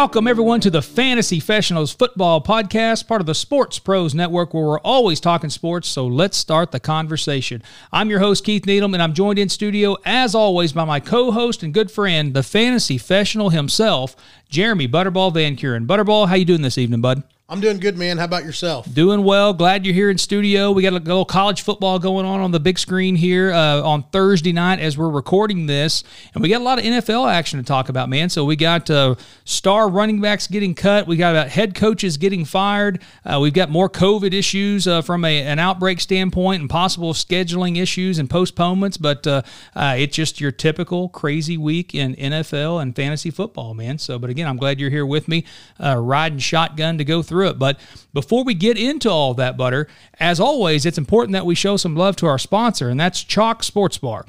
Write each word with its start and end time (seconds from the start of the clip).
Welcome, 0.00 0.28
everyone, 0.28 0.60
to 0.60 0.70
the 0.70 0.80
Fantasy 0.80 1.40
Professionals 1.40 1.92
Football 1.92 2.40
Podcast, 2.40 3.06
part 3.06 3.20
of 3.20 3.26
the 3.26 3.34
Sports 3.34 3.78
Pros 3.78 4.14
Network, 4.14 4.54
where 4.54 4.64
we're 4.64 4.80
always 4.80 5.20
talking 5.20 5.50
sports. 5.50 5.88
So 5.88 6.06
let's 6.06 6.38
start 6.38 6.72
the 6.72 6.80
conversation. 6.80 7.62
I'm 7.92 8.08
your 8.08 8.20
host, 8.20 8.42
Keith 8.42 8.64
Needham, 8.64 8.94
and 8.94 9.02
I'm 9.02 9.12
joined 9.12 9.38
in 9.38 9.50
studio, 9.50 9.98
as 10.06 10.34
always, 10.34 10.72
by 10.72 10.86
my 10.86 11.00
co 11.00 11.32
host 11.32 11.62
and 11.62 11.74
good 11.74 11.90
friend, 11.90 12.32
the 12.32 12.42
Fantasy 12.42 12.96
Professional 12.96 13.50
himself, 13.50 14.16
Jeremy 14.48 14.88
Butterball 14.88 15.34
Van 15.34 15.54
Kuren. 15.54 15.86
Butterball, 15.86 16.28
how 16.28 16.34
you 16.34 16.46
doing 16.46 16.62
this 16.62 16.78
evening, 16.78 17.02
bud? 17.02 17.22
I'm 17.50 17.60
doing 17.60 17.78
good, 17.78 17.98
man. 17.98 18.16
How 18.16 18.26
about 18.26 18.44
yourself? 18.44 18.86
Doing 18.94 19.24
well. 19.24 19.52
Glad 19.52 19.84
you're 19.84 19.92
here 19.92 20.08
in 20.08 20.18
studio. 20.18 20.70
We 20.70 20.84
got 20.84 20.92
a 20.92 21.00
little 21.00 21.24
college 21.24 21.62
football 21.62 21.98
going 21.98 22.24
on 22.24 22.38
on 22.38 22.52
the 22.52 22.60
big 22.60 22.78
screen 22.78 23.16
here 23.16 23.50
uh, 23.52 23.82
on 23.82 24.04
Thursday 24.04 24.52
night 24.52 24.78
as 24.78 24.96
we're 24.96 25.08
recording 25.08 25.66
this, 25.66 26.04
and 26.32 26.44
we 26.44 26.48
got 26.48 26.60
a 26.60 26.64
lot 26.64 26.78
of 26.78 26.84
NFL 26.84 27.28
action 27.28 27.58
to 27.58 27.64
talk 27.66 27.88
about, 27.88 28.08
man. 28.08 28.28
So 28.28 28.44
we 28.44 28.54
got 28.54 28.88
uh, 28.88 29.16
star 29.44 29.88
running 29.88 30.20
backs 30.20 30.46
getting 30.46 30.76
cut. 30.76 31.08
We 31.08 31.16
got 31.16 31.34
about 31.34 31.48
head 31.48 31.74
coaches 31.74 32.18
getting 32.18 32.44
fired. 32.44 33.02
Uh, 33.24 33.40
we've 33.42 33.52
got 33.52 33.68
more 33.68 33.90
COVID 33.90 34.32
issues 34.32 34.86
uh, 34.86 35.02
from 35.02 35.24
a, 35.24 35.42
an 35.42 35.58
outbreak 35.58 36.00
standpoint 36.00 36.60
and 36.60 36.70
possible 36.70 37.14
scheduling 37.14 37.82
issues 37.82 38.20
and 38.20 38.30
postponements. 38.30 38.96
But 38.96 39.26
uh, 39.26 39.42
uh, 39.74 39.96
it's 39.98 40.14
just 40.14 40.40
your 40.40 40.52
typical 40.52 41.08
crazy 41.08 41.56
week 41.56 41.96
in 41.96 42.14
NFL 42.14 42.80
and 42.80 42.94
fantasy 42.94 43.32
football, 43.32 43.74
man. 43.74 43.98
So, 43.98 44.20
but 44.20 44.30
again, 44.30 44.46
I'm 44.46 44.56
glad 44.56 44.78
you're 44.78 44.88
here 44.88 45.04
with 45.04 45.26
me, 45.26 45.44
riding 45.80 46.38
shotgun 46.38 46.96
to 46.98 47.04
go 47.04 47.24
through 47.24 47.39
through 47.40 47.48
it. 47.50 47.58
But 47.58 47.80
before 48.12 48.44
we 48.44 48.54
get 48.54 48.76
into 48.76 49.10
all 49.10 49.34
that 49.34 49.56
butter, 49.56 49.88
as 50.18 50.38
always, 50.40 50.84
it's 50.84 50.98
important 50.98 51.32
that 51.32 51.46
we 51.46 51.54
show 51.54 51.76
some 51.76 51.96
love 51.96 52.16
to 52.16 52.26
our 52.26 52.38
sponsor, 52.38 52.88
and 52.88 53.00
that's 53.00 53.22
Chalk 53.22 53.62
Sports 53.62 53.98
Bar. 53.98 54.26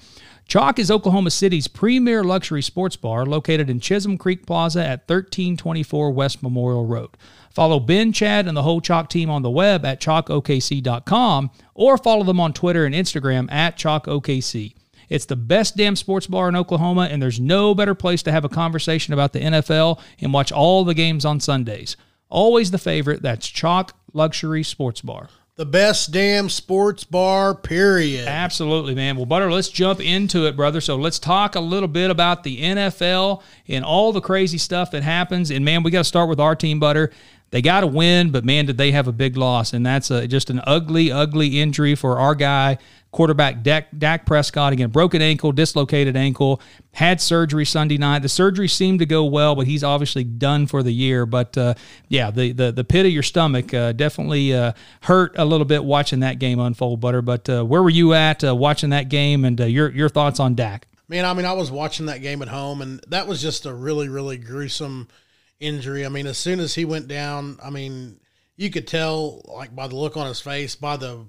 Chalk 0.47 0.80
is 0.80 0.91
Oklahoma 0.91 1.31
City's 1.31 1.67
premier 1.67 2.23
luxury 2.23 2.61
sports 2.61 2.97
bar 2.97 3.25
located 3.25 3.69
in 3.69 3.80
Chisholm 3.80 4.17
Creek 4.17 4.45
Plaza 4.45 4.81
at 4.81 5.08
1324 5.08 6.11
West 6.11 6.44
Memorial 6.44 6.85
Road. 6.85 7.11
Follow 7.52 7.80
Ben, 7.80 8.11
Chad, 8.11 8.47
and 8.47 8.55
the 8.55 8.63
whole 8.63 8.81
Chalk 8.81 9.09
team 9.09 9.30
on 9.30 9.44
the 9.44 9.50
web 9.50 9.85
at 9.85 10.02
chalkokc.com 10.02 11.52
or 11.73 11.97
follow 11.97 12.23
them 12.23 12.39
on 12.39 12.53
Twitter 12.53 12.85
and 12.85 12.95
Instagram 12.95 13.52
at 13.52 13.78
chalkokc. 13.78 14.73
It's 15.09 15.25
the 15.25 15.35
best 15.35 15.75
damn 15.75 15.97
sports 15.97 16.28
bar 16.28 16.47
in 16.47 16.55
Oklahoma, 16.55 17.09
and 17.11 17.22
there's 17.22 17.39
no 17.39 17.75
better 17.75 17.95
place 17.95 18.23
to 18.23 18.31
have 18.31 18.45
a 18.45 18.50
conversation 18.50 19.13
about 19.13 19.33
the 19.33 19.41
NFL 19.41 20.00
and 20.22 20.33
watch 20.33 20.53
all 20.53 20.85
the 20.85 20.94
games 20.94 21.25
on 21.25 21.41
Sundays. 21.41 21.97
Always 22.31 22.71
the 22.71 22.79
favorite. 22.79 23.21
That's 23.21 23.47
Chalk 23.47 23.93
Luxury 24.13 24.63
Sports 24.63 25.01
Bar. 25.01 25.29
The 25.55 25.65
best 25.65 26.11
damn 26.11 26.49
sports 26.49 27.03
bar, 27.03 27.53
period. 27.53 28.27
Absolutely, 28.27 28.95
man. 28.95 29.17
Well, 29.17 29.25
Butter, 29.25 29.51
let's 29.51 29.69
jump 29.69 29.99
into 29.99 30.47
it, 30.47 30.55
brother. 30.55 30.79
So 30.81 30.95
let's 30.95 31.19
talk 31.19 31.55
a 31.55 31.59
little 31.59 31.89
bit 31.89 32.09
about 32.09 32.43
the 32.43 32.61
NFL 32.61 33.43
and 33.67 33.83
all 33.83 34.13
the 34.13 34.21
crazy 34.21 34.57
stuff 34.57 34.91
that 34.91 35.03
happens. 35.03 35.51
And 35.51 35.63
man, 35.65 35.83
we 35.83 35.91
got 35.91 35.99
to 35.99 36.03
start 36.05 36.29
with 36.29 36.39
our 36.39 36.55
team, 36.55 36.79
Butter. 36.79 37.11
They 37.52 37.61
got 37.61 37.83
a 37.83 37.88
win, 37.88 38.31
but 38.31 38.45
man, 38.45 38.66
did 38.66 38.77
they 38.77 38.91
have 38.91 39.09
a 39.09 39.11
big 39.11 39.35
loss. 39.35 39.73
And 39.73 39.85
that's 39.85 40.09
a, 40.09 40.25
just 40.25 40.49
an 40.49 40.61
ugly, 40.66 41.11
ugly 41.11 41.59
injury 41.59 41.95
for 41.95 42.17
our 42.17 42.33
guy, 42.33 42.77
quarterback 43.11 43.61
Dak, 43.61 43.89
Dak 43.97 44.25
Prescott. 44.25 44.71
Again, 44.71 44.89
broken 44.89 45.21
ankle, 45.21 45.52
dislocated 45.52 46.16
ankle, 46.16 46.61
had 46.94 47.19
surgery 47.19 47.66
Sunday 47.66 47.97
night. 47.97 48.19
The 48.19 48.29
surgery 48.29 48.69
seemed 48.69 48.99
to 48.99 49.05
go 49.05 49.25
well, 49.25 49.53
but 49.55 49.67
he's 49.67 49.83
obviously 49.83 50.23
done 50.23 50.66
for 50.66 50.81
the 50.81 50.94
year. 50.94 51.25
But 51.25 51.57
uh, 51.57 51.73
yeah, 52.07 52.31
the, 52.31 52.53
the 52.53 52.72
the 52.72 52.85
pit 52.85 53.05
of 53.05 53.11
your 53.11 53.23
stomach 53.23 53.73
uh, 53.73 53.91
definitely 53.91 54.53
uh, 54.53 54.72
hurt 55.02 55.33
a 55.38 55.44
little 55.44 55.66
bit 55.66 55.83
watching 55.83 56.22
that 56.22 56.39
game 56.39 56.57
unfold, 56.57 57.02
Butter. 57.02 57.22
But 57.22 57.49
uh, 57.49 57.66
where 57.66 57.83
were 57.83 57.89
you 57.89 58.13
at 58.13 58.45
uh, 58.45 58.56
watching 58.56 58.91
that 58.91 59.09
game 59.09 59.44
and 59.44 59.59
uh, 59.59 59.66
your, 59.66 59.91
your 59.91 60.07
thoughts 60.07 60.39
on 60.39 60.56
Dak? 60.56 60.88
Man, 61.09 61.25
I 61.25 61.33
mean, 61.33 61.45
I 61.45 61.51
was 61.51 61.69
watching 61.69 62.06
that 62.06 62.22
game 62.22 62.41
at 62.41 62.47
home, 62.47 62.81
and 62.81 63.01
that 63.09 63.28
was 63.28 63.41
just 63.41 63.66
a 63.66 63.73
really, 63.73 64.07
really 64.07 64.38
gruesome– 64.38 65.09
injury. 65.61 66.05
I 66.05 66.09
mean, 66.09 66.27
as 66.27 66.38
soon 66.38 66.59
as 66.59 66.75
he 66.75 66.83
went 66.83 67.07
down, 67.07 67.59
I 67.63 67.69
mean, 67.69 68.19
you 68.57 68.69
could 68.69 68.88
tell 68.88 69.41
like 69.45 69.73
by 69.73 69.88
the 69.88 69.95
look 69.95 70.17
on 70.17 70.27
his 70.27 70.41
face, 70.41 70.75
by 70.75 70.97
the 70.97 71.25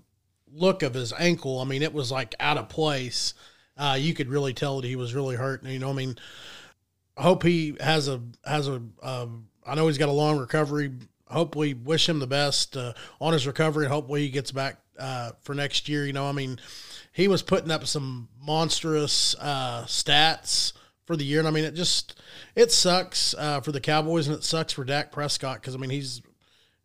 look 0.53 0.83
of 0.83 0.95
his 0.95 1.13
ankle. 1.13 1.61
I 1.61 1.65
mean, 1.65 1.83
it 1.83 1.93
was 1.93 2.11
like 2.11 2.35
out 2.41 2.59
of 2.59 2.69
place. 2.69 3.35
Uh, 3.77 3.97
you 3.99 4.15
could 4.15 4.29
really 4.29 4.53
tell 4.53 4.81
that 4.81 4.87
he 4.87 4.97
was 4.97 5.15
really 5.15 5.37
hurt. 5.37 5.65
You 5.65 5.79
know, 5.79 5.91
I 5.91 5.95
mean, 5.95 6.17
I 7.17 7.23
hope 7.23 7.43
he 7.43 7.77
has 7.81 8.09
a 8.09 8.21
has 8.45 8.69
a. 8.69 8.83
Uh, 9.03 9.27
I 9.65 9.75
know 9.75 9.87
he's 9.87 9.99
got 9.99 10.09
a 10.09 10.13
long 10.13 10.39
recovery. 10.39 10.93
Hopefully, 11.27 11.75
wish 11.75 12.09
him 12.09 12.19
the 12.19 12.27
best 12.27 12.77
uh, 12.77 12.93
on 13.21 13.33
his 13.33 13.47
recovery, 13.47 13.85
and 13.85 13.93
hopefully 13.93 14.23
he 14.23 14.29
gets 14.29 14.51
back 14.51 14.79
uh, 14.99 15.33
for 15.41 15.55
next 15.55 15.89
year. 15.89 16.05
You 16.05 16.13
know, 16.13 16.27
I 16.27 16.33
mean, 16.33 16.59
he 17.13 17.29
was 17.29 17.43
putting 17.43 17.71
up 17.71 17.87
some 17.87 18.29
monstrous 18.41 19.35
uh, 19.39 19.85
stats 19.87 20.73
for 21.07 21.17
the 21.17 21.25
year. 21.25 21.39
And 21.39 21.49
I 21.49 21.51
mean, 21.51 21.65
it 21.65 21.75
just 21.75 22.21
it 22.55 22.71
sucks 22.73 23.35
uh, 23.39 23.61
for 23.61 23.73
the 23.73 23.81
Cowboys, 23.81 24.29
and 24.29 24.37
it 24.37 24.45
sucks 24.45 24.73
for 24.73 24.85
Dak 24.85 25.13
Prescott 25.13 25.61
because 25.61 25.75
I 25.75 25.79
mean 25.79 25.91
he's 25.91 26.23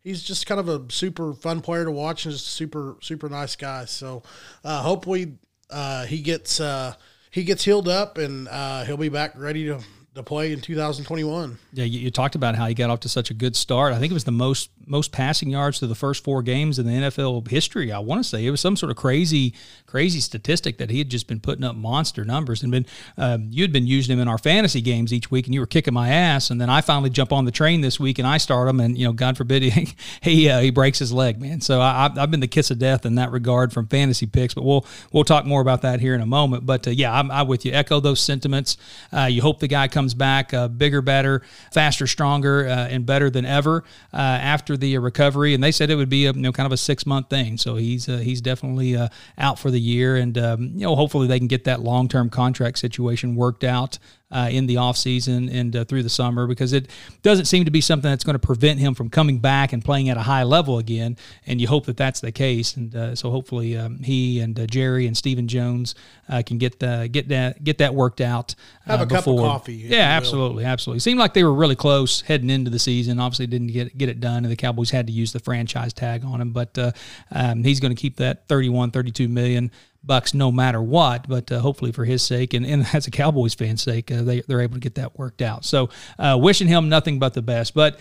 he's 0.02 0.22
just 0.22 0.46
kind 0.46 0.60
of 0.60 0.68
a 0.68 0.90
super 0.90 1.34
fun 1.34 1.60
player 1.60 1.84
to 1.84 1.90
watch 1.90 2.24
and 2.24 2.32
just 2.32 2.46
a 2.46 2.50
super 2.50 2.96
super 3.00 3.28
nice 3.28 3.56
guy. 3.56 3.84
So 3.84 4.22
uh, 4.64 4.82
hopefully 4.82 5.38
uh, 5.70 6.06
he 6.06 6.20
gets 6.20 6.60
uh, 6.60 6.94
he 7.30 7.44
gets 7.44 7.64
healed 7.64 7.88
up 7.88 8.18
and 8.18 8.48
uh, 8.48 8.84
he'll 8.84 8.96
be 8.96 9.08
back 9.08 9.32
ready 9.36 9.66
to 9.66 9.80
play 10.22 10.52
in 10.52 10.60
2021. 10.60 11.58
Yeah, 11.72 11.84
you, 11.84 12.00
you, 12.00 12.10
talked 12.10 12.34
about 12.34 12.54
how 12.54 12.66
he 12.66 12.74
got 12.74 12.90
off 12.90 13.00
to 13.00 13.08
such 13.08 13.30
a 13.30 13.34
good 13.34 13.54
start. 13.56 13.92
I 13.92 13.98
think 13.98 14.10
it 14.10 14.14
was 14.14 14.24
the 14.24 14.32
most 14.32 14.70
most 14.86 15.12
passing 15.12 15.50
yards 15.50 15.78
to 15.80 15.86
the 15.86 15.94
first 15.94 16.24
four 16.24 16.40
games 16.42 16.78
in 16.78 16.86
the 16.86 16.92
NFL 16.92 17.46
history. 17.48 17.92
I 17.92 17.98
want 17.98 18.22
to 18.22 18.28
say 18.28 18.46
it 18.46 18.50
was 18.50 18.60
some 18.60 18.76
sort 18.76 18.90
of 18.90 18.96
crazy 18.96 19.54
crazy 19.86 20.20
statistic 20.20 20.78
that 20.78 20.90
he 20.90 20.98
had 20.98 21.10
just 21.10 21.26
been 21.26 21.40
putting 21.40 21.64
up 21.64 21.76
monster 21.76 22.24
numbers 22.24 22.62
and 22.62 22.72
been 22.72 22.86
um, 23.16 23.48
you'd 23.50 23.72
been 23.72 23.86
using 23.86 24.14
him 24.14 24.20
in 24.20 24.28
our 24.28 24.38
fantasy 24.38 24.80
games 24.80 25.12
each 25.12 25.30
week, 25.30 25.46
and 25.46 25.54
you 25.54 25.60
were 25.60 25.66
kicking 25.66 25.94
my 25.94 26.08
ass. 26.08 26.50
And 26.50 26.60
then 26.60 26.70
I 26.70 26.80
finally 26.80 27.10
jump 27.10 27.32
on 27.32 27.44
the 27.44 27.50
train 27.50 27.80
this 27.80 28.00
week 28.00 28.18
and 28.18 28.26
I 28.26 28.38
start 28.38 28.68
him, 28.68 28.80
and 28.80 28.96
you 28.96 29.06
know, 29.06 29.12
God 29.12 29.36
forbid 29.36 29.62
he 29.62 29.94
he, 30.22 30.48
uh, 30.48 30.60
he 30.60 30.70
breaks 30.70 30.98
his 30.98 31.12
leg, 31.12 31.40
man. 31.40 31.60
So 31.60 31.80
I, 31.80 32.10
have 32.14 32.30
been 32.30 32.40
the 32.40 32.48
kiss 32.48 32.70
of 32.70 32.78
death 32.78 33.04
in 33.06 33.16
that 33.16 33.30
regard 33.30 33.72
from 33.72 33.86
fantasy 33.86 34.26
picks. 34.26 34.54
But 34.54 34.64
we'll 34.64 34.86
we'll 35.12 35.24
talk 35.24 35.44
more 35.44 35.60
about 35.60 35.82
that 35.82 36.00
here 36.00 36.14
in 36.14 36.20
a 36.20 36.26
moment. 36.26 36.66
But 36.66 36.86
uh, 36.86 36.90
yeah, 36.90 37.12
I'm, 37.12 37.30
I'm, 37.30 37.48
with 37.48 37.64
you. 37.64 37.72
Echo 37.72 38.00
those 38.00 38.20
sentiments. 38.20 38.76
Uh, 39.12 39.24
you 39.24 39.42
hope 39.42 39.60
the 39.60 39.68
guy 39.68 39.88
comes 39.88 40.07
comes 40.08 40.14
back 40.14 40.54
uh, 40.54 40.68
bigger, 40.68 41.02
better, 41.02 41.42
faster, 41.70 42.06
stronger, 42.06 42.66
uh, 42.66 42.88
and 42.88 43.04
better 43.04 43.28
than 43.28 43.44
ever 43.44 43.84
uh, 44.14 44.16
after 44.16 44.74
the 44.74 44.96
recovery. 44.96 45.52
And 45.52 45.62
they 45.62 45.72
said 45.72 45.90
it 45.90 45.96
would 45.96 46.08
be 46.08 46.24
a 46.24 46.32
you 46.32 46.40
know 46.40 46.52
kind 46.52 46.64
of 46.64 46.72
a 46.72 46.78
six 46.78 47.04
month 47.04 47.28
thing. 47.28 47.58
So 47.58 47.76
he's 47.76 48.08
uh, 48.08 48.18
he's 48.18 48.40
definitely 48.40 48.96
out 49.36 49.58
for 49.58 49.70
the 49.70 49.80
year, 49.80 50.16
and 50.16 50.38
um, 50.38 50.62
you 50.74 50.86
know 50.86 50.96
hopefully 50.96 51.26
they 51.26 51.38
can 51.38 51.48
get 51.48 51.64
that 51.64 51.80
long 51.80 52.08
term 52.08 52.30
contract 52.30 52.78
situation 52.78 53.36
worked 53.36 53.64
out 53.64 53.98
uh, 54.30 54.48
in 54.50 54.66
the 54.66 54.74
offseason 54.74 55.52
and 55.52 55.74
uh, 55.74 55.84
through 55.84 56.02
the 56.02 56.10
summer 56.10 56.46
because 56.46 56.72
it 56.72 56.90
doesn't 57.22 57.46
seem 57.46 57.64
to 57.64 57.70
be 57.70 57.80
something 57.80 58.10
that's 58.10 58.24
going 58.24 58.38
to 58.38 58.46
prevent 58.46 58.78
him 58.78 58.94
from 58.94 59.08
coming 59.08 59.38
back 59.38 59.72
and 59.72 59.84
playing 59.84 60.08
at 60.10 60.16
a 60.16 60.22
high 60.22 60.42
level 60.42 60.78
again. 60.78 61.16
And 61.46 61.60
you 61.60 61.68
hope 61.68 61.86
that 61.86 61.96
that's 61.96 62.20
the 62.20 62.30
case. 62.30 62.76
And 62.76 62.94
uh, 62.94 63.14
so 63.14 63.30
hopefully 63.30 63.76
um, 63.76 63.98
he 64.02 64.40
and 64.40 64.58
uh, 64.58 64.66
Jerry 64.66 65.06
and 65.06 65.16
Stephen 65.16 65.48
Jones 65.48 65.94
uh, 66.28 66.42
can 66.44 66.58
get 66.58 66.78
the, 66.78 67.08
get 67.10 67.28
that 67.28 67.64
get 67.64 67.78
that 67.78 67.94
worked 67.94 68.20
out. 68.20 68.54
Uh, 68.86 68.98
Have 68.98 69.00
a 69.00 69.06
before. 69.06 69.38
cup 69.38 69.44
of 69.46 69.50
coffee. 69.52 69.74
Yeah, 69.74 70.00
absolutely, 70.00 70.64
absolutely. 70.64 70.98
It 70.98 71.02
seemed 71.02 71.18
like 71.18 71.32
they 71.32 71.44
were 71.44 71.54
really 71.54 71.76
close 71.76 72.20
heading 72.20 72.50
into 72.50 72.70
the 72.70 72.78
season. 72.78 73.18
Obviously, 73.18 73.46
didn't 73.46 73.68
get 73.68 73.96
get 73.96 74.08
it 74.10 74.20
done, 74.20 74.44
and 74.44 74.52
the 74.52 74.56
Cowboys 74.56 74.90
had 74.90 75.06
to 75.06 75.12
use 75.12 75.32
the 75.32 75.40
franchise 75.40 75.94
tag 75.94 76.24
on 76.24 76.40
him. 76.40 76.52
But 76.52 76.78
um, 77.32 77.64
he's 77.64 77.80
going 77.80 77.94
to 77.94 78.00
keep 78.00 78.16
that 78.16 78.46
31, 78.48 78.90
32 78.90 79.28
million 79.28 79.70
bucks 80.02 80.34
no 80.34 80.50
matter 80.50 80.82
what. 80.82 81.28
But 81.28 81.50
uh, 81.50 81.60
hopefully 81.60 81.92
for 81.92 82.04
his 82.04 82.22
sake 82.22 82.54
and, 82.54 82.64
and 82.66 82.86
as 82.92 83.06
a 83.06 83.10
Cowboys 83.10 83.54
fan's 83.54 83.82
sake, 83.82 84.10
uh, 84.10 84.22
they 84.22 84.40
they're 84.42 84.60
able 84.60 84.74
to 84.74 84.80
get 84.80 84.96
that 84.96 85.18
worked 85.18 85.42
out. 85.42 85.64
So 85.64 85.90
uh, 86.18 86.38
wishing 86.40 86.68
him 86.68 86.88
nothing 86.88 87.18
but 87.18 87.34
the 87.34 87.42
best. 87.42 87.74
But 87.74 87.98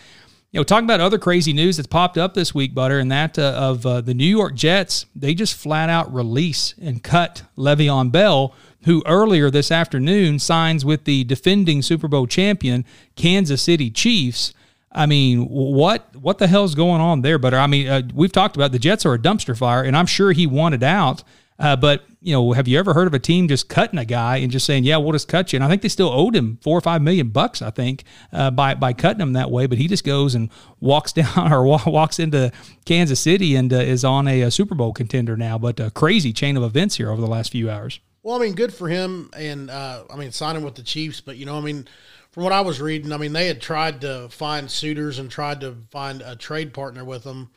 you 0.51 0.59
know, 0.59 0.63
talking 0.63 0.85
about 0.85 1.01
other 1.01 1.19
crazy 1.19 1.51
news 1.51 1.75
that's 1.75 1.87
popped 1.87 2.17
up 2.17 2.33
this 2.33 2.55
week, 2.55 2.73
Butter, 2.73 2.99
and 2.99 3.11
that 3.11 3.37
uh, 3.37 3.53
of 3.55 3.85
uh, 3.85 3.99
the 3.99 4.13
New 4.13 4.25
York 4.25 4.55
Jets, 4.55 5.05
they 5.13 5.33
just 5.33 5.53
flat 5.53 5.89
out 5.89 6.13
release 6.13 6.73
and 6.81 7.03
cut 7.03 7.43
Le'Veon 7.57 8.13
Bell, 8.13 8.55
who 8.85 9.03
earlier 9.05 9.51
this 9.51 9.71
afternoon 9.71 10.39
signs 10.39 10.85
with 10.85 11.03
the 11.03 11.25
defending 11.25 11.81
Super 11.81 12.07
Bowl 12.07 12.27
champion 12.27 12.85
Kansas 13.17 13.61
City 13.61 13.91
Chiefs. 13.91 14.53
I 14.89 15.05
mean, 15.05 15.47
what 15.49 16.15
what 16.15 16.37
the 16.37 16.47
hell's 16.47 16.75
going 16.75 17.01
on 17.01 17.21
there? 17.21 17.37
Butter? 17.37 17.59
I 17.59 17.67
mean, 17.67 17.87
uh, 17.87 18.03
we've 18.13 18.31
talked 18.31 18.55
about 18.55 18.71
the 18.71 18.79
Jets 18.79 19.05
are 19.05 19.13
a 19.13 19.19
dumpster 19.19 19.55
fire, 19.55 19.83
and 19.83 19.97
I'm 19.97 20.05
sure 20.05 20.31
he 20.31 20.47
wanted 20.47 20.81
out. 20.81 21.23
Uh, 21.59 21.75
but 21.75 22.03
you 22.21 22.33
know, 22.33 22.51
have 22.51 22.67
you 22.67 22.77
ever 22.77 22.93
heard 22.93 23.07
of 23.07 23.13
a 23.13 23.19
team 23.19 23.47
just 23.47 23.67
cutting 23.67 23.97
a 23.97 24.05
guy 24.05 24.37
and 24.37 24.51
just 24.51 24.65
saying, 24.65 24.83
"Yeah, 24.83 24.97
we'll 24.97 25.11
just 25.11 25.27
cut 25.27 25.51
you"? 25.51 25.57
And 25.57 25.63
I 25.63 25.67
think 25.67 25.81
they 25.81 25.89
still 25.89 26.09
owed 26.09 26.35
him 26.35 26.59
four 26.61 26.77
or 26.77 26.81
five 26.81 27.01
million 27.01 27.29
bucks. 27.29 27.61
I 27.61 27.71
think 27.71 28.03
uh, 28.31 28.51
by 28.51 28.75
by 28.75 28.93
cutting 28.93 29.21
him 29.21 29.33
that 29.33 29.49
way. 29.49 29.65
But 29.65 29.79
he 29.79 29.87
just 29.87 30.03
goes 30.03 30.35
and 30.35 30.49
walks 30.79 31.13
down 31.13 31.51
or 31.51 31.65
walks 31.65 32.19
into 32.19 32.51
Kansas 32.85 33.19
City 33.19 33.55
and 33.55 33.73
uh, 33.73 33.77
is 33.77 34.03
on 34.03 34.27
a, 34.27 34.41
a, 34.41 34.51
Super 34.51 34.75
Bowl 34.75 34.93
contender 34.93 35.35
now. 35.35 35.57
But 35.57 35.79
a 35.79 35.89
crazy 35.89 36.31
chain 36.31 36.57
of 36.57 36.63
events 36.63 36.97
here 36.97 37.09
over 37.09 37.21
the 37.21 37.27
last 37.27 37.51
few 37.51 37.69
hours. 37.69 37.99
Well, 38.21 38.35
I 38.35 38.39
mean, 38.39 38.53
good 38.53 38.73
for 38.73 38.89
him, 38.89 39.31
and 39.35 39.71
uh, 39.71 40.03
I 40.11 40.17
mean, 40.17 40.31
signing 40.31 40.63
with 40.63 40.75
the 40.75 40.83
Chiefs. 40.83 41.21
But 41.21 41.37
you 41.37 41.45
know, 41.45 41.57
I 41.57 41.61
mean. 41.61 41.87
From 42.31 42.43
what 42.43 42.53
I 42.53 42.61
was 42.61 42.79
reading, 42.79 43.11
I 43.13 43.17
mean, 43.17 43.33
they 43.33 43.47
had 43.47 43.59
tried 43.59 44.01
to 44.01 44.29
find 44.29 44.69
suitors 44.69 45.17
and 45.17 45.31
tried 45.31 45.61
to 45.61 45.75
find 45.89 46.21
a 46.21 46.35
trade 46.35 46.71
partner 46.71 47.03
with 47.03 47.23
them 47.23 47.49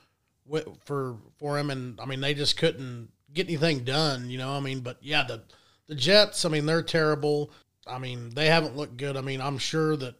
for 0.87 1.17
for 1.39 1.59
him, 1.59 1.69
and 1.69 2.01
I 2.01 2.07
mean, 2.07 2.23
they 2.23 2.33
just 2.33 2.57
couldn't 2.57 3.11
get 3.35 3.49
anything 3.49 3.85
done, 3.85 4.31
you 4.31 4.39
know. 4.39 4.53
I 4.53 4.61
mean, 4.61 4.81
but 4.81 4.99
yeah, 5.01 5.25
the 5.27 5.43
the 5.87 5.95
Jets, 5.95 6.45
I 6.45 6.49
mean, 6.49 6.67
they're 6.67 6.83
terrible. 6.83 7.51
I 7.87 7.99
mean, 7.99 8.31
they 8.31 8.47
haven't 8.47 8.77
looked 8.77 8.97
good. 8.97 9.17
I 9.17 9.23
mean, 9.23 9.41
I'm 9.41 9.59
sure 9.59 9.97
that 9.97 10.15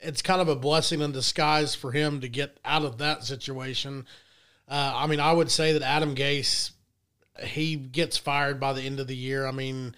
it's 0.00 0.22
kind 0.22 0.40
of 0.40 0.48
a 0.48 0.56
blessing 0.56 1.00
in 1.00 1.12
disguise 1.12 1.74
for 1.74 1.92
him 1.92 2.20
to 2.20 2.28
get 2.28 2.58
out 2.64 2.84
of 2.84 2.98
that 2.98 3.24
situation. 3.24 4.06
Uh, 4.68 4.92
I 4.94 5.06
mean, 5.06 5.20
I 5.20 5.32
would 5.32 5.50
say 5.50 5.72
that 5.72 5.82
Adam 5.82 6.14
Gase, 6.14 6.70
he 7.42 7.76
gets 7.76 8.16
fired 8.16 8.58
by 8.58 8.72
the 8.72 8.82
end 8.82 9.00
of 9.00 9.06
the 9.06 9.16
year. 9.16 9.46
I 9.46 9.52
mean, 9.52 9.94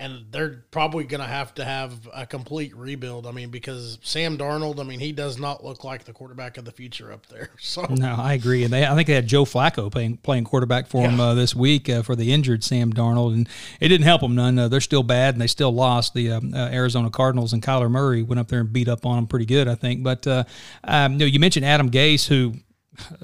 and 0.00 0.26
they're 0.30 0.62
probably 0.70 1.04
going 1.04 1.20
to 1.20 1.26
have 1.26 1.52
to 1.54 1.64
have 1.64 2.08
a 2.14 2.24
complete 2.24 2.74
rebuild. 2.76 3.26
I 3.26 3.32
mean, 3.32 3.50
because 3.50 3.98
Sam 4.02 4.38
Darnold, 4.38 4.78
I 4.78 4.84
mean, 4.84 5.00
he 5.00 5.10
does 5.10 5.38
not 5.38 5.64
look 5.64 5.82
like 5.82 6.04
the 6.04 6.12
quarterback 6.12 6.56
of 6.56 6.64
the 6.64 6.70
future 6.70 7.12
up 7.12 7.26
there. 7.26 7.50
So 7.60 7.84
no, 7.90 8.14
I 8.14 8.32
agree. 8.32 8.64
And 8.64 8.72
they, 8.72 8.86
I 8.86 8.94
think 8.94 9.08
they 9.08 9.14
had 9.14 9.26
Joe 9.26 9.44
Flacco 9.44 9.90
playing 9.90 10.18
playing 10.18 10.44
quarterback 10.44 10.86
for 10.86 11.02
yeah. 11.02 11.10
him 11.10 11.20
uh, 11.20 11.34
this 11.34 11.54
week 11.54 11.88
uh, 11.88 12.02
for 12.02 12.16
the 12.16 12.32
injured 12.32 12.64
Sam 12.64 12.92
Darnold, 12.92 13.34
and 13.34 13.48
it 13.80 13.88
didn't 13.88 14.06
help 14.06 14.22
them 14.22 14.34
none. 14.34 14.58
Uh, 14.58 14.68
they're 14.68 14.80
still 14.80 15.02
bad, 15.02 15.34
and 15.34 15.42
they 15.42 15.46
still 15.46 15.72
lost. 15.72 16.14
The 16.14 16.32
um, 16.32 16.54
uh, 16.54 16.68
Arizona 16.70 17.10
Cardinals 17.10 17.52
and 17.52 17.62
Kyler 17.62 17.90
Murray 17.90 18.22
went 18.22 18.38
up 18.38 18.48
there 18.48 18.60
and 18.60 18.72
beat 18.72 18.88
up 18.88 19.04
on 19.04 19.16
them 19.16 19.26
pretty 19.26 19.44
good, 19.44 19.68
I 19.68 19.74
think. 19.74 20.02
But 20.02 20.26
uh, 20.26 20.44
um, 20.84 21.14
you 21.14 21.18
know, 21.18 21.26
you 21.26 21.40
mentioned 21.40 21.66
Adam 21.66 21.90
Gase, 21.90 22.26
who 22.26 22.54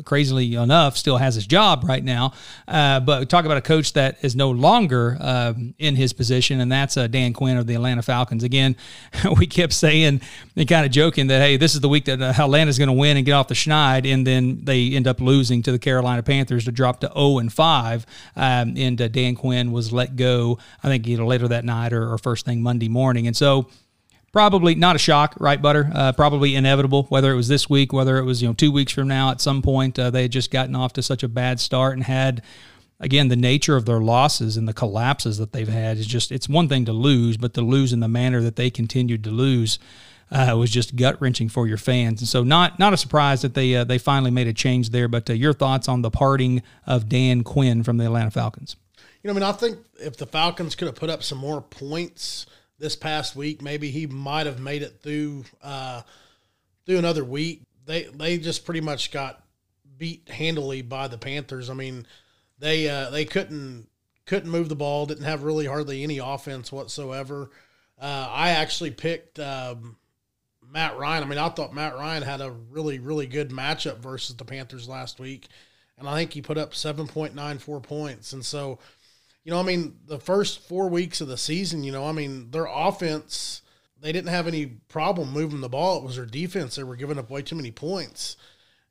crazily 0.04 0.54
enough, 0.54 0.96
still 0.96 1.16
has 1.16 1.34
his 1.34 1.46
job 1.46 1.84
right 1.84 2.02
now. 2.02 2.32
Uh, 2.66 3.00
but 3.00 3.28
talk 3.28 3.44
about 3.44 3.56
a 3.56 3.62
coach 3.62 3.92
that 3.94 4.18
is 4.22 4.34
no 4.34 4.50
longer 4.50 5.16
uh, 5.20 5.54
in 5.78 5.96
his 5.96 6.12
position, 6.12 6.60
and 6.60 6.70
that's 6.70 6.96
uh, 6.96 7.06
Dan 7.06 7.32
Quinn 7.32 7.56
of 7.56 7.66
the 7.66 7.74
Atlanta 7.74 8.02
Falcons. 8.02 8.44
Again, 8.44 8.76
we 9.38 9.46
kept 9.46 9.72
saying 9.72 10.20
and 10.56 10.68
kind 10.68 10.86
of 10.86 10.92
joking 10.92 11.26
that, 11.28 11.40
hey, 11.40 11.56
this 11.56 11.74
is 11.74 11.80
the 11.80 11.88
week 11.88 12.04
that 12.06 12.20
uh, 12.20 12.32
Atlanta's 12.38 12.78
going 12.78 12.88
to 12.88 12.92
win 12.92 13.16
and 13.16 13.26
get 13.26 13.32
off 13.32 13.48
the 13.48 13.54
schneid, 13.54 14.10
and 14.10 14.26
then 14.26 14.64
they 14.64 14.92
end 14.92 15.06
up 15.06 15.20
losing 15.20 15.62
to 15.62 15.72
the 15.72 15.78
Carolina 15.78 16.22
Panthers 16.22 16.64
to 16.64 16.72
drop 16.72 17.00
to 17.00 17.10
0 17.14 17.38
and 17.38 17.52
5. 17.52 18.06
Um, 18.36 18.74
and 18.76 19.00
uh, 19.00 19.08
Dan 19.08 19.34
Quinn 19.34 19.72
was 19.72 19.92
let 19.92 20.16
go, 20.16 20.58
I 20.82 20.88
think, 20.88 21.06
either 21.06 21.24
later 21.24 21.48
that 21.48 21.64
night 21.64 21.92
or, 21.92 22.12
or 22.12 22.18
first 22.18 22.44
thing 22.44 22.62
Monday 22.62 22.88
morning. 22.88 23.26
And 23.26 23.36
so, 23.36 23.68
probably 24.34 24.74
not 24.74 24.96
a 24.96 24.98
shock, 24.98 25.36
right, 25.38 25.62
Butter? 25.62 25.88
Uh, 25.94 26.12
probably 26.12 26.56
inevitable. 26.56 27.04
Whether 27.04 27.32
it 27.32 27.36
was 27.36 27.46
this 27.46 27.70
week, 27.70 27.92
whether 27.92 28.18
it 28.18 28.24
was 28.24 28.42
you 28.42 28.48
know 28.48 28.54
two 28.54 28.72
weeks 28.72 28.92
from 28.92 29.06
now, 29.06 29.30
at 29.30 29.40
some 29.40 29.62
point 29.62 29.96
uh, 29.96 30.10
they 30.10 30.22
had 30.22 30.32
just 30.32 30.50
gotten 30.50 30.74
off 30.74 30.92
to 30.94 31.02
such 31.02 31.22
a 31.22 31.28
bad 31.28 31.60
start 31.60 31.94
and 31.94 32.02
had. 32.02 32.42
Again, 33.00 33.26
the 33.26 33.36
nature 33.36 33.76
of 33.76 33.86
their 33.86 33.98
losses 33.98 34.56
and 34.56 34.68
the 34.68 34.72
collapses 34.72 35.36
that 35.38 35.52
they've 35.52 35.68
had 35.68 35.98
is 35.98 36.06
just—it's 36.06 36.48
one 36.48 36.68
thing 36.68 36.84
to 36.84 36.92
lose, 36.92 37.36
but 37.36 37.52
to 37.54 37.60
lose 37.60 37.92
in 37.92 37.98
the 37.98 38.08
manner 38.08 38.40
that 38.40 38.54
they 38.54 38.70
continued 38.70 39.24
to 39.24 39.30
lose 39.30 39.80
uh, 40.30 40.54
was 40.56 40.70
just 40.70 40.94
gut 40.94 41.20
wrenching 41.20 41.48
for 41.48 41.66
your 41.66 41.76
fans. 41.76 42.20
And 42.20 42.28
so, 42.28 42.44
not 42.44 42.78
not 42.78 42.92
a 42.92 42.96
surprise 42.96 43.42
that 43.42 43.54
they 43.54 43.74
uh, 43.74 43.84
they 43.84 43.98
finally 43.98 44.30
made 44.30 44.46
a 44.46 44.52
change 44.52 44.90
there. 44.90 45.08
But 45.08 45.28
uh, 45.28 45.32
your 45.32 45.52
thoughts 45.52 45.88
on 45.88 46.02
the 46.02 46.10
parting 46.10 46.62
of 46.86 47.08
Dan 47.08 47.42
Quinn 47.42 47.82
from 47.82 47.98
the 47.98 48.04
Atlanta 48.04 48.30
Falcons? 48.30 48.76
You 49.22 49.28
know, 49.28 49.32
I 49.32 49.34
mean, 49.34 49.42
I 49.42 49.52
think 49.52 49.78
if 50.00 50.16
the 50.16 50.26
Falcons 50.26 50.76
could 50.76 50.86
have 50.86 50.96
put 50.96 51.10
up 51.10 51.22
some 51.22 51.38
more 51.38 51.60
points 51.60 52.46
this 52.78 52.96
past 52.96 53.36
week. 53.36 53.62
Maybe 53.62 53.90
he 53.90 54.06
might 54.06 54.46
have 54.46 54.60
made 54.60 54.82
it 54.82 55.00
through 55.02 55.44
uh, 55.62 56.02
through 56.86 56.98
another 56.98 57.24
week. 57.24 57.62
They 57.86 58.04
they 58.04 58.38
just 58.38 58.64
pretty 58.64 58.80
much 58.80 59.10
got 59.10 59.42
beat 59.96 60.28
handily 60.28 60.82
by 60.82 61.08
the 61.08 61.18
Panthers. 61.18 61.70
I 61.70 61.74
mean, 61.74 62.06
they 62.58 62.88
uh, 62.88 63.10
they 63.10 63.24
couldn't 63.24 63.88
couldn't 64.26 64.50
move 64.50 64.68
the 64.68 64.76
ball. 64.76 65.06
Didn't 65.06 65.24
have 65.24 65.42
really 65.42 65.66
hardly 65.66 66.02
any 66.02 66.18
offense 66.18 66.72
whatsoever. 66.72 67.50
Uh, 68.00 68.28
I 68.30 68.50
actually 68.50 68.90
picked 68.90 69.38
um, 69.38 69.96
Matt 70.68 70.98
Ryan. 70.98 71.22
I 71.22 71.26
mean, 71.26 71.38
I 71.38 71.48
thought 71.48 71.74
Matt 71.74 71.94
Ryan 71.94 72.22
had 72.22 72.40
a 72.40 72.50
really 72.50 72.98
really 72.98 73.26
good 73.26 73.50
matchup 73.50 73.98
versus 73.98 74.36
the 74.36 74.44
Panthers 74.44 74.88
last 74.88 75.20
week, 75.20 75.46
and 75.98 76.08
I 76.08 76.14
think 76.16 76.32
he 76.32 76.42
put 76.42 76.58
up 76.58 76.74
seven 76.74 77.06
point 77.06 77.34
nine 77.34 77.58
four 77.58 77.80
points. 77.80 78.32
And 78.32 78.44
so 78.44 78.78
you 79.44 79.52
know, 79.52 79.60
I 79.60 79.62
mean, 79.62 79.96
the 80.06 80.18
first 80.18 80.60
four 80.60 80.88
weeks 80.88 81.20
of 81.20 81.28
the 81.28 81.36
season, 81.36 81.84
you 81.84 81.92
know, 81.92 82.06
I 82.06 82.12
mean, 82.12 82.50
their 82.50 82.66
offense, 82.66 83.60
they 84.00 84.10
didn't 84.10 84.30
have 84.30 84.46
any 84.46 84.66
problem 84.66 85.32
moving 85.32 85.60
the 85.60 85.68
ball. 85.68 85.98
It 85.98 86.04
was 86.04 86.16
their 86.16 86.26
defense. 86.26 86.76
They 86.76 86.82
were 86.82 86.96
giving 86.96 87.18
up 87.18 87.30
way 87.30 87.42
too 87.42 87.56
many 87.56 87.70
points. 87.70 88.36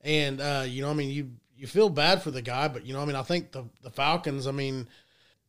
And, 0.02 0.40
uh, 0.40 0.66
you 0.68 0.84
know, 0.84 0.92
I 0.92 0.94
mean, 0.94 1.10
you, 1.10 1.32
you 1.58 1.66
feel 1.66 1.90
bad 1.90 2.22
for 2.22 2.30
the 2.30 2.42
guy, 2.42 2.68
but, 2.68 2.86
you 2.86 2.94
know, 2.94 3.02
I 3.02 3.06
mean, 3.06 3.16
I 3.16 3.24
think 3.24 3.52
the, 3.52 3.66
the 3.82 3.90
Falcons, 3.90 4.46
I 4.46 4.52
mean, 4.52 4.88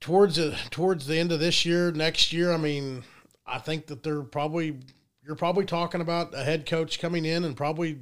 towards 0.01 0.37
the, 0.37 0.56
towards 0.71 1.07
the 1.07 1.19
end 1.19 1.33
of 1.33 1.41
this 1.41 1.67
year, 1.67 1.93
next 1.93 2.33
year, 2.33 2.53
I 2.53 2.57
mean, 2.57 3.05
I 3.47 3.59
think 3.59 3.87
that 3.89 4.03
they're 4.03 4.23
probably, 4.23 4.79
you're 5.23 5.35
probably 5.37 5.67
talking 5.67 6.00
about 6.00 6.35
a 6.35 6.45
head 6.45 6.65
coach 6.65 6.99
coming 6.99 7.27
in 7.27 7.45
and 7.45 7.57
probably 7.57 7.99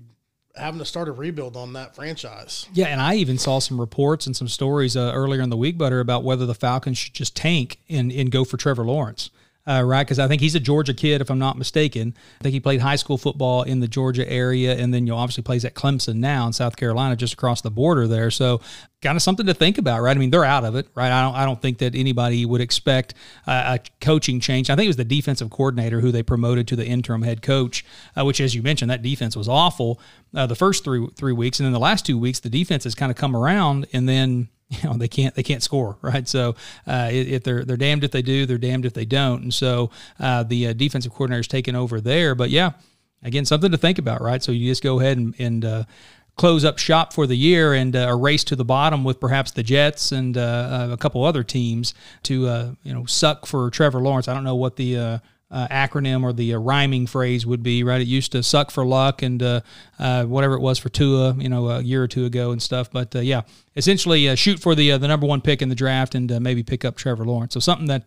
having 0.54 0.78
to 0.78 0.84
start 0.84 1.08
a 1.08 1.12
rebuild 1.12 1.56
on 1.56 1.72
that 1.72 1.94
franchise. 1.94 2.66
Yeah, 2.72 2.86
and 2.86 3.00
I 3.00 3.14
even 3.14 3.38
saw 3.38 3.58
some 3.58 3.80
reports 3.80 4.26
and 4.26 4.36
some 4.36 4.48
stories 4.48 4.96
uh, 4.96 5.12
earlier 5.14 5.40
in 5.40 5.50
the 5.50 5.56
week, 5.56 5.78
Butter, 5.78 6.00
about 6.00 6.24
whether 6.24 6.46
the 6.46 6.54
Falcons 6.54 6.98
should 6.98 7.14
just 7.14 7.34
tank 7.34 7.78
and, 7.88 8.12
and 8.12 8.30
go 8.30 8.44
for 8.44 8.56
Trevor 8.56 8.84
Lawrence 8.84 9.30
uh, 9.66 9.82
right? 9.84 10.04
Because 10.04 10.18
I 10.18 10.26
think 10.28 10.40
he's 10.40 10.54
a 10.54 10.60
Georgia 10.60 10.94
kid, 10.94 11.20
if 11.20 11.30
I'm 11.30 11.38
not 11.38 11.56
mistaken. 11.56 12.14
I 12.40 12.42
think 12.42 12.52
he 12.52 12.60
played 12.60 12.80
high 12.80 12.96
school 12.96 13.16
football 13.16 13.62
in 13.62 13.80
the 13.80 13.88
Georgia 13.88 14.28
area, 14.30 14.76
and 14.76 14.92
then 14.92 15.06
you 15.06 15.12
know, 15.12 15.18
obviously 15.18 15.42
plays 15.42 15.64
at 15.64 15.74
Clemson 15.74 16.16
now 16.16 16.46
in 16.46 16.52
South 16.52 16.76
Carolina, 16.76 17.14
just 17.14 17.34
across 17.34 17.60
the 17.60 17.70
border 17.70 18.08
there. 18.08 18.30
So, 18.30 18.60
kind 19.02 19.16
of 19.16 19.22
something 19.22 19.46
to 19.46 19.54
think 19.54 19.78
about, 19.78 20.00
right? 20.00 20.16
I 20.16 20.20
mean, 20.20 20.30
they're 20.30 20.44
out 20.44 20.64
of 20.64 20.74
it, 20.76 20.88
right? 20.94 21.10
I 21.10 21.22
don't, 21.22 21.34
I 21.34 21.44
don't 21.44 21.60
think 21.60 21.78
that 21.78 21.94
anybody 21.94 22.44
would 22.44 22.60
expect 22.60 23.14
uh, 23.46 23.78
a 23.78 23.90
coaching 24.00 24.40
change. 24.40 24.70
I 24.70 24.76
think 24.76 24.84
it 24.84 24.88
was 24.88 24.96
the 24.96 25.04
defensive 25.04 25.50
coordinator 25.50 26.00
who 26.00 26.12
they 26.12 26.22
promoted 26.22 26.68
to 26.68 26.76
the 26.76 26.86
interim 26.86 27.22
head 27.22 27.42
coach, 27.42 27.84
uh, 28.16 28.24
which, 28.24 28.40
as 28.40 28.54
you 28.54 28.62
mentioned, 28.62 28.90
that 28.90 29.02
defense 29.02 29.36
was 29.36 29.48
awful 29.48 30.00
uh, 30.34 30.46
the 30.46 30.54
first 30.54 30.84
three 30.84 31.06
three 31.14 31.32
weeks, 31.32 31.60
and 31.60 31.66
then 31.66 31.72
the 31.72 31.80
last 31.80 32.06
two 32.06 32.18
weeks, 32.18 32.40
the 32.40 32.50
defense 32.50 32.84
has 32.84 32.94
kind 32.94 33.10
of 33.10 33.16
come 33.16 33.36
around, 33.36 33.86
and 33.92 34.08
then 34.08 34.48
you 34.82 34.88
know 34.88 34.96
they 34.96 35.08
can't 35.08 35.34
they 35.34 35.42
can't 35.42 35.62
score 35.62 35.96
right? 36.02 36.26
So 36.26 36.54
uh, 36.86 37.08
if 37.10 37.44
they're 37.44 37.64
they're 37.64 37.76
damned 37.76 38.04
if 38.04 38.10
they 38.10 38.22
do 38.22 38.46
they're 38.46 38.58
damned 38.58 38.86
if 38.86 38.94
they 38.94 39.04
don't. 39.04 39.42
And 39.42 39.54
so 39.54 39.90
uh, 40.18 40.42
the 40.42 40.68
uh, 40.68 40.72
defensive 40.72 41.12
coordinator 41.12 41.40
is 41.40 41.48
taking 41.48 41.74
over 41.76 42.00
there. 42.00 42.34
But 42.34 42.50
yeah 42.50 42.72
again 43.22 43.44
something 43.44 43.70
to 43.70 43.78
think 43.78 43.98
about 43.98 44.20
right? 44.20 44.42
So 44.42 44.52
you 44.52 44.70
just 44.70 44.82
go 44.82 45.00
ahead 45.00 45.18
and, 45.18 45.34
and 45.38 45.64
uh, 45.64 45.84
close 46.36 46.64
up 46.64 46.78
shop 46.78 47.12
for 47.12 47.26
the 47.26 47.36
year 47.36 47.74
and 47.74 47.94
uh, 47.94 48.06
a 48.08 48.16
race 48.16 48.42
to 48.44 48.56
the 48.56 48.64
bottom 48.64 49.04
with 49.04 49.20
perhaps 49.20 49.50
the 49.50 49.62
Jets 49.62 50.12
and 50.12 50.36
uh, 50.36 50.88
a 50.90 50.96
couple 50.96 51.22
other 51.24 51.44
teams 51.44 51.94
to 52.24 52.76
you 52.82 52.94
know 52.94 53.04
suck 53.06 53.46
for 53.46 53.70
Trevor 53.70 54.00
Lawrence. 54.00 54.28
I 54.28 54.34
don't 54.34 54.44
know 54.44 54.56
what 54.56 54.76
the 54.76 55.20
uh, 55.52 55.68
acronym 55.68 56.24
or 56.24 56.32
the 56.32 56.54
uh, 56.54 56.58
rhyming 56.58 57.06
phrase 57.06 57.44
would 57.44 57.62
be, 57.62 57.84
right? 57.84 58.00
It 58.00 58.08
used 58.08 58.32
to 58.32 58.42
suck 58.42 58.70
for 58.70 58.84
luck 58.86 59.22
and 59.22 59.42
uh, 59.42 59.60
uh 59.98 60.24
whatever 60.24 60.54
it 60.54 60.60
was 60.60 60.78
for 60.78 60.88
Tua, 60.88 61.34
you 61.34 61.48
know, 61.48 61.68
a 61.68 61.82
year 61.82 62.02
or 62.02 62.08
two 62.08 62.24
ago 62.24 62.50
and 62.52 62.62
stuff. 62.62 62.90
But 62.90 63.14
uh, 63.14 63.20
yeah, 63.20 63.42
essentially 63.76 64.28
uh, 64.28 64.34
shoot 64.34 64.58
for 64.58 64.74
the 64.74 64.96
the 64.96 65.06
number 65.06 65.26
one 65.26 65.42
pick 65.42 65.60
in 65.60 65.68
the 65.68 65.74
draft 65.74 66.14
and 66.14 66.40
maybe 66.40 66.62
pick 66.62 66.84
up 66.84 66.96
Trevor 66.96 67.24
Lawrence. 67.24 67.54
So 67.54 67.60
something 67.60 67.86
that 67.86 68.06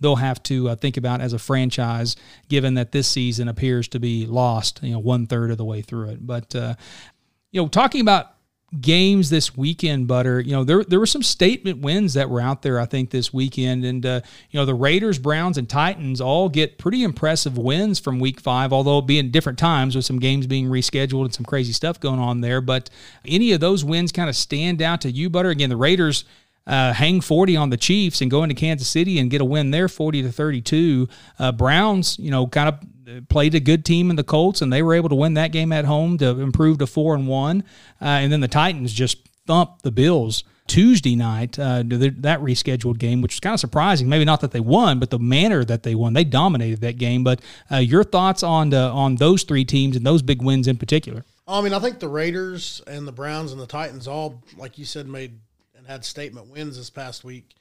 they'll 0.00 0.16
have 0.16 0.42
to 0.44 0.76
think 0.76 0.96
about 0.96 1.20
as 1.20 1.32
a 1.32 1.38
franchise, 1.38 2.14
given 2.48 2.74
that 2.74 2.92
this 2.92 3.08
season 3.08 3.48
appears 3.48 3.88
to 3.88 3.98
be 3.98 4.26
lost, 4.26 4.80
you 4.82 4.92
know, 4.92 5.00
one 5.00 5.26
third 5.26 5.50
of 5.50 5.58
the 5.58 5.64
way 5.64 5.82
through 5.82 6.10
it. 6.10 6.26
But 6.26 6.54
you 6.54 7.62
know, 7.62 7.68
talking 7.68 8.00
about 8.00 8.33
games 8.80 9.30
this 9.30 9.56
weekend, 9.56 10.06
Butter. 10.06 10.40
You 10.40 10.52
know, 10.52 10.64
there 10.64 10.84
there 10.84 10.98
were 10.98 11.06
some 11.06 11.22
statement 11.22 11.80
wins 11.80 12.14
that 12.14 12.30
were 12.30 12.40
out 12.40 12.62
there. 12.62 12.80
I 12.80 12.86
think 12.86 13.10
this 13.10 13.32
weekend, 13.32 13.84
and 13.84 14.04
uh, 14.04 14.20
you 14.50 14.58
know, 14.58 14.66
the 14.66 14.74
Raiders, 14.74 15.18
Browns, 15.18 15.58
and 15.58 15.68
Titans 15.68 16.20
all 16.20 16.48
get 16.48 16.78
pretty 16.78 17.02
impressive 17.02 17.56
wins 17.56 17.98
from 17.98 18.20
Week 18.20 18.40
Five, 18.40 18.72
although 18.72 19.00
being 19.00 19.30
different 19.30 19.58
times 19.58 19.94
with 19.96 20.04
some 20.04 20.18
games 20.18 20.46
being 20.46 20.66
rescheduled 20.66 21.24
and 21.24 21.34
some 21.34 21.44
crazy 21.44 21.72
stuff 21.72 22.00
going 22.00 22.20
on 22.20 22.40
there. 22.40 22.60
But 22.60 22.90
any 23.24 23.52
of 23.52 23.60
those 23.60 23.84
wins 23.84 24.12
kind 24.12 24.28
of 24.28 24.36
stand 24.36 24.82
out 24.82 25.00
to 25.02 25.10
you, 25.10 25.30
Butter? 25.30 25.50
Again, 25.50 25.70
the 25.70 25.76
Raiders. 25.76 26.24
Uh, 26.66 26.92
hang 26.92 27.20
40 27.20 27.56
on 27.56 27.70
the 27.70 27.76
Chiefs 27.76 28.20
and 28.20 28.30
go 28.30 28.42
into 28.42 28.54
Kansas 28.54 28.88
City 28.88 29.18
and 29.18 29.30
get 29.30 29.40
a 29.40 29.44
win 29.44 29.70
there 29.70 29.88
40 29.88 30.22
to 30.22 30.32
32. 30.32 31.08
Uh, 31.38 31.52
Browns, 31.52 32.18
you 32.18 32.30
know, 32.30 32.46
kind 32.46 32.68
of 32.68 33.28
played 33.28 33.54
a 33.54 33.60
good 33.60 33.84
team 33.84 34.10
in 34.10 34.16
the 34.16 34.24
Colts, 34.24 34.62
and 34.62 34.72
they 34.72 34.82
were 34.82 34.94
able 34.94 35.08
to 35.10 35.14
win 35.14 35.34
that 35.34 35.52
game 35.52 35.72
at 35.72 35.84
home 35.84 36.18
to 36.18 36.40
improve 36.40 36.78
to 36.78 36.86
four 36.86 37.14
and 37.14 37.28
one. 37.28 37.64
Uh, 38.00 38.06
and 38.06 38.32
then 38.32 38.40
the 38.40 38.48
Titans 38.48 38.92
just 38.92 39.18
thumped 39.46 39.82
the 39.82 39.90
Bills 39.90 40.44
Tuesday 40.66 41.14
night, 41.14 41.58
uh, 41.58 41.82
that 41.84 42.40
rescheduled 42.40 42.98
game, 42.98 43.20
which 43.20 43.34
was 43.34 43.40
kind 43.40 43.52
of 43.52 43.60
surprising. 43.60 44.08
Maybe 44.08 44.24
not 44.24 44.40
that 44.40 44.52
they 44.52 44.60
won, 44.60 44.98
but 44.98 45.10
the 45.10 45.18
manner 45.18 45.62
that 45.62 45.82
they 45.82 45.94
won, 45.94 46.14
they 46.14 46.24
dominated 46.24 46.80
that 46.80 46.96
game. 46.96 47.22
But 47.22 47.40
uh, 47.70 47.76
your 47.76 48.02
thoughts 48.02 48.42
on 48.42 48.70
the, 48.70 48.78
on 48.78 49.16
those 49.16 49.42
three 49.42 49.66
teams 49.66 49.94
and 49.94 50.06
those 50.06 50.22
big 50.22 50.40
wins 50.40 50.66
in 50.66 50.78
particular? 50.78 51.24
I 51.46 51.60
mean, 51.60 51.74
I 51.74 51.78
think 51.80 51.98
the 51.98 52.08
Raiders 52.08 52.80
and 52.86 53.06
the 53.06 53.12
Browns 53.12 53.52
and 53.52 53.60
the 53.60 53.66
Titans 53.66 54.08
all, 54.08 54.42
like 54.56 54.78
you 54.78 54.86
said, 54.86 55.06
made 55.06 55.38
and 55.84 55.92
had 55.92 56.04
statement 56.04 56.48
wins 56.48 56.76
this 56.76 56.90
past 56.90 57.24
week 57.24 57.54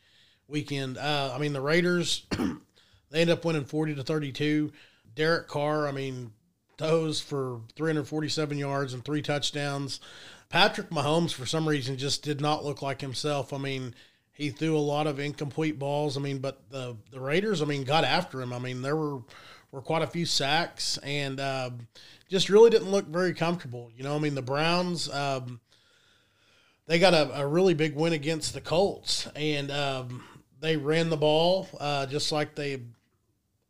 weekend. 0.47 0.97
Uh, 0.97 1.31
I 1.33 1.39
mean, 1.39 1.53
the 1.53 1.61
Raiders 1.61 2.25
they 3.09 3.21
end 3.21 3.29
up 3.29 3.45
winning 3.45 3.65
forty 3.65 3.93
to 3.95 4.03
thirty 4.03 4.31
two. 4.31 4.71
Derek 5.15 5.47
Carr, 5.47 5.87
I 5.87 5.91
mean, 5.91 6.31
those 6.77 7.21
for 7.21 7.61
347 7.75 8.57
yards 8.57 8.95
and 8.95 9.05
three 9.05 9.21
touchdowns. 9.21 9.99
Patrick 10.49 10.89
Mahomes, 10.89 11.31
for 11.31 11.45
some 11.45 11.69
reason, 11.69 11.97
just 11.97 12.23
did 12.23 12.41
not 12.41 12.65
look 12.65 12.81
like 12.81 13.01
himself. 13.01 13.53
I 13.53 13.59
mean, 13.59 13.93
he 14.31 14.49
threw 14.49 14.75
a 14.75 14.79
lot 14.79 15.05
of 15.05 15.19
incomplete 15.19 15.77
balls. 15.77 16.17
I 16.17 16.21
mean, 16.21 16.39
but 16.39 16.69
the 16.71 16.97
the 17.11 17.19
Raiders, 17.19 17.61
I 17.61 17.65
mean, 17.65 17.83
got 17.83 18.03
after 18.03 18.41
him. 18.41 18.53
I 18.53 18.59
mean, 18.59 18.81
there 18.81 18.95
were 18.95 19.21
were 19.71 19.81
quite 19.81 20.03
a 20.03 20.07
few 20.07 20.25
sacks 20.25 20.97
and 20.99 21.39
uh, 21.39 21.71
just 22.29 22.49
really 22.49 22.69
didn't 22.69 22.91
look 22.91 23.07
very 23.07 23.33
comfortable. 23.33 23.91
You 23.95 24.03
know, 24.03 24.15
I 24.15 24.19
mean, 24.19 24.35
the 24.35 24.41
Browns. 24.41 25.09
Um, 25.09 25.59
they 26.85 26.99
got 26.99 27.13
a, 27.13 27.41
a, 27.41 27.47
really 27.47 27.73
big 27.73 27.95
win 27.95 28.13
against 28.13 28.53
the 28.53 28.61
Colts, 28.61 29.27
and 29.35 29.71
um, 29.71 30.23
they 30.59 30.77
ran 30.77 31.09
the 31.09 31.17
ball 31.17 31.67
uh, 31.79 32.05
just 32.05 32.31
like 32.31 32.55
they 32.55 32.81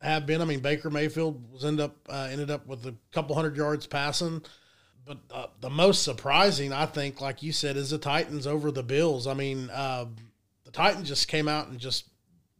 have 0.01 0.25
been. 0.25 0.41
I 0.41 0.45
mean, 0.45 0.59
Baker 0.59 0.89
Mayfield 0.89 1.51
was 1.51 1.65
end 1.65 1.79
up 1.79 1.95
uh, 2.09 2.27
ended 2.31 2.49
up 2.49 2.67
with 2.67 2.85
a 2.85 2.95
couple 3.11 3.35
hundred 3.35 3.55
yards 3.55 3.85
passing, 3.85 4.41
but 5.05 5.19
uh, 5.31 5.47
the 5.61 5.69
most 5.69 6.03
surprising, 6.03 6.73
I 6.73 6.85
think, 6.85 7.21
like 7.21 7.43
you 7.43 7.51
said, 7.51 7.77
is 7.77 7.91
the 7.91 7.97
Titans 7.97 8.47
over 8.47 8.71
the 8.71 8.83
Bills. 8.83 9.27
I 9.27 9.33
mean, 9.33 9.69
uh, 9.69 10.05
the 10.65 10.71
Titans 10.71 11.07
just 11.07 11.27
came 11.27 11.47
out 11.47 11.67
and 11.67 11.79
just 11.79 12.09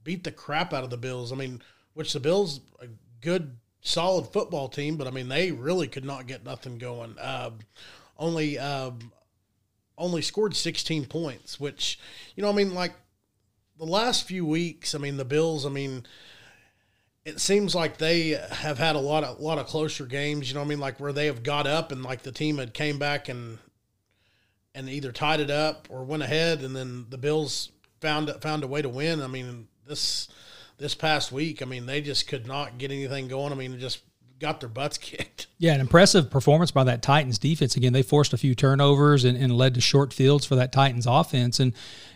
beat 0.03 0.23
the 0.23 0.31
crap 0.31 0.73
out 0.73 0.83
of 0.83 0.89
the 0.89 0.97
Bills. 0.97 1.31
I 1.31 1.35
mean, 1.35 1.61
which 1.93 2.13
the 2.13 2.19
Bills 2.19 2.61
a 2.79 2.87
good 3.21 3.57
solid 3.81 4.27
football 4.27 4.69
team, 4.69 4.97
but 4.97 5.07
I 5.07 5.11
mean 5.11 5.27
they 5.27 5.51
really 5.51 5.87
could 5.87 6.05
not 6.05 6.27
get 6.27 6.43
nothing 6.43 6.77
going. 6.77 7.17
Uh, 7.19 7.51
only 8.17 8.57
um, 8.57 9.11
only 9.97 10.21
scored 10.21 10.55
16 10.55 11.05
points, 11.05 11.59
which 11.59 11.99
you 12.35 12.43
know, 12.43 12.49
I 12.49 12.53
mean, 12.53 12.73
like 12.73 12.93
the 13.77 13.85
last 13.85 14.27
few 14.27 14.45
weeks, 14.45 14.95
I 14.95 14.97
mean, 14.97 15.17
the 15.17 15.25
Bills, 15.25 15.65
I 15.65 15.69
mean, 15.69 16.05
it 17.25 17.39
seems 17.39 17.73
like 17.73 17.97
they 17.97 18.29
have 18.29 18.77
had 18.77 18.95
a 18.95 18.99
lot 18.99 19.23
of 19.23 19.39
lot 19.39 19.57
of 19.57 19.67
closer 19.67 20.05
games. 20.05 20.49
You 20.49 20.55
know, 20.55 20.61
I 20.61 20.65
mean, 20.65 20.79
like 20.79 20.99
where 20.99 21.13
they 21.13 21.27
have 21.27 21.43
got 21.43 21.67
up 21.67 21.91
and 21.91 22.03
like 22.03 22.23
the 22.23 22.31
team 22.31 22.57
had 22.57 22.73
came 22.73 22.99
back 22.99 23.29
and 23.29 23.59
and 24.75 24.89
either 24.89 25.11
tied 25.11 25.39
it 25.39 25.51
up 25.51 25.87
or 25.89 26.03
went 26.03 26.23
ahead, 26.23 26.61
and 26.61 26.75
then 26.75 27.05
the 27.09 27.17
Bills 27.17 27.71
found 28.01 28.33
found 28.41 28.63
a 28.63 28.67
way 28.67 28.81
to 28.81 28.89
win. 28.89 29.21
I 29.21 29.27
mean, 29.27 29.67
this 29.87 30.27
this 30.77 30.95
past 30.95 31.31
week, 31.31 31.61
I 31.61 31.65
mean, 31.65 31.85
they 31.85 32.01
just 32.01 32.27
could 32.27 32.47
not 32.47 32.77
get 32.77 32.91
anything 32.91 33.27
going. 33.27 33.53
I 33.53 33.55
mean, 33.55 33.79
just 33.79 34.01
got 34.43 34.59
their 34.59 34.69
butts 34.69 34.97
kicked. 34.99 35.47
Yeah, 35.57 35.73
an 35.73 35.81
impressive 35.81 36.29
performance 36.29 36.69
by 36.69 36.83
that 36.83 37.01
Titans 37.01 37.39
defense. 37.39 37.75
Again, 37.75 37.93
they 37.93 38.03
forced 38.03 38.33
a 38.33 38.37
few 38.37 38.53
turnovers 38.53 39.23
and, 39.23 39.37
and 39.37 39.57
led 39.57 39.73
to 39.73 39.81
short 39.81 40.13
fields 40.13 40.45
for 40.45 40.55
that 40.55 40.71
Titans 40.71 41.07
offense. 41.07 41.59
And 41.59 41.73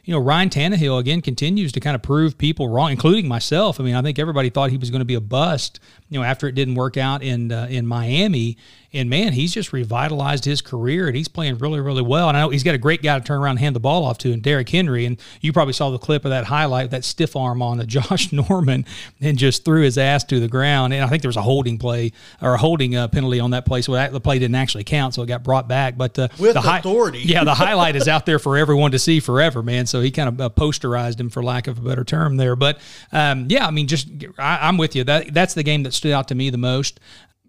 you 0.08 0.14
know, 0.14 0.20
Ryan 0.22 0.50
Tannehill 0.50 1.02
again 1.02 1.22
continues 1.22 1.74
to 1.74 1.82
kind 1.82 1.94
of 1.94 2.02
prove 2.02 2.38
people 2.38 2.70
wrong, 2.70 2.92
including 2.92 3.28
myself. 3.28 3.78
I 3.78 3.84
mean, 3.84 3.94
I 3.94 4.02
think 4.02 4.18
everybody 4.18 4.50
thought 4.50 4.72
he 4.72 4.78
was 4.78 4.90
going 4.90 5.02
to 5.02 5.06
be 5.06 5.16
a 5.16 5.22
bust, 5.22 5.82
you 6.08 6.18
know, 6.18 6.24
after 6.24 6.48
it 6.48 6.56
didn't 6.56 6.76
work 6.76 6.96
out 6.96 7.22
in 7.22 7.52
uh, 7.52 7.68
in 7.70 7.86
Miami. 7.86 8.58
And 8.94 9.10
man, 9.10 9.34
he's 9.34 9.54
just 9.54 9.74
revitalized 9.74 10.46
his 10.46 10.62
career, 10.62 11.08
and 11.08 11.16
he's 11.16 11.28
playing 11.28 11.58
really, 11.58 11.82
really 11.82 12.02
well. 12.02 12.30
And 12.30 12.38
I 12.38 12.42
know 12.42 12.50
he's 12.50 12.64
got 12.64 12.74
a 12.74 12.80
great 12.80 13.04
guy 13.04 13.20
to 13.20 13.24
turn 13.24 13.40
around 13.40 13.52
and 13.52 13.60
hand 13.60 13.76
the 13.76 13.82
ball 13.82 14.06
off 14.06 14.18
to, 14.20 14.32
and 14.32 14.42
Derrick 14.42 14.70
Henry. 14.70 15.06
And 15.06 15.20
you 15.42 15.52
probably 15.52 15.74
saw 15.74 15.90
the 15.90 15.98
clip 15.98 16.24
of 16.24 16.32
that 16.32 16.46
highlight, 16.46 16.92
that 16.92 17.04
stiff 17.04 17.36
arm 17.36 17.62
on 17.62 17.78
the 17.78 17.86
Josh 17.86 18.32
Norman, 18.32 18.86
and 19.20 19.38
just 19.38 19.66
threw 19.66 19.82
his 19.82 19.98
ass 19.98 20.24
to 20.26 20.40
the 20.40 20.48
ground. 20.48 20.94
And 20.94 21.04
I 21.04 21.08
think 21.08 21.22
there 21.22 21.30
was 21.30 21.36
a 21.38 21.42
holding 21.42 21.78
play 21.78 22.14
or 22.42 22.54
a 22.54 22.58
holding 22.58 22.96
uh, 22.96 23.10
penalty 23.10 23.42
on 23.42 23.52
that 23.52 23.66
play, 23.66 23.82
so 23.82 23.92
that, 23.92 24.14
the 24.14 24.22
play 24.22 24.40
didn't 24.40 24.56
actually 24.56 24.86
count, 24.86 25.14
so 25.14 25.22
it 25.22 25.28
got 25.28 25.44
brought 25.44 25.68
back. 25.68 25.98
But 25.98 26.18
uh, 26.18 26.30
with 26.40 26.54
the 26.54 26.78
authority, 26.78 27.20
yeah, 27.20 27.44
the 27.44 27.54
highlight 27.54 27.98
is 27.98 28.08
out 28.08 28.26
there 28.26 28.40
for 28.40 28.58
everyone 28.58 28.92
to 28.92 29.00
see 29.00 29.20
forever, 29.20 29.62
man. 29.62 29.86
So 29.86 29.97
he 30.02 30.12
kind 30.12 30.30
of 30.30 30.42
uh, 30.42 30.50
posterized 30.50 31.20
him, 31.20 31.30
for 31.30 31.44
lack 31.44 31.68
of 31.68 31.78
a 31.78 31.82
better 31.82 32.04
term, 32.04 32.38
there. 32.38 32.56
But 32.56 32.80
um, 33.12 33.46
yeah, 33.50 33.68
I 33.68 33.72
mean, 33.72 33.88
just 33.88 34.10
I, 34.38 34.68
I'm 34.68 34.78
with 34.78 34.96
you. 34.96 35.04
That 35.04 35.34
that's 35.34 35.54
the 35.54 35.64
game 35.64 35.84
that 35.84 35.94
stood 35.94 36.12
out 36.12 36.28
to 36.30 36.36
me 36.36 36.50
the 36.50 36.58
most 36.58 37.00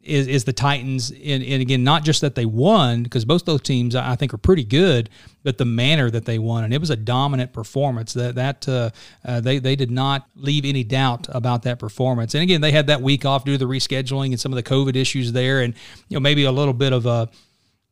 is, 0.02 0.26
is 0.26 0.44
the 0.44 0.52
Titans. 0.52 1.10
And, 1.10 1.42
and 1.42 1.60
again, 1.60 1.84
not 1.84 2.04
just 2.04 2.20
that 2.22 2.34
they 2.34 2.46
won, 2.46 3.02
because 3.02 3.24
both 3.24 3.44
those 3.44 3.62
teams 3.62 3.94
I 3.94 4.16
think 4.16 4.32
are 4.32 4.38
pretty 4.38 4.64
good, 4.64 5.10
but 5.42 5.58
the 5.58 5.64
manner 5.64 6.10
that 6.10 6.24
they 6.24 6.38
won. 6.38 6.64
And 6.64 6.72
it 6.72 6.80
was 6.80 6.90
a 6.90 6.96
dominant 6.96 7.52
performance. 7.52 8.12
That 8.14 8.34
that 8.36 8.68
uh, 8.68 8.90
uh, 9.24 9.40
they, 9.40 9.58
they 9.58 9.76
did 9.76 9.90
not 9.90 10.26
leave 10.34 10.64
any 10.64 10.84
doubt 10.84 11.26
about 11.30 11.62
that 11.64 11.78
performance. 11.78 12.34
And 12.34 12.42
again, 12.42 12.60
they 12.60 12.72
had 12.72 12.86
that 12.86 13.02
week 13.02 13.24
off 13.24 13.44
due 13.44 13.52
to 13.52 13.58
the 13.58 13.66
rescheduling 13.66 14.28
and 14.28 14.40
some 14.40 14.52
of 14.52 14.56
the 14.56 14.62
COVID 14.62 14.96
issues 14.96 15.32
there. 15.32 15.60
And, 15.60 15.74
you 16.08 16.16
know, 16.16 16.20
maybe 16.20 16.44
a 16.44 16.52
little 16.52 16.74
bit 16.74 16.92
of 16.92 17.06
a, 17.06 17.28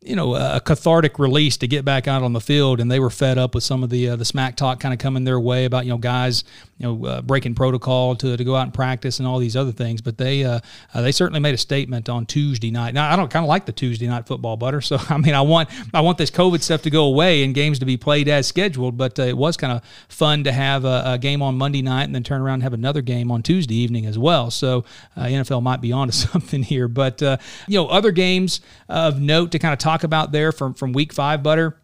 you 0.06 0.14
know 0.14 0.34
a 0.34 0.60
cathartic 0.60 1.18
release 1.18 1.56
to 1.58 1.66
get 1.66 1.84
back 1.84 2.06
out 2.06 2.22
on 2.22 2.32
the 2.32 2.40
field, 2.40 2.80
and 2.80 2.90
they 2.90 3.00
were 3.00 3.10
fed 3.10 3.38
up 3.38 3.54
with 3.54 3.64
some 3.64 3.82
of 3.82 3.90
the 3.90 4.10
uh, 4.10 4.16
the 4.16 4.24
smack 4.24 4.56
talk 4.56 4.78
kind 4.80 4.94
of 4.94 5.00
coming 5.00 5.24
their 5.24 5.40
way 5.40 5.64
about 5.64 5.84
you 5.84 5.90
know 5.90 5.98
guys 5.98 6.44
you 6.78 6.86
know 6.86 7.04
uh, 7.06 7.22
breaking 7.22 7.54
protocol 7.54 8.14
to, 8.14 8.36
to 8.36 8.44
go 8.44 8.54
out 8.54 8.62
and 8.62 8.74
practice 8.74 9.18
and 9.18 9.26
all 9.26 9.38
these 9.38 9.56
other 9.56 9.72
things. 9.72 10.00
But 10.00 10.18
they 10.18 10.44
uh, 10.44 10.60
uh 10.94 11.02
they 11.02 11.12
certainly 11.12 11.40
made 11.40 11.54
a 11.54 11.58
statement 11.58 12.08
on 12.08 12.24
Tuesday 12.26 12.70
night. 12.70 12.94
Now 12.94 13.10
I 13.12 13.16
don't 13.16 13.30
kind 13.30 13.44
of 13.44 13.48
like 13.48 13.66
the 13.66 13.72
Tuesday 13.72 14.06
night 14.06 14.26
football 14.26 14.56
butter, 14.56 14.80
so 14.80 14.98
I 15.08 15.18
mean 15.18 15.34
I 15.34 15.40
want 15.40 15.68
I 15.92 16.00
want 16.00 16.18
this 16.18 16.30
COVID 16.30 16.62
stuff 16.62 16.82
to 16.82 16.90
go 16.90 17.04
away 17.04 17.42
and 17.42 17.54
games 17.54 17.80
to 17.80 17.86
be 17.86 17.96
played 17.96 18.28
as 18.28 18.46
scheduled. 18.46 18.96
But 18.96 19.18
uh, 19.18 19.22
it 19.22 19.36
was 19.36 19.56
kind 19.56 19.72
of 19.72 19.82
fun 20.08 20.44
to 20.44 20.52
have 20.52 20.84
a, 20.84 21.02
a, 21.06 21.18
game 21.18 21.42
on 21.42 21.56
Monday 21.56 21.82
night 21.82 22.04
and 22.04 22.14
then 22.14 22.22
turn 22.22 22.40
around 22.40 22.54
and 22.54 22.62
have 22.62 22.74
another 22.74 23.02
game 23.02 23.30
on 23.32 23.42
Tuesday 23.42 23.74
evening 23.74 24.06
as 24.06 24.18
well. 24.18 24.50
So 24.50 24.84
uh, 25.16 25.22
NFL 25.22 25.62
might 25.62 25.80
be 25.80 25.92
onto 25.92 26.12
something 26.12 26.62
here. 26.62 26.88
But 26.88 27.20
you 27.20 27.38
know 27.68 27.88
other 27.88 28.12
games 28.12 28.60
of 28.88 29.20
note 29.20 29.50
to 29.52 29.58
kind 29.58 29.72
of 29.72 29.78
talk 29.78 29.95
about 30.04 30.32
there 30.32 30.52
from 30.52 30.74
from 30.74 30.92
week 30.92 31.12
five, 31.12 31.42
butter. 31.42 31.80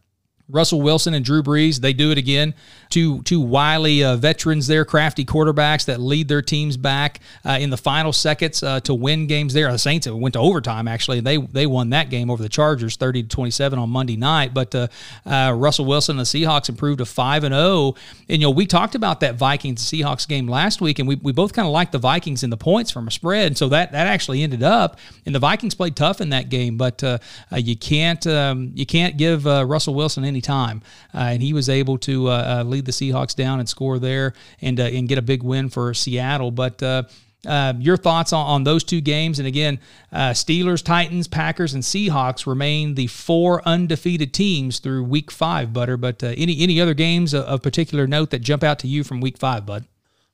Russell 0.48 0.82
Wilson 0.82 1.14
and 1.14 1.24
Drew 1.24 1.42
Brees, 1.42 1.80
they 1.80 1.94
do 1.94 2.10
it 2.10 2.18
again 2.18 2.54
two 2.92 3.22
two 3.22 3.40
wily 3.40 4.04
uh, 4.04 4.16
veterans 4.16 4.66
there, 4.66 4.84
crafty 4.84 5.24
quarterbacks 5.24 5.86
that 5.86 5.98
lead 5.98 6.28
their 6.28 6.42
teams 6.42 6.76
back 6.76 7.20
uh, 7.44 7.56
in 7.58 7.70
the 7.70 7.76
final 7.76 8.12
seconds 8.12 8.62
uh, 8.62 8.80
to 8.80 8.92
win 8.92 9.26
games 9.26 9.54
there. 9.54 9.72
The 9.72 9.78
Saints 9.78 10.06
went 10.06 10.34
to 10.34 10.38
overtime 10.38 10.86
actually. 10.86 11.20
They 11.20 11.38
they 11.38 11.66
won 11.66 11.90
that 11.90 12.10
game 12.10 12.30
over 12.30 12.42
the 12.42 12.50
Chargers, 12.50 12.96
thirty 12.96 13.22
to 13.22 13.28
twenty 13.28 13.50
seven 13.50 13.78
on 13.78 13.88
Monday 13.88 14.16
night. 14.16 14.52
But 14.52 14.74
uh, 14.74 14.88
uh, 15.24 15.54
Russell 15.56 15.86
Wilson 15.86 16.18
and 16.18 16.26
the 16.26 16.28
Seahawks 16.28 16.68
improved 16.68 16.98
to 16.98 17.06
five 17.06 17.44
and 17.44 17.54
zero. 17.54 17.62
Oh. 17.62 17.96
And 18.28 18.42
you 18.42 18.46
know 18.46 18.50
we 18.50 18.66
talked 18.66 18.94
about 18.94 19.20
that 19.20 19.36
Vikings 19.36 19.82
Seahawks 19.82 20.28
game 20.28 20.46
last 20.46 20.82
week, 20.82 20.98
and 20.98 21.08
we, 21.08 21.14
we 21.14 21.32
both 21.32 21.54
kind 21.54 21.66
of 21.66 21.72
liked 21.72 21.92
the 21.92 21.98
Vikings 21.98 22.42
in 22.42 22.50
the 22.50 22.58
points 22.58 22.90
from 22.90 23.08
a 23.08 23.10
spread. 23.10 23.46
And 23.46 23.58
so 23.58 23.70
that 23.70 23.92
that 23.92 24.06
actually 24.06 24.42
ended 24.42 24.62
up, 24.62 24.98
and 25.24 25.34
the 25.34 25.38
Vikings 25.38 25.74
played 25.74 25.96
tough 25.96 26.20
in 26.20 26.28
that 26.28 26.50
game. 26.50 26.76
But 26.76 27.02
uh, 27.02 27.18
you 27.56 27.74
can't 27.74 28.26
um, 28.26 28.72
you 28.74 28.84
can't 28.84 29.16
give 29.16 29.46
Russell 29.46 29.94
Wilson 29.94 30.24
any 30.24 30.42
time, 30.42 30.82
and 31.14 31.42
he 31.42 31.54
was 31.54 31.70
able 31.70 31.96
to 31.98 32.28
lead 32.64 32.81
lead 32.82 32.86
the 32.86 32.92
Seahawks 32.92 33.34
down 33.34 33.60
and 33.60 33.68
score 33.68 33.98
there 33.98 34.34
and 34.60 34.78
uh, 34.78 34.84
and 34.84 35.08
get 35.08 35.18
a 35.18 35.22
big 35.22 35.42
win 35.42 35.68
for 35.68 35.94
Seattle. 35.94 36.50
But 36.50 36.82
uh, 36.82 37.04
uh, 37.46 37.74
your 37.78 37.96
thoughts 37.96 38.32
on, 38.32 38.46
on, 38.46 38.64
those 38.64 38.84
two 38.84 39.00
games? 39.00 39.38
And 39.38 39.48
again, 39.48 39.80
uh, 40.12 40.30
Steelers, 40.30 40.84
Titans, 40.84 41.28
Packers, 41.28 41.74
and 41.74 41.82
Seahawks 41.82 42.46
remain 42.46 42.94
the 42.94 43.08
four 43.08 43.66
undefeated 43.66 44.32
teams 44.32 44.78
through 44.78 45.04
Week 45.04 45.30
Five, 45.30 45.72
Butter. 45.72 45.96
But 45.96 46.22
uh, 46.22 46.28
any 46.36 46.60
any 46.60 46.80
other 46.80 46.94
games 46.94 47.34
of, 47.34 47.62
particular 47.62 48.06
note 48.06 48.30
that 48.30 48.40
jump 48.40 48.62
out 48.62 48.78
to 48.80 48.88
you 48.88 49.04
from 49.04 49.20
Week 49.20 49.38
Five, 49.38 49.66
Bud? 49.66 49.84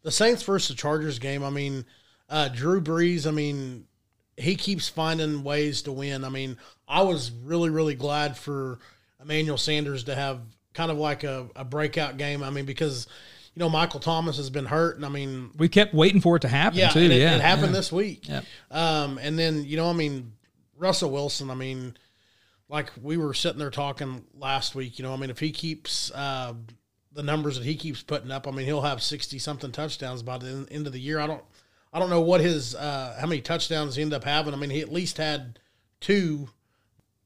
The 0.02 0.10
Saints 0.10 0.42
versus 0.42 0.68
the 0.68 0.80
Chargers 0.80 1.18
game. 1.18 1.42
I 1.42 1.50
mean, 1.50 1.84
uh, 2.28 2.48
Drew 2.48 2.80
Brees. 2.80 3.26
I 3.26 3.30
mean, 3.30 3.84
he 4.36 4.54
keeps 4.54 4.88
finding 4.88 5.42
ways 5.42 5.82
to 5.82 5.92
win. 5.92 6.24
I 6.24 6.28
mean, 6.28 6.56
I 6.86 7.02
was 7.02 7.30
really 7.30 7.70
really 7.70 7.94
glad 7.94 8.36
for 8.36 8.78
Emmanuel 9.20 9.58
Sanders 9.58 10.04
to 10.04 10.14
have 10.14 10.40
kind 10.78 10.92
of 10.92 10.96
like 10.96 11.24
a, 11.24 11.48
a 11.56 11.64
breakout 11.64 12.18
game. 12.18 12.44
I 12.44 12.50
mean, 12.50 12.64
because 12.64 13.08
you 13.52 13.58
know 13.60 13.68
Michael 13.68 13.98
Thomas 13.98 14.36
has 14.36 14.48
been 14.48 14.64
hurt, 14.64 14.94
and 14.94 15.04
I 15.04 15.08
mean 15.08 15.50
we 15.58 15.68
kept 15.68 15.92
waiting 15.92 16.20
for 16.20 16.36
it 16.36 16.42
to 16.42 16.48
happen. 16.48 16.78
Yeah, 16.78 16.90
too. 16.90 17.00
It, 17.00 17.10
yeah, 17.10 17.34
it 17.34 17.40
happened 17.40 17.72
yeah. 17.72 17.80
this 17.80 17.90
week. 17.90 18.28
Yeah. 18.28 18.42
Um, 18.70 19.18
and 19.18 19.36
then 19.36 19.64
you 19.64 19.76
know, 19.76 19.90
I 19.90 19.92
mean 19.92 20.34
Russell 20.76 21.10
Wilson. 21.10 21.50
I 21.50 21.56
mean, 21.56 21.96
like 22.68 22.92
we 23.02 23.16
were 23.16 23.34
sitting 23.34 23.58
there 23.58 23.72
talking 23.72 24.24
last 24.38 24.76
week. 24.76 25.00
You 25.00 25.02
know, 25.02 25.12
I 25.12 25.16
mean 25.16 25.30
if 25.30 25.40
he 25.40 25.50
keeps 25.50 26.12
uh, 26.12 26.54
the 27.12 27.24
numbers 27.24 27.58
that 27.58 27.64
he 27.64 27.74
keeps 27.74 28.00
putting 28.00 28.30
up, 28.30 28.46
I 28.46 28.52
mean 28.52 28.64
he'll 28.64 28.82
have 28.82 29.02
sixty 29.02 29.40
something 29.40 29.72
touchdowns 29.72 30.22
by 30.22 30.38
the 30.38 30.68
end 30.70 30.86
of 30.86 30.92
the 30.92 31.00
year. 31.00 31.18
I 31.18 31.26
don't. 31.26 31.42
I 31.90 31.98
don't 31.98 32.10
know 32.10 32.20
what 32.20 32.40
his 32.40 32.76
uh, 32.76 33.16
how 33.18 33.26
many 33.26 33.40
touchdowns 33.40 33.96
he 33.96 34.02
ended 34.02 34.18
up 34.18 34.24
having. 34.24 34.54
I 34.54 34.58
mean, 34.58 34.70
he 34.70 34.80
at 34.82 34.92
least 34.92 35.16
had 35.16 35.58
two 36.00 36.50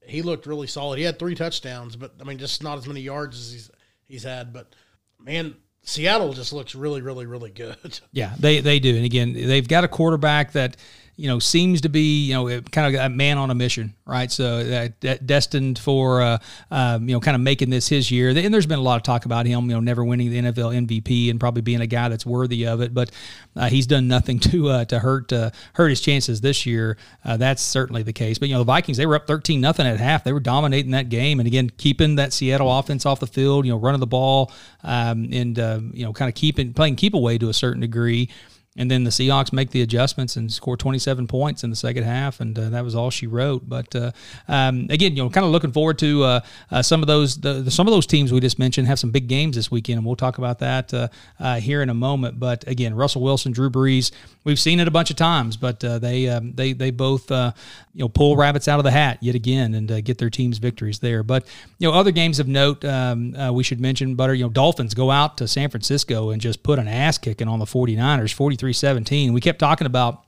he 0.06 0.22
looked 0.22 0.46
really 0.46 0.66
solid. 0.66 0.98
He 0.98 1.04
had 1.04 1.18
three 1.18 1.34
touchdowns, 1.34 1.96
but 1.96 2.14
I 2.20 2.24
mean, 2.24 2.38
just 2.38 2.62
not 2.62 2.78
as 2.78 2.86
many 2.86 3.00
yards 3.00 3.38
as 3.38 3.52
he's 3.52 3.70
he's 4.06 4.22
had. 4.22 4.52
But 4.52 4.74
man, 5.18 5.54
Seattle 5.82 6.32
just 6.32 6.52
looks 6.52 6.74
really, 6.74 7.02
really, 7.02 7.26
really 7.26 7.50
good. 7.50 8.00
Yeah, 8.12 8.34
they 8.38 8.60
they 8.60 8.78
do. 8.78 8.96
And 8.96 9.04
again, 9.04 9.32
they've 9.32 9.66
got 9.66 9.84
a 9.84 9.88
quarterback 9.88 10.52
that 10.52 10.76
you 11.22 11.28
know, 11.28 11.38
seems 11.38 11.82
to 11.82 11.88
be, 11.88 12.26
you 12.26 12.34
know, 12.34 12.60
kind 12.72 12.96
of 12.96 13.00
a 13.00 13.08
man 13.08 13.38
on 13.38 13.48
a 13.48 13.54
mission, 13.54 13.94
right? 14.04 14.28
So 14.28 14.64
that, 14.64 15.00
that 15.02 15.24
destined 15.24 15.78
for, 15.78 16.20
uh, 16.20 16.38
um, 16.72 17.08
you 17.08 17.14
know, 17.14 17.20
kind 17.20 17.36
of 17.36 17.40
making 17.40 17.70
this 17.70 17.86
his 17.86 18.10
year. 18.10 18.30
And 18.30 18.52
there's 18.52 18.66
been 18.66 18.80
a 18.80 18.82
lot 18.82 18.96
of 18.96 19.04
talk 19.04 19.24
about 19.24 19.46
him, 19.46 19.66
you 19.66 19.76
know, 19.76 19.78
never 19.78 20.04
winning 20.04 20.30
the 20.30 20.42
NFL 20.42 20.88
MVP 20.88 21.30
and 21.30 21.38
probably 21.38 21.62
being 21.62 21.80
a 21.80 21.86
guy 21.86 22.08
that's 22.08 22.26
worthy 22.26 22.66
of 22.66 22.80
it. 22.80 22.92
But 22.92 23.12
uh, 23.54 23.68
he's 23.68 23.86
done 23.86 24.08
nothing 24.08 24.38
to 24.50 24.68
uh, 24.68 24.84
to 24.86 24.98
hurt 24.98 25.32
uh, 25.32 25.52
hurt 25.74 25.90
his 25.90 26.00
chances 26.00 26.40
this 26.40 26.66
year. 26.66 26.96
Uh, 27.24 27.36
that's 27.36 27.62
certainly 27.62 28.02
the 28.02 28.12
case. 28.12 28.40
But 28.40 28.48
you 28.48 28.56
know, 28.56 28.60
the 28.60 28.64
Vikings 28.64 28.96
they 28.96 29.06
were 29.06 29.14
up 29.14 29.28
13 29.28 29.60
nothing 29.60 29.86
at 29.86 30.00
half. 30.00 30.24
They 30.24 30.32
were 30.32 30.40
dominating 30.40 30.90
that 30.90 31.08
game, 31.08 31.38
and 31.38 31.46
again, 31.46 31.70
keeping 31.76 32.16
that 32.16 32.32
Seattle 32.32 32.76
offense 32.76 33.06
off 33.06 33.20
the 33.20 33.28
field. 33.28 33.64
You 33.64 33.70
know, 33.70 33.78
running 33.78 34.00
the 34.00 34.08
ball 34.08 34.50
um, 34.82 35.28
and 35.32 35.56
uh, 35.56 35.78
you 35.92 36.04
know, 36.04 36.12
kind 36.12 36.28
of 36.28 36.34
keeping 36.34 36.72
playing 36.72 36.96
keep 36.96 37.14
away 37.14 37.38
to 37.38 37.48
a 37.48 37.54
certain 37.54 37.80
degree. 37.80 38.28
And 38.74 38.90
then 38.90 39.04
the 39.04 39.10
Seahawks 39.10 39.52
make 39.52 39.70
the 39.70 39.82
adjustments 39.82 40.36
and 40.36 40.50
score 40.50 40.78
27 40.78 41.26
points 41.26 41.62
in 41.62 41.68
the 41.68 41.76
second 41.76 42.04
half, 42.04 42.40
and 42.40 42.58
uh, 42.58 42.70
that 42.70 42.82
was 42.82 42.94
all 42.94 43.10
she 43.10 43.26
wrote. 43.26 43.68
But 43.68 43.94
uh, 43.94 44.12
um, 44.48 44.86
again, 44.88 45.14
you 45.14 45.22
know, 45.22 45.28
kind 45.28 45.44
of 45.44 45.52
looking 45.52 45.72
forward 45.72 45.98
to 45.98 46.24
uh, 46.24 46.40
uh, 46.70 46.80
some 46.80 47.02
of 47.02 47.06
those 47.06 47.38
the, 47.38 47.54
the, 47.54 47.70
some 47.70 47.86
of 47.86 47.92
those 47.92 48.06
teams 48.06 48.32
we 48.32 48.40
just 48.40 48.58
mentioned 48.58 48.86
have 48.86 48.98
some 48.98 49.10
big 49.10 49.28
games 49.28 49.56
this 49.56 49.70
weekend, 49.70 49.98
and 49.98 50.06
we'll 50.06 50.16
talk 50.16 50.38
about 50.38 50.58
that 50.60 50.94
uh, 50.94 51.08
uh, 51.38 51.60
here 51.60 51.82
in 51.82 51.90
a 51.90 51.94
moment. 51.94 52.40
But 52.40 52.66
again, 52.66 52.94
Russell 52.94 53.20
Wilson, 53.20 53.52
Drew 53.52 53.68
Brees, 53.68 54.10
we've 54.44 54.58
seen 54.58 54.80
it 54.80 54.88
a 54.88 54.90
bunch 54.90 55.10
of 55.10 55.16
times, 55.16 55.58
but 55.58 55.80
they 55.80 56.30
um, 56.30 56.54
they 56.54 56.72
they 56.72 56.90
both 56.90 57.30
you 57.30 57.52
know 57.94 58.08
pull 58.08 58.36
rabbits 58.36 58.68
out 58.68 58.78
of 58.78 58.84
the 58.84 58.90
hat 58.90 59.18
yet 59.20 59.34
again 59.34 59.74
and 59.74 60.02
get 60.02 60.16
their 60.16 60.30
teams 60.30 60.56
victories 60.56 61.00
there. 61.00 61.22
But 61.22 61.46
you 61.78 61.86
know, 61.86 61.94
other 61.94 62.10
games 62.10 62.40
of 62.40 62.48
note 62.48 62.86
um, 62.86 63.32
we 63.52 63.64
should 63.64 63.82
mention, 63.82 64.14
Butter. 64.14 64.32
You 64.32 64.44
know, 64.44 64.50
Dolphins 64.50 64.94
go 64.94 65.10
out 65.10 65.36
to 65.38 65.46
San 65.46 65.68
Francisco 65.68 66.30
and 66.30 66.40
just 66.40 66.62
put 66.62 66.78
an 66.78 66.88
ass 66.88 67.18
kicking 67.18 67.48
on 67.48 67.58
the 67.58 67.66
49ers, 67.66 68.32
43 68.32 68.61
17. 68.70 69.32
We 69.32 69.40
kept 69.40 69.58
talking 69.58 69.86
about 69.86 70.24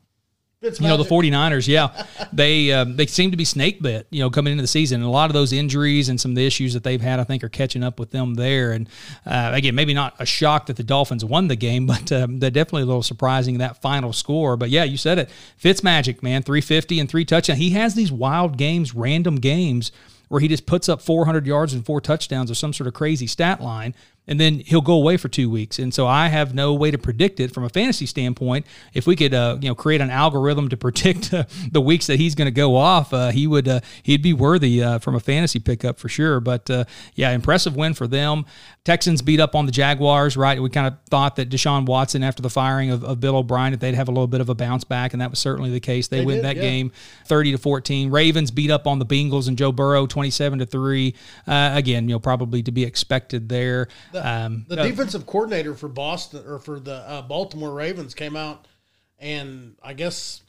you 0.64 0.88
know 0.88 0.96
the 0.96 1.04
49ers 1.04 1.68
yeah. 1.68 2.06
They 2.32 2.72
um, 2.72 2.96
they 2.96 3.06
seem 3.06 3.30
to 3.30 3.36
be 3.36 3.44
snake 3.44 3.80
bit 3.80 4.06
you 4.10 4.20
know 4.20 4.30
coming 4.30 4.50
into 4.52 4.62
the 4.62 4.68
season. 4.68 5.00
And 5.00 5.06
a 5.06 5.10
lot 5.10 5.30
of 5.30 5.34
those 5.34 5.52
injuries 5.52 6.08
and 6.08 6.20
some 6.20 6.32
of 6.32 6.36
the 6.36 6.46
issues 6.46 6.72
that 6.74 6.82
they've 6.82 7.00
had 7.00 7.20
i 7.20 7.24
think 7.24 7.44
are 7.44 7.48
catching 7.48 7.84
up 7.84 8.00
with 8.00 8.10
them 8.10 8.34
there. 8.34 8.72
And 8.72 8.88
uh, 9.26 9.52
again 9.54 9.74
maybe 9.74 9.94
not 9.94 10.14
a 10.18 10.26
shock 10.26 10.66
that 10.66 10.76
the 10.76 10.82
dolphins 10.82 11.24
won 11.24 11.48
the 11.48 11.56
game 11.56 11.86
but 11.94 12.10
um, 12.12 12.38
they're 12.40 12.50
definitely 12.50 12.82
a 12.82 12.86
little 12.86 13.02
surprising 13.02 13.58
that 13.58 13.82
final 13.82 14.12
score. 14.12 14.56
But 14.56 14.70
yeah 14.70 14.84
you 14.84 14.96
said 14.96 15.18
it. 15.18 15.30
Fitz 15.56 15.82
magic 15.82 16.22
man 16.22 16.42
350 16.42 16.98
and 16.98 17.08
three 17.08 17.24
touchdowns. 17.24 17.58
He 17.58 17.70
has 17.70 17.94
these 17.94 18.10
wild 18.10 18.56
games 18.56 18.94
random 18.94 19.36
games 19.36 19.92
where 20.28 20.40
he 20.40 20.48
just 20.48 20.66
puts 20.66 20.88
up 20.88 21.02
400 21.02 21.46
yards 21.46 21.74
and 21.74 21.84
four 21.84 22.00
touchdowns 22.00 22.50
or 22.50 22.54
some 22.54 22.72
sort 22.72 22.88
of 22.88 22.94
crazy 22.94 23.26
stat 23.26 23.60
line 23.60 23.94
and 24.26 24.40
then 24.40 24.60
he'll 24.60 24.80
go 24.80 24.94
away 24.94 25.16
for 25.16 25.28
two 25.28 25.50
weeks. 25.50 25.78
And 25.78 25.92
so 25.92 26.06
I 26.06 26.28
have 26.28 26.54
no 26.54 26.72
way 26.72 26.90
to 26.90 26.98
predict 26.98 27.40
it 27.40 27.52
from 27.52 27.64
a 27.64 27.68
fantasy 27.68 28.06
standpoint. 28.06 28.66
If 28.94 29.06
we 29.06 29.16
could, 29.16 29.34
uh, 29.34 29.58
you 29.60 29.68
know, 29.68 29.74
create 29.74 30.00
an 30.00 30.10
algorithm 30.10 30.68
to 30.70 30.76
predict 30.84 31.32
uh, 31.32 31.44
the 31.70 31.80
weeks 31.80 32.06
that 32.06 32.18
he's 32.18 32.34
going 32.34 32.46
to 32.46 32.52
go 32.52 32.76
off, 32.76 33.12
uh, 33.12 33.30
he 33.30 33.46
would 33.46 33.68
uh, 33.68 33.80
he'd 34.02 34.22
be 34.22 34.32
worthy 34.32 34.82
uh, 34.82 34.98
from 34.98 35.14
a 35.14 35.20
fantasy 35.20 35.58
pickup 35.58 35.98
for 35.98 36.08
sure. 36.08 36.40
But 36.40 36.70
uh, 36.70 36.84
yeah, 37.14 37.30
impressive 37.30 37.76
win 37.76 37.94
for 37.94 38.06
them. 38.06 38.46
Texans 38.84 39.22
beat 39.22 39.40
up 39.40 39.54
on 39.54 39.64
the 39.64 39.72
Jaguars, 39.72 40.36
right? 40.36 40.60
We 40.60 40.68
kind 40.68 40.86
of 40.86 40.94
thought 41.08 41.36
that 41.36 41.48
Deshaun 41.48 41.86
Watson, 41.86 42.22
after 42.22 42.42
the 42.42 42.50
firing 42.50 42.90
of, 42.90 43.02
of 43.02 43.18
Bill 43.18 43.36
O'Brien, 43.36 43.72
that 43.72 43.80
they'd 43.80 43.94
have 43.94 44.08
a 44.08 44.10
little 44.10 44.26
bit 44.26 44.42
of 44.42 44.50
a 44.50 44.54
bounce 44.54 44.84
back, 44.84 45.14
and 45.14 45.22
that 45.22 45.30
was 45.30 45.38
certainly 45.38 45.70
the 45.70 45.80
case. 45.80 46.08
They, 46.08 46.18
they 46.18 46.24
win 46.24 46.36
did, 46.36 46.44
that 46.44 46.56
yeah. 46.56 46.62
game, 46.62 46.92
thirty 47.26 47.52
to 47.52 47.58
fourteen. 47.58 48.10
Ravens 48.10 48.50
beat 48.50 48.70
up 48.70 48.86
on 48.86 48.98
the 48.98 49.06
Bengals 49.06 49.48
and 49.48 49.56
Joe 49.56 49.72
Burrow, 49.72 50.06
twenty-seven 50.06 50.58
to 50.58 50.66
three. 50.66 51.14
again, 51.46 52.08
you 52.08 52.14
know, 52.14 52.18
probably 52.18 52.62
to 52.62 52.72
be 52.72 52.84
expected 52.84 53.48
there. 53.48 53.88
The, 54.14 54.28
um, 54.28 54.64
the 54.68 54.80
uh, 54.80 54.84
defensive 54.84 55.26
coordinator 55.26 55.74
for 55.74 55.88
Boston 55.88 56.44
or 56.46 56.60
for 56.60 56.78
the 56.78 56.94
uh, 56.94 57.22
Baltimore 57.22 57.72
Ravens 57.72 58.14
came 58.14 58.36
out 58.36 58.68
and 59.18 59.74
I 59.82 59.92
guess 59.94 60.40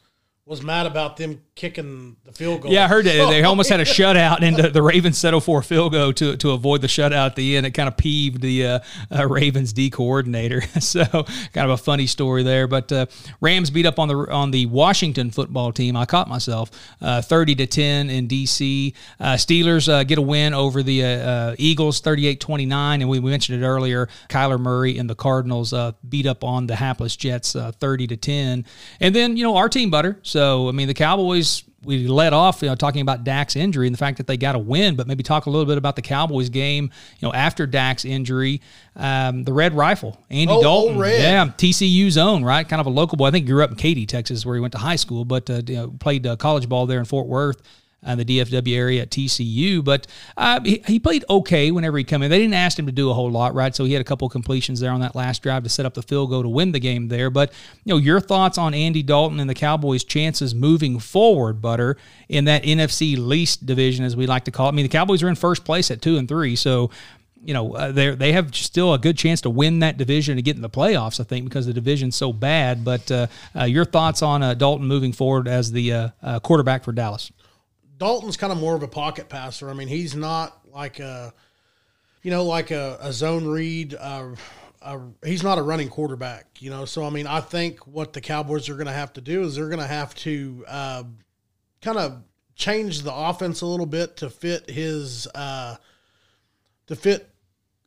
was 0.47 0.61
mad 0.61 0.85
about 0.85 1.17
them 1.17 1.41
kicking 1.55 2.17
the 2.23 2.31
field 2.31 2.61
goal. 2.61 2.71
Yeah, 2.71 2.85
I 2.85 2.87
heard 2.87 3.05
that. 3.05 3.29
They 3.29 3.43
almost 3.45 3.67
had 3.67 3.79
a 3.79 3.85
shutout, 3.85 4.43
and 4.43 4.55
the, 4.55 4.69
the 4.69 4.83
Ravens 4.83 5.17
settled 5.17 5.43
for 5.43 5.61
a 5.61 5.63
field 5.63 5.93
goal 5.93 6.13
to, 6.13 6.37
to 6.37 6.51
avoid 6.51 6.81
the 6.81 6.87
shutout 6.87 7.13
at 7.13 7.35
the 7.35 7.57
end. 7.57 7.65
It 7.65 7.71
kind 7.71 7.87
of 7.87 7.97
peeved 7.97 8.41
the 8.41 8.67
uh, 8.67 8.79
uh, 9.11 9.27
Ravens 9.27 9.73
D 9.73 9.89
coordinator. 9.89 10.61
so 10.79 11.03
kind 11.05 11.65
of 11.65 11.71
a 11.71 11.77
funny 11.77 12.05
story 12.05 12.43
there. 12.43 12.67
But 12.67 12.91
uh, 12.91 13.07
Rams 13.41 13.71
beat 13.71 13.87
up 13.87 13.97
on 13.97 14.07
the 14.07 14.15
on 14.31 14.51
the 14.51 14.67
Washington 14.67 15.31
football 15.31 15.71
team. 15.71 15.95
I 15.95 16.05
caught 16.05 16.27
myself 16.27 16.69
uh, 17.01 17.23
thirty 17.23 17.55
to 17.55 17.65
ten 17.65 18.11
in 18.11 18.27
DC. 18.27 18.93
Uh, 19.19 19.33
Steelers 19.33 19.91
uh, 19.91 20.03
get 20.03 20.19
a 20.19 20.21
win 20.21 20.53
over 20.53 20.83
the 20.83 21.55
Eagles, 21.57 22.01
38-29. 22.01 22.71
and 22.71 23.09
we, 23.09 23.19
we, 23.19 23.31
mentioned 23.31 23.61
it 23.61 23.65
earlier. 23.65 24.07
Kyler 24.29 24.59
Murray 24.59 24.97
and 24.97 25.09
the 25.09 25.15
Cardinals 25.15 25.73
beat 26.07 26.27
up 26.27 26.43
on 26.43 26.67
the 26.67 26.75
hapless 26.75 27.15
Jets, 27.15 27.55
thirty 27.79 28.05
to 28.07 28.17
ten. 28.17 28.65
And 28.99 29.15
then 29.15 29.37
you 29.37 29.43
know 29.43 29.55
our 29.55 29.69
team 29.69 29.89
butter. 29.89 30.19
So 30.35 30.67
I 30.67 30.73
mean 30.73 30.89
the 30.89 30.93
Cowboys 30.93 31.63
we 31.85 32.09
let 32.09 32.33
off 32.33 32.61
you 32.61 32.67
know 32.67 32.75
talking 32.75 32.99
about 32.99 33.23
Dak's 33.23 33.55
injury 33.55 33.87
and 33.87 33.93
the 33.93 33.97
fact 33.97 34.17
that 34.17 34.27
they 34.27 34.35
got 34.35 34.53
a 34.53 34.59
win, 34.59 34.97
but 34.97 35.07
maybe 35.07 35.23
talk 35.23 35.45
a 35.45 35.49
little 35.49 35.65
bit 35.65 35.77
about 35.77 35.95
the 35.95 36.01
Cowboys 36.01 36.49
game. 36.49 36.91
You 37.19 37.25
know 37.25 37.33
after 37.33 37.65
Dak's 37.65 38.03
injury, 38.03 38.59
um, 38.97 39.45
the 39.45 39.53
Red 39.53 39.73
Rifle, 39.73 40.21
Andy 40.29 40.51
oh, 40.51 40.61
Dalton, 40.61 40.97
oh, 40.97 41.05
yeah, 41.05 41.45
TCU's 41.45 42.17
own 42.17 42.43
right, 42.43 42.67
kind 42.67 42.81
of 42.81 42.85
a 42.85 42.89
local 42.89 43.15
boy. 43.15 43.27
I 43.27 43.31
think 43.31 43.45
he 43.45 43.53
grew 43.53 43.63
up 43.63 43.69
in 43.69 43.77
Katy, 43.77 44.05
Texas, 44.07 44.45
where 44.45 44.55
he 44.55 44.59
went 44.59 44.73
to 44.73 44.77
high 44.77 44.97
school, 44.97 45.23
but 45.23 45.49
uh, 45.49 45.61
you 45.65 45.75
know, 45.75 45.95
played 46.01 46.27
uh, 46.27 46.35
college 46.35 46.67
ball 46.67 46.85
there 46.85 46.99
in 46.99 47.05
Fort 47.05 47.27
Worth 47.27 47.61
uh, 48.05 48.15
the 48.15 48.23
DFW 48.23 48.75
area 48.75 49.01
at 49.01 49.09
TCU. 49.09 49.83
But 49.83 50.07
uh, 50.37 50.61
he, 50.63 50.81
he, 50.85 50.99
played 50.99 51.25
okay 51.29 51.71
whenever 51.71 51.97
he 51.97 52.03
came 52.03 52.21
in. 52.23 52.31
They 52.31 52.39
didn't 52.39 52.53
ask 52.53 52.79
him 52.79 52.85
to 52.85 52.91
do 52.91 53.09
a 53.09 53.13
whole 53.13 53.29
lot, 53.29 53.53
right? 53.53 53.75
So 53.75 53.83
he 53.83 53.93
had 53.93 54.01
a 54.01 54.05
couple 54.05 54.29
completions 54.29 54.79
there 54.79 54.91
on 54.91 55.01
that 55.01 55.15
last 55.15 55.43
drive 55.43 55.63
to 55.63 55.69
set 55.69 55.85
up 55.85 55.93
the 55.93 56.01
field 56.01 56.29
goal 56.29 56.43
to 56.43 56.49
win 56.49 56.71
the 56.71 56.79
game 56.79 57.07
there. 57.07 57.29
But 57.29 57.51
you 57.83 57.93
know, 57.93 57.97
your 57.97 58.19
thoughts 58.19 58.57
on 58.57 58.73
Andy 58.73 59.03
Dalton 59.03 59.39
and 59.39 59.49
the 59.49 59.55
Cowboys' 59.55 60.03
chances 60.03 60.55
moving 60.55 60.99
forward, 60.99 61.61
Butter, 61.61 61.97
in 62.29 62.45
that 62.45 62.63
NFC 62.63 63.17
least 63.17 63.65
division, 63.65 64.05
as 64.05 64.15
we 64.15 64.27
like 64.27 64.45
to 64.45 64.51
call 64.51 64.67
it. 64.67 64.69
I 64.69 64.75
mean, 64.75 64.85
the 64.85 64.89
Cowboys 64.89 65.23
are 65.23 65.29
in 65.29 65.35
first 65.35 65.65
place 65.65 65.91
at 65.91 66.01
two 66.01 66.17
and 66.17 66.27
three, 66.27 66.55
so 66.55 66.91
you 67.43 67.53
know 67.53 67.75
uh, 67.75 67.91
they 67.91 68.15
they 68.15 68.31
have 68.31 68.55
still 68.55 68.93
a 68.93 68.99
good 68.99 69.17
chance 69.17 69.41
to 69.41 69.49
win 69.49 69.79
that 69.79 69.97
division 69.97 70.37
and 70.37 70.43
get 70.43 70.55
in 70.55 70.61
the 70.61 70.69
playoffs. 70.69 71.19
I 71.19 71.23
think 71.23 71.45
because 71.45 71.65
the 71.65 71.73
division's 71.73 72.15
so 72.15 72.33
bad. 72.33 72.83
But 72.83 73.09
uh, 73.11 73.27
uh, 73.55 73.63
your 73.65 73.85
thoughts 73.85 74.21
on 74.21 74.43
uh, 74.43 74.53
Dalton 74.55 74.87
moving 74.87 75.13
forward 75.13 75.47
as 75.47 75.71
the 75.71 76.11
uh, 76.21 76.39
quarterback 76.39 76.83
for 76.83 76.91
Dallas? 76.91 77.31
Dalton's 77.97 78.37
kind 78.37 78.51
of 78.51 78.59
more 78.59 78.75
of 78.75 78.83
a 78.83 78.87
pocket 78.87 79.29
passer. 79.29 79.69
I 79.69 79.73
mean, 79.73 79.87
he's 79.87 80.15
not 80.15 80.59
like 80.71 80.99
a, 80.99 81.33
you 82.21 82.31
know, 82.31 82.43
like 82.43 82.71
a, 82.71 82.97
a 83.01 83.13
zone 83.13 83.47
read. 83.47 83.95
Uh, 83.95 84.35
uh, 84.81 84.99
he's 85.23 85.43
not 85.43 85.57
a 85.57 85.61
running 85.61 85.89
quarterback, 85.89 86.45
you 86.59 86.69
know. 86.69 86.85
So 86.85 87.05
I 87.05 87.09
mean, 87.09 87.27
I 87.27 87.41
think 87.41 87.87
what 87.87 88.13
the 88.13 88.21
Cowboys 88.21 88.69
are 88.69 88.75
going 88.75 88.85
to 88.87 88.93
have 88.93 89.13
to 89.13 89.21
do 89.21 89.43
is 89.43 89.55
they're 89.55 89.69
going 89.69 89.79
to 89.79 89.87
have 89.87 90.13
to 90.15 90.63
uh, 90.67 91.03
kind 91.81 91.97
of 91.97 92.21
change 92.55 93.01
the 93.01 93.13
offense 93.13 93.61
a 93.61 93.65
little 93.65 93.85
bit 93.85 94.17
to 94.17 94.29
fit 94.29 94.69
his 94.69 95.27
uh, 95.33 95.75
to 96.87 96.95
fit 96.95 97.29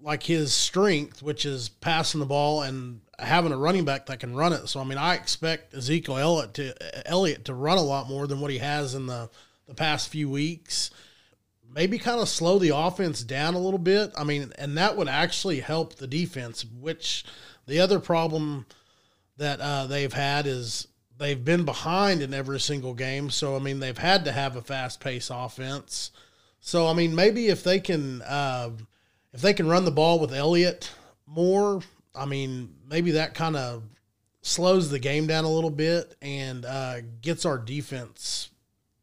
like 0.01 0.23
his 0.23 0.53
strength, 0.53 1.23
which 1.23 1.45
is 1.47 1.69
passing 1.69 2.21
the 2.21 2.27
ball 2.27 2.63
and 2.63 3.01
having 3.19 3.53
a 3.53 3.57
running 3.57 3.85
back 3.85 4.07
that 4.07 4.21
can 4.21 4.35
run 4.35 4.53
it. 4.53 4.69
So 4.69 4.81
I 4.81 4.85
mean, 4.85 4.99
I 4.99 5.15
expect 5.15 5.75
Ezekiel 5.75 6.19
Elliott 6.19 6.55
to 6.55 7.09
Elliott 7.09 7.45
to 7.47 7.55
run 7.55 7.79
a 7.79 7.83
lot 7.83 8.09
more 8.09 8.27
than 8.27 8.41
what 8.41 8.51
he 8.51 8.59
has 8.59 8.95
in 8.95 9.07
the 9.07 9.31
the 9.69 9.75
past 9.75 10.09
few 10.09 10.29
weeks. 10.29 10.91
Maybe 11.71 11.99
kind 11.99 12.21
of 12.21 12.29
slow 12.29 12.59
the 12.59 12.75
offense 12.75 13.23
down 13.23 13.55
a 13.55 13.61
little 13.61 13.79
bit. 13.79 14.11
I 14.17 14.25
mean, 14.25 14.53
and 14.59 14.77
that 14.79 14.97
would 14.97 15.09
actually 15.09 15.61
help 15.61 15.95
the 15.95 16.07
defense, 16.07 16.65
which 16.65 17.25
the 17.67 17.79
other 17.79 18.01
problem 18.01 18.67
that 19.37 19.61
uh, 19.61 19.87
they've 19.87 20.13
had 20.13 20.47
is 20.47 20.89
they've 21.19 21.45
been 21.45 21.65
behind 21.65 22.23
in 22.23 22.33
every 22.33 22.59
single 22.59 22.95
game. 22.95 23.29
So, 23.31 23.55
I 23.55 23.59
mean, 23.59 23.79
they've 23.79 23.97
had 23.97 24.25
to 24.25 24.33
have 24.33 24.57
a 24.57 24.63
fast 24.63 25.01
pace 25.01 25.31
offense. 25.33 26.11
So, 26.61 26.89
I 26.89 26.95
mean, 26.95 27.15
maybe 27.15 27.49
if 27.49 27.63
they 27.63 27.79
can, 27.79 28.23
uh, 28.23 28.71
if 29.33 29.43
they 29.43 29.53
can 29.53 29.69
run 29.69 29.85
the 29.85 29.91
ball 29.91 30.19
with 30.19 30.33
Elliott 30.33 30.91
more, 31.27 31.83
I 32.15 32.25
mean, 32.25 32.75
maybe 32.89 33.13
that 33.13 33.35
kind 33.35 33.57
of 33.57 33.83
slows 34.41 34.91
the 34.91 34.99
game 34.99 35.27
down 35.27 35.45
a 35.45 35.51
little 35.51 35.71
bit 35.71 36.17
and 36.23 36.65
uh, 36.65 37.03
gets 37.21 37.45
our 37.45 37.59
defense 37.59 38.49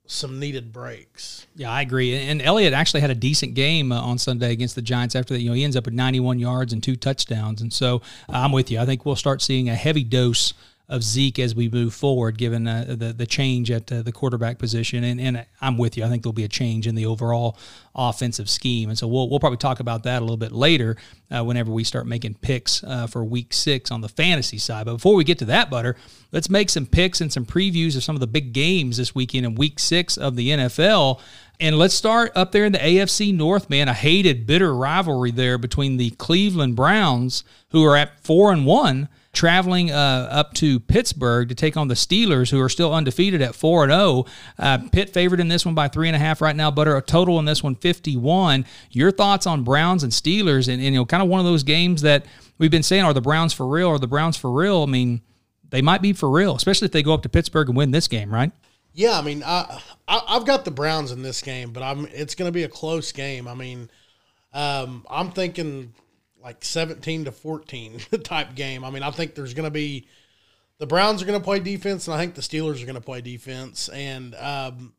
some 0.07 0.39
needed 0.39 0.71
breaks. 0.71 1.47
Yeah, 1.55 1.71
I 1.71 1.81
agree. 1.81 2.15
And 2.15 2.41
Elliott 2.41 2.73
actually 2.73 3.01
had 3.01 3.09
a 3.09 3.15
decent 3.15 3.53
game 3.53 3.91
uh, 3.91 3.99
on 3.99 4.17
Sunday 4.17 4.51
against 4.51 4.75
the 4.75 4.81
Giants. 4.81 5.15
After 5.15 5.33
that, 5.33 5.41
you 5.41 5.49
know, 5.49 5.55
he 5.55 5.63
ends 5.63 5.75
up 5.75 5.85
with 5.85 5.93
91 5.93 6.39
yards 6.39 6.73
and 6.73 6.83
two 6.83 6.95
touchdowns. 6.95 7.61
And 7.61 7.71
so 7.73 8.01
uh, 8.29 8.33
I'm 8.33 8.51
with 8.51 8.69
you. 8.69 8.79
I 8.79 8.85
think 8.85 9.05
we'll 9.05 9.15
start 9.15 9.41
seeing 9.41 9.69
a 9.69 9.75
heavy 9.75 10.03
dose 10.03 10.53
of 10.87 11.03
Zeke 11.03 11.39
as 11.39 11.55
we 11.55 11.69
move 11.69 11.93
forward, 11.93 12.37
given 12.37 12.67
uh, 12.67 12.85
the 12.87 13.13
the 13.13 13.25
change 13.25 13.71
at 13.71 13.91
uh, 13.91 14.01
the 14.01 14.11
quarterback 14.11 14.59
position. 14.59 15.03
And, 15.03 15.19
and 15.19 15.45
I'm 15.61 15.77
with 15.77 15.97
you. 15.97 16.03
I 16.03 16.09
think 16.09 16.23
there'll 16.23 16.33
be 16.33 16.43
a 16.43 16.49
change 16.49 16.87
in 16.87 16.95
the 16.95 17.05
overall 17.05 17.57
offensive 17.95 18.49
scheme. 18.49 18.89
And 18.89 18.97
so 18.97 19.07
we'll, 19.07 19.29
we'll 19.29 19.39
probably 19.39 19.57
talk 19.57 19.79
about 19.79 20.03
that 20.03 20.19
a 20.19 20.25
little 20.25 20.37
bit 20.37 20.51
later 20.51 20.97
uh, 21.31 21.43
whenever 21.43 21.71
we 21.71 21.83
start 21.83 22.05
making 22.05 22.35
picks 22.35 22.83
uh, 22.83 23.07
for 23.07 23.23
week 23.23 23.53
six 23.53 23.89
on 23.89 24.01
the 24.01 24.09
fantasy 24.09 24.57
side. 24.57 24.85
But 24.85 24.93
before 24.95 25.15
we 25.15 25.23
get 25.23 25.39
to 25.39 25.45
that, 25.45 25.69
Butter, 25.69 25.95
let's 26.31 26.49
make 26.49 26.69
some 26.69 26.85
picks 26.85 27.21
and 27.21 27.31
some 27.31 27.45
previews 27.45 27.95
of 27.95 28.03
some 28.03 28.15
of 28.15 28.19
the 28.19 28.27
big 28.27 28.53
games 28.53 28.97
this 28.97 29.15
weekend 29.15 29.45
in 29.45 29.55
week 29.55 29.79
six 29.79 30.17
of 30.17 30.35
the 30.35 30.49
NFL. 30.49 31.19
And 31.59 31.77
let's 31.77 31.93
start 31.93 32.33
up 32.35 32.51
there 32.51 32.65
in 32.65 32.73
the 32.73 32.79
AFC 32.79 33.33
North, 33.33 33.69
man. 33.69 33.87
A 33.87 33.93
hated, 33.93 34.45
bitter 34.45 34.75
rivalry 34.75 35.31
there 35.31 35.57
between 35.57 35.97
the 35.97 36.09
Cleveland 36.11 36.75
Browns, 36.75 37.43
who 37.69 37.83
are 37.85 37.95
at 37.95 38.19
four 38.19 38.51
and 38.51 38.65
one, 38.65 39.07
traveling 39.35 39.91
uh, 39.91 40.27
up 40.31 40.53
to 40.55 40.79
Pittsburgh 40.79 41.49
to 41.49 41.55
take 41.55 41.77
on 41.77 41.87
the 41.87 41.93
Steelers, 41.93 42.49
who 42.49 42.59
are 42.59 42.69
still 42.69 42.93
undefeated 42.93 43.41
at 43.41 43.53
four 43.53 43.83
and 43.83 43.91
zero. 43.91 44.01
Oh. 44.01 44.25
Uh, 44.57 44.79
Pitt 44.91 45.11
favored 45.11 45.39
in 45.39 45.47
this 45.47 45.65
one 45.65 45.75
by 45.75 45.87
three 45.87 46.07
and 46.07 46.15
a 46.15 46.19
half 46.19 46.41
right 46.41 46.55
now. 46.55 46.71
Butter 46.71 46.95
a 46.95 47.01
total 47.01 47.37
in 47.37 47.45
this 47.45 47.61
one 47.61 47.75
51. 47.75 48.65
Your 48.91 49.11
thoughts 49.11 49.45
on 49.45 49.63
Browns 49.63 50.03
and 50.03 50.11
Steelers, 50.11 50.67
and, 50.67 50.81
and 50.81 50.83
you 50.83 50.91
know, 50.91 51.05
kind 51.05 51.21
of 51.21 51.29
one 51.29 51.39
of 51.39 51.45
those 51.45 51.63
games 51.63 52.01
that 52.01 52.25
we've 52.57 52.71
been 52.71 52.83
saying, 52.83 53.03
are 53.03 53.13
the 53.13 53.21
Browns 53.21 53.53
for 53.53 53.67
real? 53.67 53.89
Are 53.89 53.99
the 53.99 54.07
Browns 54.07 54.37
for 54.37 54.51
real? 54.51 54.83
I 54.83 54.87
mean, 54.87 55.21
they 55.69 55.81
might 55.81 56.01
be 56.01 56.13
for 56.13 56.29
real, 56.29 56.55
especially 56.55 56.85
if 56.85 56.91
they 56.91 57.03
go 57.03 57.13
up 57.13 57.21
to 57.23 57.29
Pittsburgh 57.29 57.67
and 57.67 57.77
win 57.77 57.91
this 57.91 58.07
game, 58.07 58.33
right? 58.33 58.51
Yeah, 58.93 59.19
I 59.19 59.21
mean, 59.21 59.43
I, 59.45 59.81
I 60.07 60.21
have 60.29 60.45
got 60.45 60.63
the 60.63 60.71
Browns 60.71 61.11
in 61.11 61.21
this 61.21 61.41
game, 61.41 61.71
but 61.71 61.83
I'm 61.83 62.07
it's 62.13 62.33
going 62.33 62.47
to 62.47 62.53
be 62.53 62.63
a 62.63 62.69
close 62.69 63.11
game. 63.11 63.45
I 63.45 63.53
mean, 63.53 63.89
um, 64.53 65.05
I'm 65.09 65.31
thinking 65.31 65.93
like 66.45 66.63
17 66.63 67.25
to 67.25 67.31
14 67.31 67.99
type 68.23 68.53
game. 68.53 68.85
I 68.85 68.91
mean, 68.91 69.01
I 69.01 69.09
think 69.09 69.33
there's 69.33 69.55
going 69.55 69.65
to 69.65 69.71
be 69.71 70.07
the 70.77 70.85
Browns 70.85 71.23
are 71.23 71.25
going 71.25 71.39
to 71.39 71.43
play 71.43 71.59
defense, 71.59 72.07
and 72.07 72.13
I 72.13 72.19
think 72.19 72.35
the 72.35 72.41
Steelers 72.41 72.83
are 72.83 72.85
going 72.85 72.95
to 72.95 73.01
play 73.01 73.19
defense. 73.19 73.89
And 73.89 74.35
um, 74.35 74.93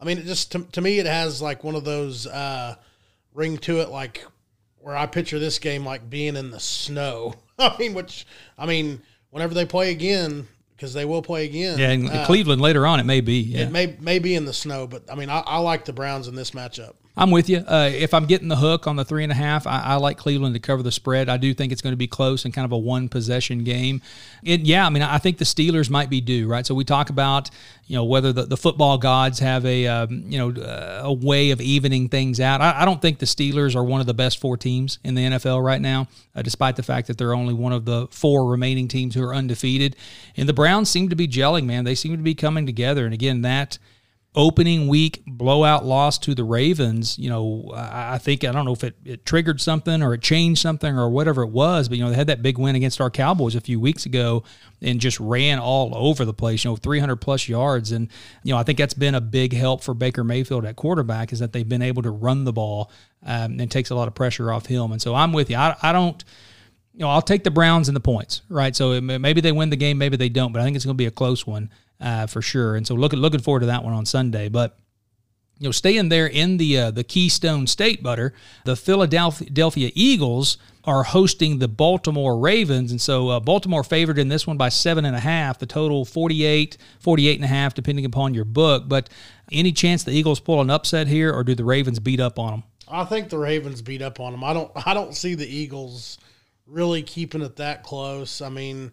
I 0.00 0.04
mean, 0.04 0.18
it 0.18 0.24
just 0.24 0.50
to, 0.52 0.64
to, 0.72 0.80
me, 0.80 0.98
it 0.98 1.06
has 1.06 1.40
like 1.40 1.62
one 1.62 1.76
of 1.76 1.84
those 1.84 2.26
uh, 2.26 2.74
ring 3.32 3.58
to 3.58 3.80
it, 3.80 3.90
like 3.90 4.26
where 4.78 4.96
I 4.96 5.06
picture 5.06 5.38
this 5.38 5.60
game 5.60 5.86
like 5.86 6.10
being 6.10 6.34
in 6.34 6.50
the 6.50 6.58
snow. 6.58 7.34
I 7.60 7.76
mean, 7.78 7.94
which 7.94 8.26
I 8.58 8.66
mean, 8.66 9.02
whenever 9.30 9.54
they 9.54 9.64
play 9.64 9.92
again, 9.92 10.48
because 10.74 10.94
they 10.94 11.04
will 11.04 11.22
play 11.22 11.44
again. 11.44 11.78
Yeah, 11.78 11.90
in 11.90 12.08
uh, 12.10 12.26
Cleveland 12.26 12.60
later 12.60 12.88
on, 12.88 12.98
it 12.98 13.06
may 13.06 13.20
be. 13.20 13.38
Yeah. 13.38 13.66
It 13.66 13.70
may 13.70 13.96
may 14.00 14.18
be 14.18 14.34
in 14.34 14.46
the 14.46 14.52
snow, 14.52 14.88
but 14.88 15.08
I 15.08 15.14
mean, 15.14 15.30
I, 15.30 15.44
I 15.46 15.58
like 15.58 15.84
the 15.84 15.92
Browns 15.92 16.26
in 16.26 16.34
this 16.34 16.50
matchup. 16.50 16.94
I'm 17.14 17.30
with 17.30 17.50
you. 17.50 17.58
Uh, 17.58 17.90
if 17.92 18.14
I'm 18.14 18.24
getting 18.24 18.48
the 18.48 18.56
hook 18.56 18.86
on 18.86 18.96
the 18.96 19.04
three 19.04 19.22
and 19.22 19.30
a 19.30 19.34
half, 19.34 19.66
I, 19.66 19.80
I, 19.80 19.94
like 19.96 20.16
Cleveland 20.16 20.54
to 20.54 20.60
cover 20.60 20.82
the 20.82 20.90
spread. 20.90 21.28
I 21.28 21.36
do 21.36 21.52
think 21.52 21.70
it's 21.70 21.82
going 21.82 21.92
to 21.92 21.98
be 21.98 22.06
close 22.06 22.46
and 22.46 22.54
kind 22.54 22.64
of 22.64 22.72
a 22.72 22.78
one 22.78 23.10
possession 23.10 23.64
game. 23.64 24.00
It, 24.42 24.62
yeah, 24.62 24.86
I 24.86 24.88
mean, 24.88 25.02
I 25.02 25.18
think 25.18 25.36
the 25.36 25.44
Steelers 25.44 25.90
might 25.90 26.08
be 26.08 26.22
due, 26.22 26.48
right? 26.48 26.64
So 26.64 26.74
we 26.74 26.84
talk 26.84 27.10
about, 27.10 27.50
you 27.86 27.96
know, 27.96 28.04
whether 28.04 28.32
the, 28.32 28.44
the 28.44 28.56
football 28.56 28.96
gods 28.96 29.40
have 29.40 29.66
a, 29.66 29.86
um, 29.86 30.24
you 30.26 30.38
know, 30.38 30.62
uh, 30.62 31.02
a 31.04 31.12
way 31.12 31.50
of 31.50 31.60
evening 31.60 32.08
things 32.08 32.40
out. 32.40 32.62
I, 32.62 32.80
I, 32.80 32.84
don't 32.86 33.02
think 33.02 33.18
the 33.18 33.26
Steelers 33.26 33.76
are 33.76 33.84
one 33.84 34.00
of 34.00 34.06
the 34.06 34.14
best 34.14 34.40
four 34.40 34.56
teams 34.56 34.98
in 35.04 35.14
the 35.14 35.22
NFL 35.22 35.62
right 35.62 35.82
now, 35.82 36.08
uh, 36.34 36.40
despite 36.40 36.76
the 36.76 36.82
fact 36.82 37.08
that 37.08 37.18
they're 37.18 37.34
only 37.34 37.52
one 37.52 37.74
of 37.74 37.84
the 37.84 38.08
four 38.10 38.46
remaining 38.46 38.88
teams 38.88 39.14
who 39.14 39.22
are 39.22 39.34
undefeated. 39.34 39.96
And 40.34 40.48
the 40.48 40.54
Browns 40.54 40.88
seem 40.88 41.10
to 41.10 41.16
be 41.16 41.28
gelling, 41.28 41.66
man. 41.66 41.84
They 41.84 41.94
seem 41.94 42.16
to 42.16 42.22
be 42.22 42.34
coming 42.34 42.64
together. 42.64 43.04
And 43.04 43.12
again, 43.12 43.42
that– 43.42 43.76
opening 44.34 44.88
week 44.88 45.22
blowout 45.26 45.84
loss 45.84 46.16
to 46.16 46.34
the 46.34 46.42
Ravens, 46.42 47.18
you 47.18 47.28
know, 47.28 47.70
I 47.74 48.16
think, 48.16 48.44
I 48.44 48.52
don't 48.52 48.64
know 48.64 48.72
if 48.72 48.82
it, 48.82 48.96
it 49.04 49.26
triggered 49.26 49.60
something 49.60 50.02
or 50.02 50.14
it 50.14 50.22
changed 50.22 50.62
something 50.62 50.98
or 50.98 51.10
whatever 51.10 51.42
it 51.42 51.50
was, 51.50 51.88
but, 51.88 51.98
you 51.98 52.04
know, 52.04 52.08
they 52.08 52.16
had 52.16 52.28
that 52.28 52.42
big 52.42 52.56
win 52.56 52.74
against 52.74 52.98
our 53.02 53.10
Cowboys 53.10 53.54
a 53.54 53.60
few 53.60 53.78
weeks 53.78 54.06
ago 54.06 54.42
and 54.80 55.00
just 55.00 55.20
ran 55.20 55.58
all 55.58 55.94
over 55.94 56.24
the 56.24 56.32
place, 56.32 56.64
you 56.64 56.70
know, 56.70 56.76
300 56.76 57.16
plus 57.16 57.46
yards. 57.46 57.92
And, 57.92 58.08
you 58.42 58.54
know, 58.54 58.58
I 58.58 58.62
think 58.62 58.78
that's 58.78 58.94
been 58.94 59.14
a 59.14 59.20
big 59.20 59.52
help 59.52 59.82
for 59.82 59.92
Baker 59.92 60.24
Mayfield 60.24 60.64
at 60.64 60.76
quarterback 60.76 61.34
is 61.34 61.40
that 61.40 61.52
they've 61.52 61.68
been 61.68 61.82
able 61.82 62.02
to 62.02 62.10
run 62.10 62.44
the 62.44 62.54
ball 62.54 62.90
um, 63.26 63.60
and 63.60 63.70
takes 63.70 63.90
a 63.90 63.94
lot 63.94 64.08
of 64.08 64.14
pressure 64.14 64.50
off 64.50 64.64
him. 64.64 64.92
And 64.92 65.02
so 65.02 65.14
I'm 65.14 65.34
with 65.34 65.50
you. 65.50 65.56
I, 65.56 65.76
I 65.82 65.92
don't, 65.92 66.24
you 66.94 67.00
know, 67.00 67.08
I'll 67.08 67.20
take 67.20 67.44
the 67.44 67.50
Browns 67.50 67.90
and 67.90 67.96
the 67.96 68.00
points, 68.00 68.40
right? 68.48 68.74
So 68.74 68.98
maybe 68.98 69.42
they 69.42 69.52
win 69.52 69.68
the 69.68 69.76
game, 69.76 69.98
maybe 69.98 70.16
they 70.16 70.30
don't, 70.30 70.52
but 70.52 70.62
I 70.62 70.64
think 70.64 70.76
it's 70.76 70.86
going 70.86 70.96
to 70.96 70.98
be 70.98 71.06
a 71.06 71.10
close 71.10 71.46
one 71.46 71.68
uh, 72.02 72.26
for 72.26 72.42
sure. 72.42 72.76
And 72.76 72.86
so 72.86 72.94
looking 72.94 73.20
looking 73.20 73.40
forward 73.40 73.60
to 73.60 73.66
that 73.66 73.84
one 73.84 73.94
on 73.94 74.04
Sunday. 74.04 74.48
But 74.48 74.76
you 75.58 75.68
know, 75.68 75.72
staying 75.72 76.08
there 76.08 76.26
in 76.26 76.56
the 76.56 76.78
uh, 76.78 76.90
the 76.90 77.04
Keystone 77.04 77.66
State 77.66 78.02
butter, 78.02 78.34
the 78.64 78.76
Philadelphia 78.76 79.90
Eagles 79.94 80.58
are 80.84 81.04
hosting 81.04 81.60
the 81.60 81.68
Baltimore 81.68 82.36
Ravens. 82.36 82.90
And 82.90 83.00
so 83.00 83.28
uh, 83.28 83.40
Baltimore 83.40 83.84
favored 83.84 84.18
in 84.18 84.28
this 84.28 84.48
one 84.48 84.56
by 84.56 84.68
seven 84.68 85.04
and 85.04 85.14
a 85.14 85.20
half, 85.20 85.60
the 85.60 85.66
total 85.66 86.04
48, 86.04 86.76
48 86.98 87.36
and 87.36 87.44
a 87.44 87.48
half, 87.48 87.74
depending 87.74 88.04
upon 88.04 88.34
your 88.34 88.44
book. 88.44 88.88
But 88.88 89.08
any 89.52 89.70
chance 89.70 90.02
the 90.02 90.10
Eagles 90.10 90.40
pull 90.40 90.60
an 90.60 90.70
upset 90.70 91.06
here 91.06 91.32
or 91.32 91.44
do 91.44 91.54
the 91.54 91.64
Ravens 91.64 92.00
beat 92.00 92.18
up 92.18 92.36
on 92.36 92.50
them? 92.50 92.62
I 92.88 93.04
think 93.04 93.28
the 93.28 93.38
Ravens 93.38 93.80
beat 93.80 94.02
up 94.02 94.18
on 94.18 94.32
them. 94.32 94.42
I 94.42 94.52
don't, 94.52 94.72
I 94.86 94.92
don't 94.92 95.14
see 95.14 95.36
the 95.36 95.46
Eagles 95.46 96.18
really 96.66 97.02
keeping 97.02 97.42
it 97.42 97.56
that 97.56 97.84
close. 97.84 98.42
I 98.42 98.48
mean, 98.48 98.90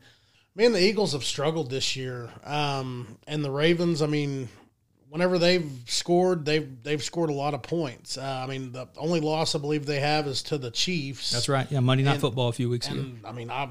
man, 0.59 0.73
the 0.73 0.81
Eagles 0.81 1.13
have 1.13 1.23
struggled 1.23 1.69
this 1.69 1.95
year, 1.95 2.29
um, 2.43 3.17
and 3.25 3.43
the 3.43 3.49
Ravens. 3.49 4.01
I 4.01 4.07
mean, 4.07 4.49
whenever 5.09 5.39
they've 5.39 5.71
scored, 5.87 6.45
they've 6.45 6.83
they've 6.83 7.01
scored 7.01 7.29
a 7.29 7.33
lot 7.33 7.53
of 7.53 7.63
points. 7.63 8.17
Uh, 8.17 8.41
I 8.43 8.45
mean, 8.45 8.73
the 8.73 8.87
only 8.97 9.21
loss 9.21 9.55
I 9.55 9.59
believe 9.59 9.85
they 9.85 10.01
have 10.01 10.27
is 10.27 10.43
to 10.43 10.57
the 10.57 10.69
Chiefs. 10.69 11.31
That's 11.31 11.49
right. 11.49 11.65
Yeah, 11.71 11.79
Monday 11.79 12.03
Night 12.03 12.13
and, 12.13 12.21
Football 12.21 12.49
a 12.49 12.53
few 12.53 12.69
weeks 12.69 12.87
and, 12.87 12.99
ago. 12.99 13.29
I 13.29 13.31
mean, 13.31 13.49
I, 13.49 13.69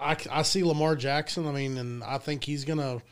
I 0.00 0.16
I 0.30 0.42
see 0.42 0.64
Lamar 0.64 0.96
Jackson. 0.96 1.46
I 1.46 1.52
mean, 1.52 1.76
and 1.76 2.02
I 2.02 2.16
think 2.16 2.44
he's 2.44 2.64
gonna 2.64 3.02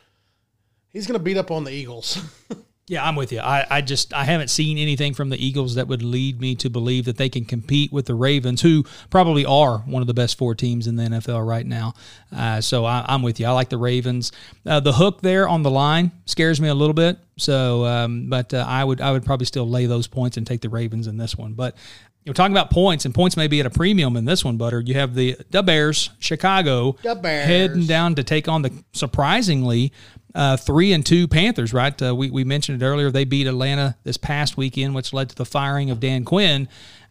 he's 0.89 1.07
gonna 1.07 1.19
beat 1.19 1.37
up 1.37 1.51
on 1.51 1.65
the 1.65 1.73
Eagles. 1.73 2.19
Yeah, 2.89 3.07
I'm 3.07 3.15
with 3.15 3.31
you. 3.31 3.39
I, 3.39 3.65
I 3.71 3.81
just 3.83 4.13
I 4.13 4.25
haven't 4.25 4.49
seen 4.49 4.77
anything 4.77 5.15
from 5.15 5.29
the 5.29 5.45
Eagles 5.45 5.77
that 5.77 5.87
would 5.87 6.03
lead 6.03 6.41
me 6.41 6.57
to 6.57 6.69
believe 6.69 7.05
that 7.05 7.19
they 7.19 7.29
can 7.29 7.45
compete 7.45 7.93
with 7.93 8.07
the 8.07 8.17
Ravens, 8.17 8.63
who 8.63 8.85
probably 9.11 9.47
are 9.47 9.79
one 9.79 10.03
of 10.03 10.09
the 10.09 10.15
best 10.15 10.37
four 10.37 10.57
teams 10.57 10.89
in 10.89 10.97
the 10.97 11.05
NFL 11.05 11.47
right 11.47 11.65
now. 11.65 11.95
Uh, 12.35 12.61
so 12.61 12.85
I, 12.85 13.05
am 13.07 13.23
with 13.23 13.39
you. 13.39 13.47
I 13.47 13.53
like 13.53 13.69
the 13.69 13.79
Ravens. 13.79 14.33
Uh, 14.67 14.81
the 14.81 14.93
hook 14.93 15.21
there 15.21 15.49
on 15.49 15.63
the 15.63 15.71
line 15.71 16.11
scares 16.27 16.61
me 16.61 16.67
a 16.67 16.75
little 16.75 16.95
bit. 16.95 17.17
So, 17.37 17.85
um, 17.85 18.29
but 18.29 18.53
uh, 18.53 18.65
I 18.67 18.83
would 18.83 19.01
I 19.01 19.13
would 19.13 19.25
probably 19.25 19.47
still 19.47 19.69
lay 19.69 19.87
those 19.87 20.09
points 20.09 20.37
and 20.37 20.45
take 20.45 20.61
the 20.61 20.69
Ravens 20.69 21.07
in 21.07 21.17
this 21.17 21.37
one. 21.37 21.53
But 21.53 21.77
you're 22.25 22.35
talking 22.35 22.53
about 22.53 22.71
points, 22.71 23.07
and 23.07 23.15
points 23.15 23.37
may 23.37 23.47
be 23.47 23.61
at 23.61 23.67
a 23.67 23.71
premium 23.71 24.15
in 24.17 24.25
this 24.25 24.45
one, 24.45 24.57
Butter. 24.57 24.81
You 24.81 24.95
have 24.95 25.15
the 25.15 25.37
the 25.51 25.63
Bears, 25.63 26.11
Chicago, 26.19 26.97
the 27.03 27.15
Bears. 27.15 27.47
heading 27.47 27.87
down 27.87 28.17
to 28.17 28.25
take 28.25 28.47
on 28.47 28.63
the 28.63 28.73
surprisingly 28.93 29.93
uh, 30.35 30.57
three 30.57 30.93
and 30.93 31.05
two 31.05 31.27
Panthers, 31.29 31.73
right? 31.73 32.01
Uh, 32.01 32.15
we, 32.15 32.31
we 32.31 32.45
mentioned 32.45 32.83
it 32.83 32.87
earlier. 32.87 33.11
They 33.11 33.25
beat 33.25 33.47
Atlanta 33.47 33.97
this 34.05 34.17
past 34.17 34.57
weekend, 34.57 34.95
which 34.95 35.13
led 35.13 35.29
to 35.31 35.35
the 35.35 35.45
firing 35.45 35.91
of 35.91 36.01
Dan 36.01 36.25
Quinn. 36.25 36.69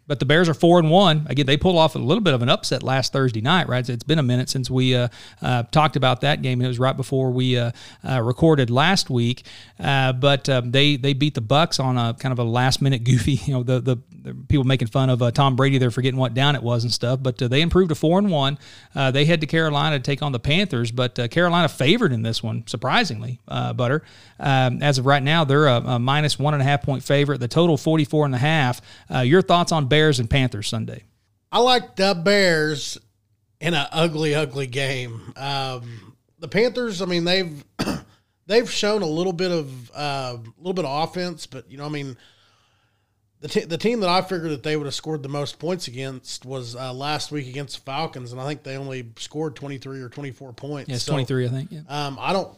But 0.10 0.18
the 0.18 0.26
Bears 0.26 0.50
are 0.50 0.56
four 0.56 0.80
and 0.80 0.90
one. 0.90 1.28
Again, 1.30 1.46
they 1.46 1.56
pulled 1.56 1.78
off 1.78 1.94
a 1.94 2.00
little 2.00 2.24
bit 2.24 2.34
of 2.34 2.42
an 2.42 2.50
upset 2.50 2.82
last 2.82 3.14
Thursday 3.14 3.42
night, 3.42 3.70
right? 3.70 3.88
It's 3.88 4.04
been 4.04 4.18
a 4.18 4.24
minute 4.24 4.50
since 4.50 4.68
we 4.68 4.96
uh, 4.96 5.10
uh, 5.40 5.64
talked 5.72 5.96
about 5.96 6.22
that 6.22 6.42
game. 6.42 6.64
It 6.64 6.68
was 6.68 6.80
right 6.80 6.98
before 6.98 7.30
we 7.30 7.60
uh, 7.60 7.72
uh 8.04 8.20
recorded 8.20 8.72
last 8.72 9.12
week. 9.12 9.46
Uh, 9.80 10.12
but 10.14 10.50
um, 10.50 10.72
they 10.72 10.96
they 10.96 11.14
beat 11.14 11.36
the 11.36 11.44
Bucs 11.44 11.80
on 11.80 11.96
a 11.96 12.16
kind 12.16 12.34
of 12.34 12.40
a 12.40 12.44
last 12.44 12.82
minute 12.82 13.04
goofy. 13.04 13.40
You 13.50 13.54
know, 13.54 13.64
the 13.64 13.80
the, 13.80 13.98
the 14.12 14.34
people 14.34 14.64
making 14.64 14.90
fun 14.90 15.10
of 15.10 15.22
uh, 15.22 15.32
Tom 15.32 15.56
Brady. 15.56 15.78
They're 15.78 15.92
forgetting 15.92 16.20
what 16.20 16.34
down 16.34 16.56
it 16.56 16.64
was 16.64 16.84
and 16.84 16.92
stuff. 16.92 17.20
But 17.22 17.38
they 17.38 17.62
improved 17.62 17.90
to 17.90 17.96
four 17.96 18.18
and 18.20 18.30
one. 18.30 18.58
they 18.94 19.26
head 19.26 19.42
to 19.42 19.48
Carolina 19.48 19.98
to 19.98 20.04
take 20.04 20.22
on 20.24 20.32
the 20.32 20.40
Panthers. 20.40 20.92
But 20.92 21.32
Carolina 21.32 21.68
favored 21.68 22.12
in 22.12 22.24
this 22.24 22.44
one, 22.44 22.66
surprisingly. 22.68 23.40
Butter. 23.48 24.04
Um, 24.40 24.82
as 24.82 24.98
of 24.98 25.06
right 25.06 25.24
now, 25.24 25.44
they're 25.44 25.68
a, 25.68 25.78
a, 25.78 26.00
minus 26.00 26.40
one 26.40 26.54
and 26.54 26.62
a 26.62 26.66
half 26.66 26.82
point 26.82 27.04
favorite. 27.04 27.40
The 27.40 27.48
total 27.48 27.78
44 27.78 28.26
and 28.26 28.36
a 28.36 28.40
half. 28.40 28.82
your 29.24 29.42
thoughts 29.42 29.72
on 29.72 29.88
Bears? 29.88 29.99
Bears 30.00 30.20
and 30.22 30.30
Panthers 30.30 30.70
Sunday? 30.70 31.04
I 31.52 31.60
like 31.60 31.98
the 31.98 32.14
Bears 32.14 32.98
in 33.60 33.74
an 33.74 33.86
ugly, 33.92 34.34
ugly 34.34 34.66
game. 34.66 35.34
Um, 35.36 36.16
the 36.40 36.48
Panthers, 36.48 37.02
I 37.02 37.06
mean, 37.06 37.26
they've 37.26 37.66
they've 38.48 38.72
shown 38.72 39.02
a 39.02 39.08
little 39.08 39.34
bit 39.34 39.52
of 39.52 39.92
uh, 39.92 39.94
a 39.94 40.00
uh, 40.00 40.38
little 40.58 40.74
bit 40.74 40.86
of 40.86 41.10
offense, 41.10 41.48
but 41.48 41.70
you 41.70 41.78
know, 41.78 41.86
I 41.86 41.90
mean, 41.90 42.16
the 43.42 43.50
t- 43.50 43.66
the 43.66 43.78
team 43.78 44.00
that 44.00 44.10
I 44.10 44.22
figured 44.22 44.52
that 44.52 44.64
they 44.64 44.78
would 44.78 44.86
have 44.86 44.94
scored 44.94 45.22
the 45.22 45.28
most 45.28 45.60
points 45.60 45.90
against 45.90 46.46
was 46.46 46.78
uh, 46.78 46.94
last 46.94 47.34
week 47.34 47.50
against 47.50 47.76
the 47.76 47.82
Falcons, 47.82 48.32
and 48.32 48.40
I 48.40 48.48
think 48.48 48.64
they 48.64 48.78
only 48.78 49.12
scored 49.18 49.58
twenty 49.58 49.80
three 49.80 50.00
or 50.00 50.08
twenty 50.08 50.32
four 50.32 50.54
points. 50.54 50.90
Yeah, 50.90 50.98
so, 50.98 51.12
twenty 51.12 51.26
three, 51.26 51.46
I 51.46 51.50
think. 51.50 51.74
Yeah. 51.74 51.82
Um, 51.90 52.18
I 52.22 52.32
don't 52.32 52.58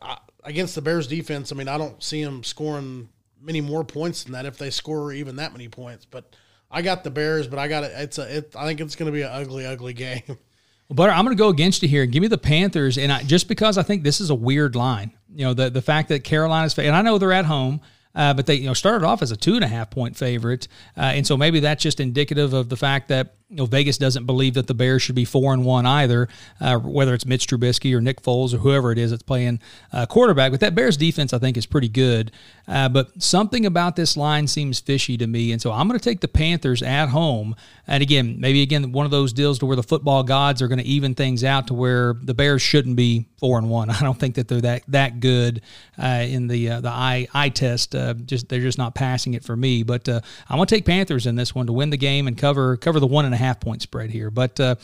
I, 0.00 0.16
against 0.42 0.74
the 0.74 0.80
Bears 0.80 1.06
defense. 1.06 1.52
I 1.52 1.54
mean, 1.54 1.68
I 1.68 1.76
don't 1.76 2.02
see 2.02 2.24
them 2.24 2.42
scoring 2.42 3.10
many 3.38 3.60
more 3.60 3.84
points 3.84 4.24
than 4.24 4.32
that 4.32 4.46
if 4.46 4.56
they 4.56 4.70
score 4.70 5.12
even 5.12 5.36
that 5.36 5.52
many 5.52 5.68
points, 5.68 6.06
but. 6.06 6.34
I 6.70 6.82
got 6.82 7.04
the 7.04 7.10
Bears, 7.10 7.46
but 7.46 7.58
I 7.58 7.68
got 7.68 7.84
it. 7.84 7.92
It's 7.94 8.18
a. 8.18 8.38
It, 8.38 8.54
I 8.56 8.66
think 8.66 8.80
it's 8.80 8.96
going 8.96 9.06
to 9.06 9.12
be 9.12 9.22
an 9.22 9.30
ugly, 9.30 9.66
ugly 9.66 9.92
game. 9.92 10.22
Butter, 10.90 11.12
I'm 11.12 11.24
going 11.24 11.36
to 11.36 11.40
go 11.40 11.48
against 11.48 11.82
you 11.82 11.88
here. 11.88 12.06
Give 12.06 12.22
me 12.22 12.28
the 12.28 12.38
Panthers, 12.38 12.96
and 12.96 13.12
I, 13.12 13.22
just 13.22 13.48
because 13.48 13.76
I 13.76 13.82
think 13.82 14.04
this 14.04 14.20
is 14.20 14.30
a 14.30 14.34
weird 14.34 14.76
line. 14.76 15.12
You 15.34 15.46
know, 15.46 15.54
the 15.54 15.70
the 15.70 15.82
fact 15.82 16.08
that 16.10 16.22
Carolina's 16.24 16.78
and 16.78 16.94
I 16.94 17.02
know 17.02 17.18
they're 17.18 17.32
at 17.32 17.46
home. 17.46 17.80
Uh, 18.14 18.32
but 18.32 18.46
they 18.46 18.54
you 18.54 18.66
know 18.66 18.72
started 18.72 19.04
off 19.04 19.20
as 19.20 19.30
a 19.30 19.36
two 19.36 19.56
and 19.56 19.62
a 19.62 19.68
half 19.68 19.90
point 19.90 20.16
favorite, 20.16 20.68
uh, 20.96 21.00
and 21.02 21.26
so 21.26 21.36
maybe 21.36 21.60
that's 21.60 21.82
just 21.82 22.00
indicative 22.00 22.54
of 22.54 22.70
the 22.70 22.76
fact 22.76 23.08
that 23.08 23.34
you 23.48 23.56
know 23.56 23.66
Vegas 23.66 23.96
doesn't 23.96 24.26
believe 24.26 24.54
that 24.54 24.66
the 24.66 24.74
Bears 24.74 25.02
should 25.02 25.14
be 25.14 25.24
four 25.24 25.52
and 25.52 25.64
one 25.64 25.86
either, 25.86 26.28
uh, 26.60 26.78
whether 26.78 27.14
it's 27.14 27.24
Mitch 27.24 27.46
Trubisky 27.46 27.94
or 27.94 28.00
Nick 28.00 28.20
Foles 28.20 28.52
or 28.52 28.58
whoever 28.58 28.90
it 28.90 28.98
is 28.98 29.10
that's 29.10 29.22
playing 29.22 29.60
uh, 29.92 30.04
quarterback. 30.06 30.50
But 30.50 30.60
that 30.60 30.74
Bears 30.74 30.96
defense, 30.96 31.32
I 31.32 31.38
think, 31.38 31.56
is 31.56 31.64
pretty 31.64 31.88
good. 31.88 32.32
Uh, 32.66 32.88
but 32.88 33.22
something 33.22 33.64
about 33.64 33.94
this 33.94 34.16
line 34.16 34.48
seems 34.48 34.80
fishy 34.80 35.16
to 35.18 35.28
me, 35.28 35.52
and 35.52 35.62
so 35.62 35.70
I'm 35.70 35.86
going 35.86 35.98
to 35.98 36.04
take 36.04 36.20
the 36.20 36.28
Panthers 36.28 36.82
at 36.82 37.10
home. 37.10 37.54
And 37.86 38.02
again, 38.02 38.40
maybe 38.40 38.62
again 38.62 38.90
one 38.90 39.04
of 39.04 39.12
those 39.12 39.32
deals 39.32 39.60
to 39.60 39.66
where 39.66 39.76
the 39.76 39.82
football 39.84 40.24
gods 40.24 40.60
are 40.60 40.66
going 40.66 40.80
to 40.80 40.84
even 40.84 41.14
things 41.14 41.44
out 41.44 41.68
to 41.68 41.74
where 41.74 42.14
the 42.20 42.34
Bears 42.34 42.62
shouldn't 42.62 42.96
be 42.96 43.26
four 43.38 43.58
and 43.58 43.70
one. 43.70 43.90
I 43.90 44.00
don't 44.00 44.18
think 44.18 44.34
that 44.34 44.48
they're 44.48 44.60
that 44.62 44.82
that 44.88 45.20
good 45.20 45.60
uh, 46.02 46.26
in 46.26 46.48
the 46.48 46.70
uh, 46.70 46.80
the 46.80 46.90
eye 46.90 47.28
eye 47.32 47.50
test. 47.50 47.94
Uh, 47.94 48.14
just 48.14 48.48
they're 48.48 48.60
just 48.60 48.78
not 48.78 48.96
passing 48.96 49.34
it 49.34 49.44
for 49.44 49.54
me. 49.54 49.84
But 49.84 50.08
I'm 50.08 50.56
going 50.56 50.66
to 50.66 50.74
take 50.74 50.84
Panthers 50.84 51.26
in 51.26 51.36
this 51.36 51.54
one 51.54 51.66
to 51.66 51.72
win 51.72 51.90
the 51.90 51.96
game 51.96 52.26
and 52.26 52.36
cover 52.36 52.76
cover 52.76 52.98
the 52.98 53.06
one 53.06 53.24
and 53.24 53.35
a 53.36 53.38
half 53.38 53.60
point 53.60 53.82
spread 53.82 54.10
here. 54.10 54.30
But 54.30 54.58
uh, 54.58 54.76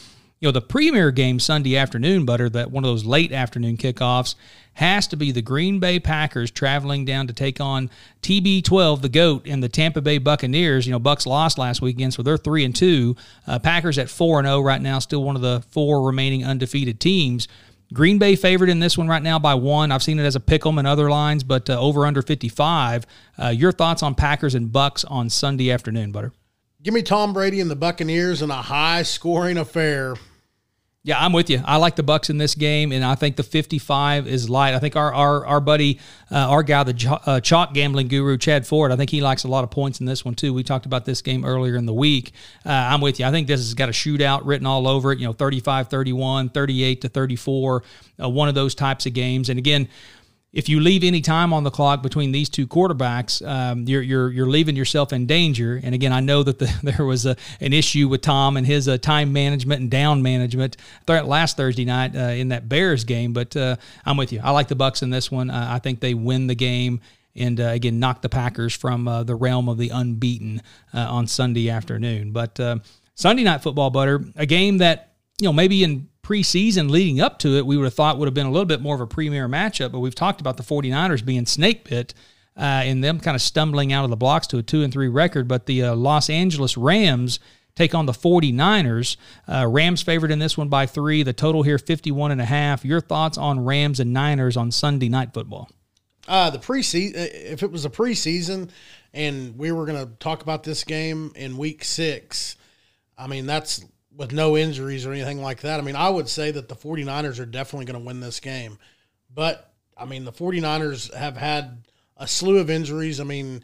you 0.42 0.48
know, 0.48 0.52
the 0.52 0.60
premier 0.60 1.12
game 1.12 1.38
Sunday 1.38 1.76
afternoon, 1.76 2.24
Butter, 2.24 2.50
that 2.50 2.72
one 2.72 2.82
of 2.82 2.90
those 2.90 3.04
late 3.04 3.32
afternoon 3.32 3.76
kickoffs 3.76 4.34
has 4.74 5.06
to 5.06 5.16
be 5.16 5.30
the 5.30 5.40
Green 5.40 5.78
Bay 5.78 6.00
Packers 6.00 6.50
traveling 6.50 7.04
down 7.04 7.28
to 7.28 7.32
take 7.32 7.60
on 7.60 7.88
TB12, 8.22 9.02
the 9.02 9.08
GOAT, 9.08 9.46
and 9.46 9.62
the 9.62 9.68
Tampa 9.68 10.00
Bay 10.00 10.18
Buccaneers. 10.18 10.84
You 10.84 10.90
know, 10.90 10.98
Bucs 10.98 11.26
lost 11.26 11.58
last 11.58 11.80
weekend, 11.80 12.12
so 12.12 12.24
they're 12.24 12.36
three 12.36 12.64
and 12.64 12.74
two. 12.74 13.14
Uh, 13.46 13.60
Packers 13.60 13.98
at 13.98 14.08
four 14.08 14.40
and 14.40 14.46
zero 14.46 14.56
oh 14.56 14.62
right 14.62 14.82
now, 14.82 14.98
still 14.98 15.22
one 15.22 15.36
of 15.36 15.42
the 15.42 15.62
four 15.70 16.02
remaining 16.02 16.44
undefeated 16.44 16.98
teams. 16.98 17.46
Green 17.92 18.18
Bay 18.18 18.34
favored 18.34 18.68
in 18.68 18.80
this 18.80 18.98
one 18.98 19.06
right 19.06 19.22
now 19.22 19.38
by 19.38 19.54
one. 19.54 19.92
I've 19.92 20.02
seen 20.02 20.18
it 20.18 20.24
as 20.24 20.34
a 20.34 20.40
pick 20.40 20.66
'em 20.66 20.78
in 20.78 20.86
other 20.86 21.08
lines, 21.08 21.44
but 21.44 21.70
uh, 21.70 21.78
over 21.78 22.04
under 22.04 22.20
55. 22.22 23.06
Uh, 23.40 23.48
your 23.48 23.70
thoughts 23.70 24.02
on 24.02 24.16
Packers 24.16 24.56
and 24.56 24.70
Bucs 24.70 25.04
on 25.08 25.30
Sunday 25.30 25.70
afternoon, 25.70 26.10
Butter? 26.10 26.32
Give 26.82 26.92
me 26.92 27.02
Tom 27.02 27.32
Brady 27.32 27.60
and 27.60 27.70
the 27.70 27.76
Buccaneers 27.76 28.42
in 28.42 28.50
a 28.50 28.60
high 28.60 29.04
scoring 29.04 29.56
affair. 29.56 30.16
Yeah, 31.04 31.24
I'm 31.24 31.32
with 31.32 31.48
you. 31.48 31.60
I 31.64 31.76
like 31.76 31.94
the 31.94 32.02
Bucs 32.02 32.28
in 32.28 32.38
this 32.38 32.56
game, 32.56 32.90
and 32.90 33.04
I 33.04 33.14
think 33.14 33.36
the 33.36 33.44
55 33.44 34.26
is 34.26 34.50
light. 34.50 34.74
I 34.74 34.80
think 34.80 34.96
our 34.96 35.14
our, 35.14 35.46
our 35.46 35.60
buddy, 35.60 36.00
uh, 36.30 36.36
our 36.36 36.64
guy, 36.64 36.82
the 36.82 37.20
uh, 37.24 37.38
chalk 37.38 37.72
gambling 37.72 38.08
guru, 38.08 38.36
Chad 38.36 38.66
Ford, 38.66 38.90
I 38.90 38.96
think 38.96 39.10
he 39.10 39.20
likes 39.20 39.44
a 39.44 39.48
lot 39.48 39.62
of 39.62 39.70
points 39.70 40.00
in 40.00 40.06
this 40.06 40.24
one 40.24 40.34
too. 40.34 40.52
We 40.52 40.64
talked 40.64 40.86
about 40.86 41.04
this 41.04 41.22
game 41.22 41.44
earlier 41.44 41.76
in 41.76 41.86
the 41.86 41.94
week. 41.94 42.32
Uh, 42.66 42.70
I'm 42.70 43.00
with 43.00 43.20
you. 43.20 43.26
I 43.26 43.30
think 43.30 43.46
this 43.46 43.60
has 43.60 43.74
got 43.74 43.88
a 43.88 43.92
shootout 43.92 44.42
written 44.44 44.66
all 44.66 44.88
over 44.88 45.12
it. 45.12 45.20
You 45.20 45.26
know, 45.26 45.32
35 45.32 45.88
31, 45.88 46.48
38 46.48 47.00
to 47.00 47.08
34, 47.08 47.82
uh, 48.22 48.28
one 48.28 48.48
of 48.48 48.56
those 48.56 48.74
types 48.74 49.06
of 49.06 49.12
games. 49.12 49.48
And 49.48 49.58
again, 49.58 49.88
if 50.52 50.68
you 50.68 50.80
leave 50.80 51.02
any 51.02 51.22
time 51.22 51.52
on 51.52 51.64
the 51.64 51.70
clock 51.70 52.02
between 52.02 52.30
these 52.30 52.48
two 52.48 52.66
quarterbacks, 52.66 53.46
um, 53.46 53.84
you're, 53.88 54.02
you're 54.02 54.30
you're 54.30 54.46
leaving 54.46 54.76
yourself 54.76 55.12
in 55.12 55.26
danger. 55.26 55.80
And 55.82 55.94
again, 55.94 56.12
I 56.12 56.20
know 56.20 56.42
that 56.42 56.58
the, 56.58 56.72
there 56.82 57.06
was 57.06 57.24
a, 57.24 57.36
an 57.60 57.72
issue 57.72 58.08
with 58.08 58.20
Tom 58.20 58.56
and 58.56 58.66
his 58.66 58.86
uh, 58.86 58.98
time 58.98 59.32
management 59.32 59.80
and 59.80 59.90
down 59.90 60.22
management 60.22 60.76
last 61.08 61.56
Thursday 61.56 61.84
night 61.84 62.14
uh, 62.14 62.32
in 62.32 62.48
that 62.48 62.68
Bears 62.68 63.04
game. 63.04 63.32
But 63.32 63.56
uh, 63.56 63.76
I'm 64.04 64.16
with 64.16 64.32
you. 64.32 64.40
I 64.42 64.50
like 64.50 64.68
the 64.68 64.76
Bucs 64.76 65.02
in 65.02 65.10
this 65.10 65.30
one. 65.30 65.50
I 65.50 65.78
think 65.78 66.00
they 66.00 66.14
win 66.14 66.46
the 66.46 66.54
game 66.54 67.00
and 67.34 67.58
uh, 67.58 67.64
again 67.64 67.98
knock 67.98 68.20
the 68.20 68.28
Packers 68.28 68.74
from 68.74 69.08
uh, 69.08 69.22
the 69.22 69.34
realm 69.34 69.68
of 69.68 69.78
the 69.78 69.88
unbeaten 69.88 70.60
uh, 70.92 70.98
on 70.98 71.26
Sunday 71.26 71.70
afternoon. 71.70 72.32
But 72.32 72.60
Sunday 73.14 73.44
night 73.44 73.62
football, 73.62 73.90
butter 73.90 74.22
a 74.36 74.44
game 74.44 74.78
that 74.78 75.14
you 75.40 75.46
know 75.46 75.52
maybe 75.52 75.82
in 75.82 76.08
preseason 76.22 76.90
leading 76.90 77.20
up 77.20 77.38
to 77.40 77.56
it, 77.56 77.66
we 77.66 77.76
would 77.76 77.85
have 77.85 77.94
thought 77.94 78.18
would 78.18 78.26
have 78.26 78.35
been 78.35 78.46
a 78.46 78.50
little 78.50 78.66
bit 78.66 78.80
more 78.80 78.94
of 78.94 79.00
a 79.00 79.06
premier 79.06 79.48
matchup. 79.48 79.92
But 79.92 80.00
we've 80.00 80.14
talked 80.14 80.40
about 80.40 80.56
the 80.56 80.62
49ers 80.62 81.24
being 81.24 81.46
snake 81.46 81.88
bit 81.88 82.14
uh, 82.56 82.61
and 82.61 83.02
them 83.02 83.20
kind 83.20 83.35
of 83.35 83.42
stumbling 83.42 83.92
out 83.92 84.04
of 84.04 84.11
the 84.11 84.16
blocks 84.16 84.46
to 84.48 84.58
a 84.58 84.62
2 84.62 84.82
and 84.82 84.92
3 84.92 85.08
record. 85.08 85.48
But 85.48 85.66
the 85.66 85.82
uh, 85.82 85.94
Los 85.94 86.30
Angeles 86.30 86.76
Rams 86.76 87.40
take 87.74 87.94
on 87.94 88.06
the 88.06 88.12
49ers. 88.12 89.16
Uh, 89.48 89.66
Rams 89.66 90.02
favored 90.02 90.30
in 90.30 90.38
this 90.38 90.56
one 90.56 90.68
by 90.68 90.87
three. 90.87 91.22
The 91.22 91.32
total 91.32 91.62
here 91.62 91.78
51 91.78 92.30
and 92.30 92.40
a 92.40 92.44
half. 92.44 92.85
Your 92.85 93.00
thoughts 93.00 93.38
on 93.38 93.64
Rams 93.64 94.00
and 94.00 94.12
Niners 94.12 94.56
on 94.56 94.70
Sunday 94.70 95.08
night 95.08 95.32
football? 95.32 95.70
Uh, 96.28 96.50
the 96.50 96.58
preseason, 96.58 97.12
if 97.14 97.62
it 97.62 97.72
was 97.72 97.85
a 97.85 97.90
preseason 97.90 98.70
and 99.12 99.58
we 99.58 99.72
were 99.72 99.87
going 99.87 100.06
to 100.06 100.12
talk 100.16 100.42
about 100.42 100.62
this 100.62 100.85
game 100.85 101.32
in 101.35 101.56
week 101.56 101.82
six, 101.85 102.56
I 103.18 103.26
mean, 103.26 103.46
that's 103.46 103.85
with 104.16 104.33
no 104.33 104.57
injuries 104.57 105.07
or 105.07 105.12
anything 105.12 105.40
like 105.40 105.62
that. 105.62 105.81
I 105.81 105.83
mean, 105.83 105.96
I 105.96 106.09
would 106.09 106.29
say 106.29 106.51
that 106.51 106.68
the 106.68 106.77
49ers 106.77 107.40
are 107.40 107.46
definitely 107.46 107.87
going 107.87 108.01
to 108.01 108.07
win 108.07 108.20
this 108.20 108.40
game. 108.40 108.79
But, 109.35 109.72
I 109.96 110.05
mean, 110.05 110.25
the 110.25 110.33
49ers 110.33 111.14
have 111.14 111.37
had 111.37 111.85
a 112.16 112.27
slew 112.27 112.59
of 112.59 112.70
injuries. 112.70 113.20
I 113.20 113.25
mean, 113.25 113.62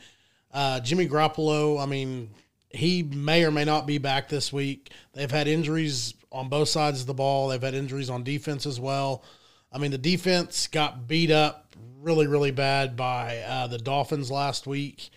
uh, 0.52 0.80
Jimmy 0.80 1.06
Garoppolo, 1.06 1.80
I 1.82 1.86
mean, 1.86 2.30
he 2.70 3.02
may 3.02 3.44
or 3.44 3.50
may 3.50 3.64
not 3.64 3.86
be 3.86 3.98
back 3.98 4.28
this 4.28 4.52
week. 4.52 4.90
They've 5.12 5.30
had 5.30 5.48
injuries 5.48 6.14
on 6.30 6.48
both 6.48 6.68
sides 6.68 7.00
of 7.00 7.06
the 7.06 7.14
ball, 7.14 7.48
they've 7.48 7.62
had 7.62 7.74
injuries 7.74 8.10
on 8.10 8.22
defense 8.22 8.66
as 8.66 8.78
well. 8.78 9.24
I 9.72 9.78
mean, 9.78 9.90
the 9.90 9.98
defense 9.98 10.66
got 10.66 11.08
beat 11.08 11.30
up 11.30 11.74
really, 12.00 12.26
really 12.26 12.50
bad 12.50 12.96
by 12.96 13.38
uh, 13.38 13.66
the 13.66 13.78
Dolphins 13.78 14.30
last 14.30 14.66
week. 14.66 15.10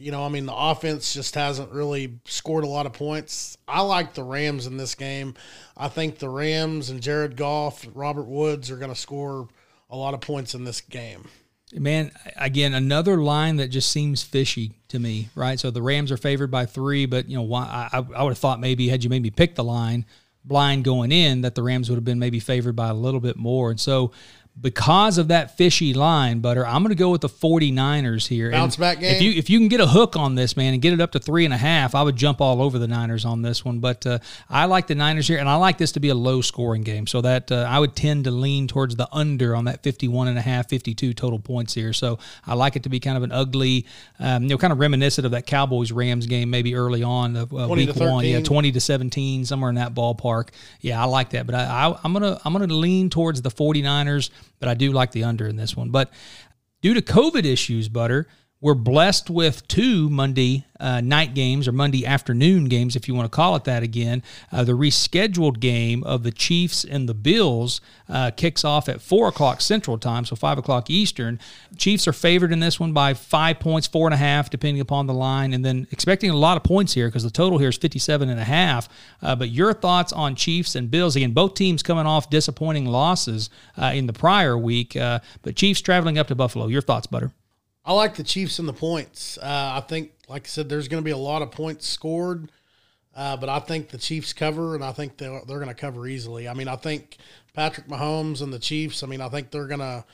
You 0.00 0.12
know, 0.12 0.24
I 0.24 0.28
mean, 0.28 0.46
the 0.46 0.56
offense 0.56 1.12
just 1.12 1.34
hasn't 1.34 1.70
really 1.70 2.18
scored 2.24 2.64
a 2.64 2.68
lot 2.68 2.86
of 2.86 2.92
points. 2.92 3.58
I 3.68 3.82
like 3.82 4.14
the 4.14 4.24
Rams 4.24 4.66
in 4.66 4.76
this 4.76 4.94
game. 4.94 5.34
I 5.76 5.88
think 5.88 6.18
the 6.18 6.28
Rams 6.28 6.90
and 6.90 7.00
Jared 7.00 7.36
Goff, 7.36 7.86
Robert 7.94 8.26
Woods 8.26 8.70
are 8.70 8.76
going 8.76 8.92
to 8.92 8.98
score 8.98 9.48
a 9.90 9.96
lot 9.96 10.14
of 10.14 10.20
points 10.20 10.54
in 10.54 10.64
this 10.64 10.80
game. 10.80 11.28
Man, 11.72 12.10
again, 12.36 12.74
another 12.74 13.18
line 13.18 13.56
that 13.56 13.68
just 13.68 13.92
seems 13.92 14.22
fishy 14.22 14.72
to 14.88 14.98
me, 14.98 15.28
right? 15.36 15.60
So 15.60 15.70
the 15.70 15.82
Rams 15.82 16.10
are 16.10 16.16
favored 16.16 16.50
by 16.50 16.66
three, 16.66 17.06
but 17.06 17.28
you 17.28 17.36
know, 17.36 17.42
why? 17.42 17.88
I, 17.92 17.98
I 17.98 18.22
would 18.22 18.30
have 18.30 18.38
thought 18.38 18.58
maybe 18.58 18.88
had 18.88 19.04
you 19.04 19.10
made 19.10 19.22
me 19.22 19.30
pick 19.30 19.54
the 19.54 19.64
line 19.64 20.04
blind 20.44 20.84
going 20.84 21.12
in, 21.12 21.42
that 21.42 21.54
the 21.54 21.62
Rams 21.62 21.90
would 21.90 21.96
have 21.96 22.04
been 22.04 22.18
maybe 22.18 22.40
favored 22.40 22.74
by 22.74 22.88
a 22.88 22.94
little 22.94 23.20
bit 23.20 23.36
more. 23.36 23.70
And 23.70 23.78
so 23.78 24.12
because 24.60 25.18
of 25.18 25.28
that 25.28 25.56
fishy 25.56 25.94
line, 25.94 26.40
Butter, 26.40 26.66
I'm 26.66 26.82
going 26.82 26.90
to 26.90 26.94
go 26.94 27.10
with 27.10 27.22
the 27.22 27.28
49ers 27.28 28.26
here. 28.26 28.50
Bounce 28.50 28.74
and 28.74 28.80
back 28.80 29.00
game. 29.00 29.14
If 29.14 29.22
you 29.22 29.32
if 29.32 29.48
you 29.48 29.58
can 29.58 29.68
get 29.68 29.80
a 29.80 29.86
hook 29.86 30.16
on 30.16 30.34
this, 30.34 30.56
man, 30.56 30.74
and 30.74 30.82
get 30.82 30.92
it 30.92 31.00
up 31.00 31.12
to 31.12 31.18
three 31.18 31.44
and 31.44 31.54
a 31.54 31.56
half, 31.56 31.94
I 31.94 32.02
would 32.02 32.16
jump 32.16 32.40
all 32.40 32.60
over 32.60 32.78
the 32.78 32.88
Niners 32.88 33.24
on 33.24 33.42
this 33.42 33.64
one. 33.64 33.78
But 33.78 34.06
uh, 34.06 34.18
I 34.48 34.66
like 34.66 34.86
the 34.86 34.94
Niners 34.94 35.26
here, 35.28 35.38
and 35.38 35.48
I 35.48 35.54
like 35.56 35.78
this 35.78 35.92
to 35.92 36.00
be 36.00 36.08
a 36.10 36.14
low 36.14 36.40
scoring 36.40 36.82
game. 36.82 37.06
So 37.06 37.20
that 37.22 37.50
uh, 37.50 37.66
I 37.68 37.78
would 37.78 37.96
tend 37.96 38.24
to 38.24 38.30
lean 38.30 38.66
towards 38.68 38.96
the 38.96 39.08
under 39.12 39.56
on 39.56 39.64
that 39.64 39.82
51 39.82 40.28
and 40.28 40.38
a 40.38 40.42
half, 40.42 40.68
52 40.68 41.14
total 41.14 41.38
points 41.38 41.74
here. 41.74 41.92
So 41.92 42.18
I 42.46 42.54
like 42.54 42.76
it 42.76 42.82
to 42.82 42.88
be 42.88 43.00
kind 43.00 43.16
of 43.16 43.22
an 43.22 43.32
ugly, 43.32 43.86
um, 44.18 44.42
you 44.42 44.50
know, 44.50 44.58
kind 44.58 44.72
of 44.72 44.78
reminiscent 44.78 45.24
of 45.24 45.32
that 45.32 45.46
Cowboys 45.46 45.92
Rams 45.92 46.26
game 46.26 46.50
maybe 46.50 46.74
early 46.74 47.02
on 47.02 47.36
of 47.36 47.52
uh, 47.52 47.68
week 47.68 47.94
one, 47.96 48.26
yeah, 48.26 48.40
20 48.40 48.72
to 48.72 48.80
17, 48.80 49.46
somewhere 49.46 49.70
in 49.70 49.76
that 49.76 49.94
ballpark. 49.94 50.48
Yeah, 50.80 51.00
I 51.00 51.06
like 51.06 51.30
that. 51.30 51.46
But 51.46 51.54
I, 51.54 51.88
I, 51.88 51.98
I'm 52.04 52.12
gonna 52.12 52.38
I'm 52.44 52.52
gonna 52.52 52.66
lean 52.66 53.08
towards 53.10 53.42
the 53.42 53.50
49ers 53.50 54.30
but 54.58 54.68
I 54.68 54.74
do 54.74 54.92
like 54.92 55.12
the 55.12 55.24
under 55.24 55.46
in 55.46 55.56
this 55.56 55.76
one. 55.76 55.90
But 55.90 56.10
due 56.82 56.94
to 56.94 57.02
COVID 57.02 57.44
issues, 57.44 57.88
Butter, 57.88 58.26
we're 58.62 58.74
blessed 58.74 59.30
with 59.30 59.66
two 59.68 60.10
Monday 60.10 60.66
uh, 60.78 61.00
night 61.00 61.34
games 61.34 61.66
or 61.66 61.72
Monday 61.72 62.04
afternoon 62.04 62.66
games, 62.66 62.94
if 62.94 63.08
you 63.08 63.14
want 63.14 63.30
to 63.30 63.34
call 63.34 63.56
it 63.56 63.64
that 63.64 63.82
again. 63.82 64.22
Uh, 64.52 64.64
the 64.64 64.72
rescheduled 64.72 65.60
game 65.60 66.04
of 66.04 66.24
the 66.24 66.30
Chiefs 66.30 66.84
and 66.84 67.08
the 67.08 67.14
Bills 67.14 67.80
uh, 68.08 68.30
kicks 68.30 68.62
off 68.62 68.86
at 68.88 69.00
4 69.00 69.28
o'clock 69.28 69.62
Central 69.62 69.96
Time, 69.96 70.26
so 70.26 70.36
5 70.36 70.58
o'clock 70.58 70.90
Eastern. 70.90 71.38
Chiefs 71.78 72.06
are 72.06 72.12
favored 72.12 72.52
in 72.52 72.60
this 72.60 72.78
one 72.78 72.92
by 72.92 73.14
five 73.14 73.60
points, 73.60 73.86
four 73.86 74.06
and 74.06 74.14
a 74.14 74.18
half, 74.18 74.50
depending 74.50 74.80
upon 74.80 75.06
the 75.06 75.14
line, 75.14 75.54
and 75.54 75.64
then 75.64 75.86
expecting 75.90 76.28
a 76.28 76.36
lot 76.36 76.58
of 76.58 76.62
points 76.62 76.92
here 76.92 77.08
because 77.08 77.22
the 77.22 77.30
total 77.30 77.58
here 77.58 77.70
is 77.70 77.78
57 77.78 78.28
and 78.28 78.40
a 78.40 78.44
half. 78.44 78.90
Uh, 79.22 79.34
but 79.34 79.48
your 79.48 79.72
thoughts 79.72 80.12
on 80.12 80.34
Chiefs 80.34 80.74
and 80.74 80.90
Bills? 80.90 81.16
Again, 81.16 81.32
both 81.32 81.54
teams 81.54 81.82
coming 81.82 82.06
off 82.06 82.28
disappointing 82.28 82.84
losses 82.84 83.48
uh, 83.80 83.92
in 83.94 84.06
the 84.06 84.12
prior 84.12 84.58
week, 84.58 84.96
uh, 84.96 85.20
but 85.40 85.56
Chiefs 85.56 85.80
traveling 85.80 86.18
up 86.18 86.28
to 86.28 86.34
Buffalo. 86.34 86.66
Your 86.66 86.82
thoughts, 86.82 87.06
Butter? 87.06 87.32
I 87.90 87.92
like 87.92 88.14
the 88.14 88.22
Chiefs 88.22 88.60
and 88.60 88.68
the 88.68 88.72
points. 88.72 89.36
Uh, 89.36 89.72
I 89.74 89.80
think, 89.80 90.12
like 90.28 90.44
I 90.44 90.46
said, 90.46 90.68
there's 90.68 90.86
going 90.86 91.02
to 91.02 91.04
be 91.04 91.10
a 91.10 91.16
lot 91.16 91.42
of 91.42 91.50
points 91.50 91.88
scored, 91.88 92.52
uh, 93.16 93.36
but 93.36 93.48
I 93.48 93.58
think 93.58 93.88
the 93.88 93.98
Chiefs 93.98 94.32
cover, 94.32 94.76
and 94.76 94.84
I 94.84 94.92
think 94.92 95.16
they're, 95.16 95.40
they're 95.44 95.58
going 95.58 95.66
to 95.66 95.74
cover 95.74 96.06
easily. 96.06 96.48
I 96.48 96.54
mean, 96.54 96.68
I 96.68 96.76
think 96.76 97.16
Patrick 97.52 97.88
Mahomes 97.88 98.42
and 98.42 98.52
the 98.52 98.60
Chiefs, 98.60 99.02
I 99.02 99.08
mean, 99.08 99.20
I 99.20 99.28
think 99.28 99.50
they're 99.50 99.66
going 99.66 99.80
to, 99.80 100.04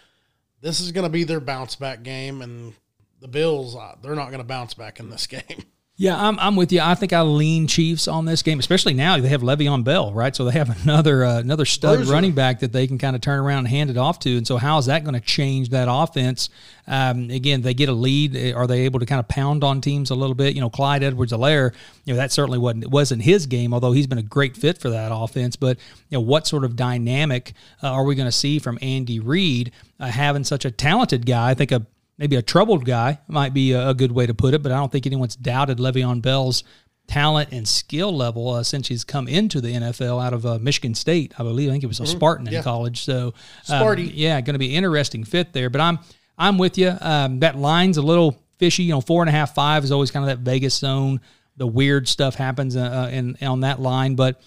this 0.62 0.80
is 0.80 0.90
going 0.90 1.04
to 1.04 1.10
be 1.10 1.24
their 1.24 1.38
bounce 1.38 1.76
back 1.76 2.02
game, 2.02 2.40
and 2.40 2.72
the 3.20 3.28
Bills, 3.28 3.76
uh, 3.76 3.96
they're 4.02 4.14
not 4.14 4.28
going 4.28 4.38
to 4.38 4.44
bounce 4.44 4.72
back 4.72 4.98
in 4.98 5.10
this 5.10 5.26
game. 5.26 5.66
Yeah, 5.98 6.14
I'm, 6.14 6.38
I'm 6.38 6.56
with 6.56 6.72
you. 6.72 6.82
I 6.82 6.94
think 6.94 7.14
I 7.14 7.22
lean 7.22 7.66
Chiefs 7.66 8.06
on 8.06 8.26
this 8.26 8.42
game, 8.42 8.58
especially 8.58 8.92
now 8.92 9.16
they 9.18 9.28
have 9.28 9.40
Le'Veon 9.40 9.82
Bell, 9.82 10.12
right? 10.12 10.36
So 10.36 10.44
they 10.44 10.52
have 10.52 10.82
another 10.84 11.24
uh, 11.24 11.38
another 11.38 11.64
stud 11.64 12.04
running 12.04 12.32
back 12.32 12.60
that 12.60 12.70
they 12.70 12.86
can 12.86 12.98
kind 12.98 13.16
of 13.16 13.22
turn 13.22 13.38
around 13.38 13.60
and 13.60 13.68
hand 13.68 13.88
it 13.88 13.96
off 13.96 14.18
to. 14.20 14.36
And 14.36 14.46
so 14.46 14.58
how 14.58 14.76
is 14.76 14.86
that 14.86 15.04
going 15.04 15.14
to 15.14 15.20
change 15.20 15.70
that 15.70 15.88
offense? 15.90 16.50
Um, 16.86 17.30
again, 17.30 17.62
they 17.62 17.72
get 17.72 17.88
a 17.88 17.94
lead. 17.94 18.36
Eh, 18.36 18.52
are 18.52 18.66
they 18.66 18.82
able 18.82 19.00
to 19.00 19.06
kind 19.06 19.20
of 19.20 19.28
pound 19.28 19.64
on 19.64 19.80
teams 19.80 20.10
a 20.10 20.14
little 20.14 20.34
bit? 20.34 20.54
You 20.54 20.60
know, 20.60 20.68
Clyde 20.68 21.02
Edwards-Helaire, 21.02 21.72
you 22.04 22.12
know, 22.12 22.18
that 22.18 22.30
certainly 22.30 22.58
wasn't 22.58 22.88
wasn't 22.88 23.22
his 23.22 23.46
game, 23.46 23.72
although 23.72 23.92
he's 23.92 24.06
been 24.06 24.18
a 24.18 24.22
great 24.22 24.54
fit 24.54 24.76
for 24.76 24.90
that 24.90 25.12
offense. 25.14 25.56
But 25.56 25.78
you 26.10 26.18
know, 26.18 26.22
what 26.22 26.46
sort 26.46 26.64
of 26.64 26.76
dynamic 26.76 27.54
uh, 27.82 27.88
are 27.88 28.04
we 28.04 28.14
going 28.14 28.28
to 28.28 28.32
see 28.32 28.58
from 28.58 28.78
Andy 28.82 29.18
Reid 29.18 29.72
uh, 29.98 30.08
having 30.08 30.44
such 30.44 30.66
a 30.66 30.70
talented 30.70 31.24
guy? 31.24 31.48
I 31.48 31.54
think 31.54 31.72
a 31.72 31.86
maybe 32.18 32.36
a 32.36 32.42
troubled 32.42 32.84
guy 32.84 33.20
might 33.28 33.54
be 33.54 33.72
a, 33.72 33.94
good 33.94 34.12
way 34.12 34.26
to 34.26 34.34
put 34.34 34.54
it, 34.54 34.62
but 34.62 34.72
I 34.72 34.76
don't 34.76 34.90
think 34.90 35.06
anyone's 35.06 35.36
doubted 35.36 35.78
Le'Veon 35.78 36.22
Bell's 36.22 36.64
talent 37.06 37.50
and 37.52 37.66
skill 37.66 38.14
level 38.14 38.50
uh, 38.50 38.62
since 38.62 38.88
he's 38.88 39.04
come 39.04 39.28
into 39.28 39.60
the 39.60 39.72
NFL 39.72 40.24
out 40.24 40.32
of 40.32 40.44
uh, 40.44 40.58
Michigan 40.58 40.94
State, 40.94 41.34
I 41.38 41.42
believe. 41.42 41.68
I 41.68 41.72
think 41.72 41.84
it 41.84 41.88
was 41.88 42.00
a 42.00 42.04
mm-hmm. 42.04 42.16
Spartan 42.16 42.46
yeah. 42.46 42.58
in 42.58 42.64
college. 42.64 43.04
So, 43.04 43.34
um, 43.68 43.98
yeah, 43.98 44.40
going 44.40 44.54
to 44.54 44.58
be 44.58 44.74
interesting 44.74 45.24
fit 45.24 45.52
there. 45.52 45.70
But 45.70 45.80
I'm 45.80 45.98
I'm 46.38 46.58
with 46.58 46.78
you. 46.78 46.96
Um, 47.00 47.40
that 47.40 47.56
line's 47.56 47.96
a 47.96 48.02
little 48.02 48.42
fishy. 48.58 48.84
You 48.84 48.92
know, 48.92 49.00
four 49.00 49.22
and 49.22 49.28
a 49.28 49.32
half, 49.32 49.54
five 49.54 49.84
is 49.84 49.92
always 49.92 50.10
kind 50.10 50.28
of 50.28 50.28
that 50.28 50.48
Vegas 50.48 50.74
zone. 50.74 51.20
The 51.56 51.66
weird 51.66 52.08
stuff 52.08 52.34
happens 52.34 52.76
uh, 52.76 52.80
uh 52.80 53.10
in 53.10 53.36
on 53.40 53.60
that 53.60 53.80
line, 53.80 54.14
but 54.14 54.42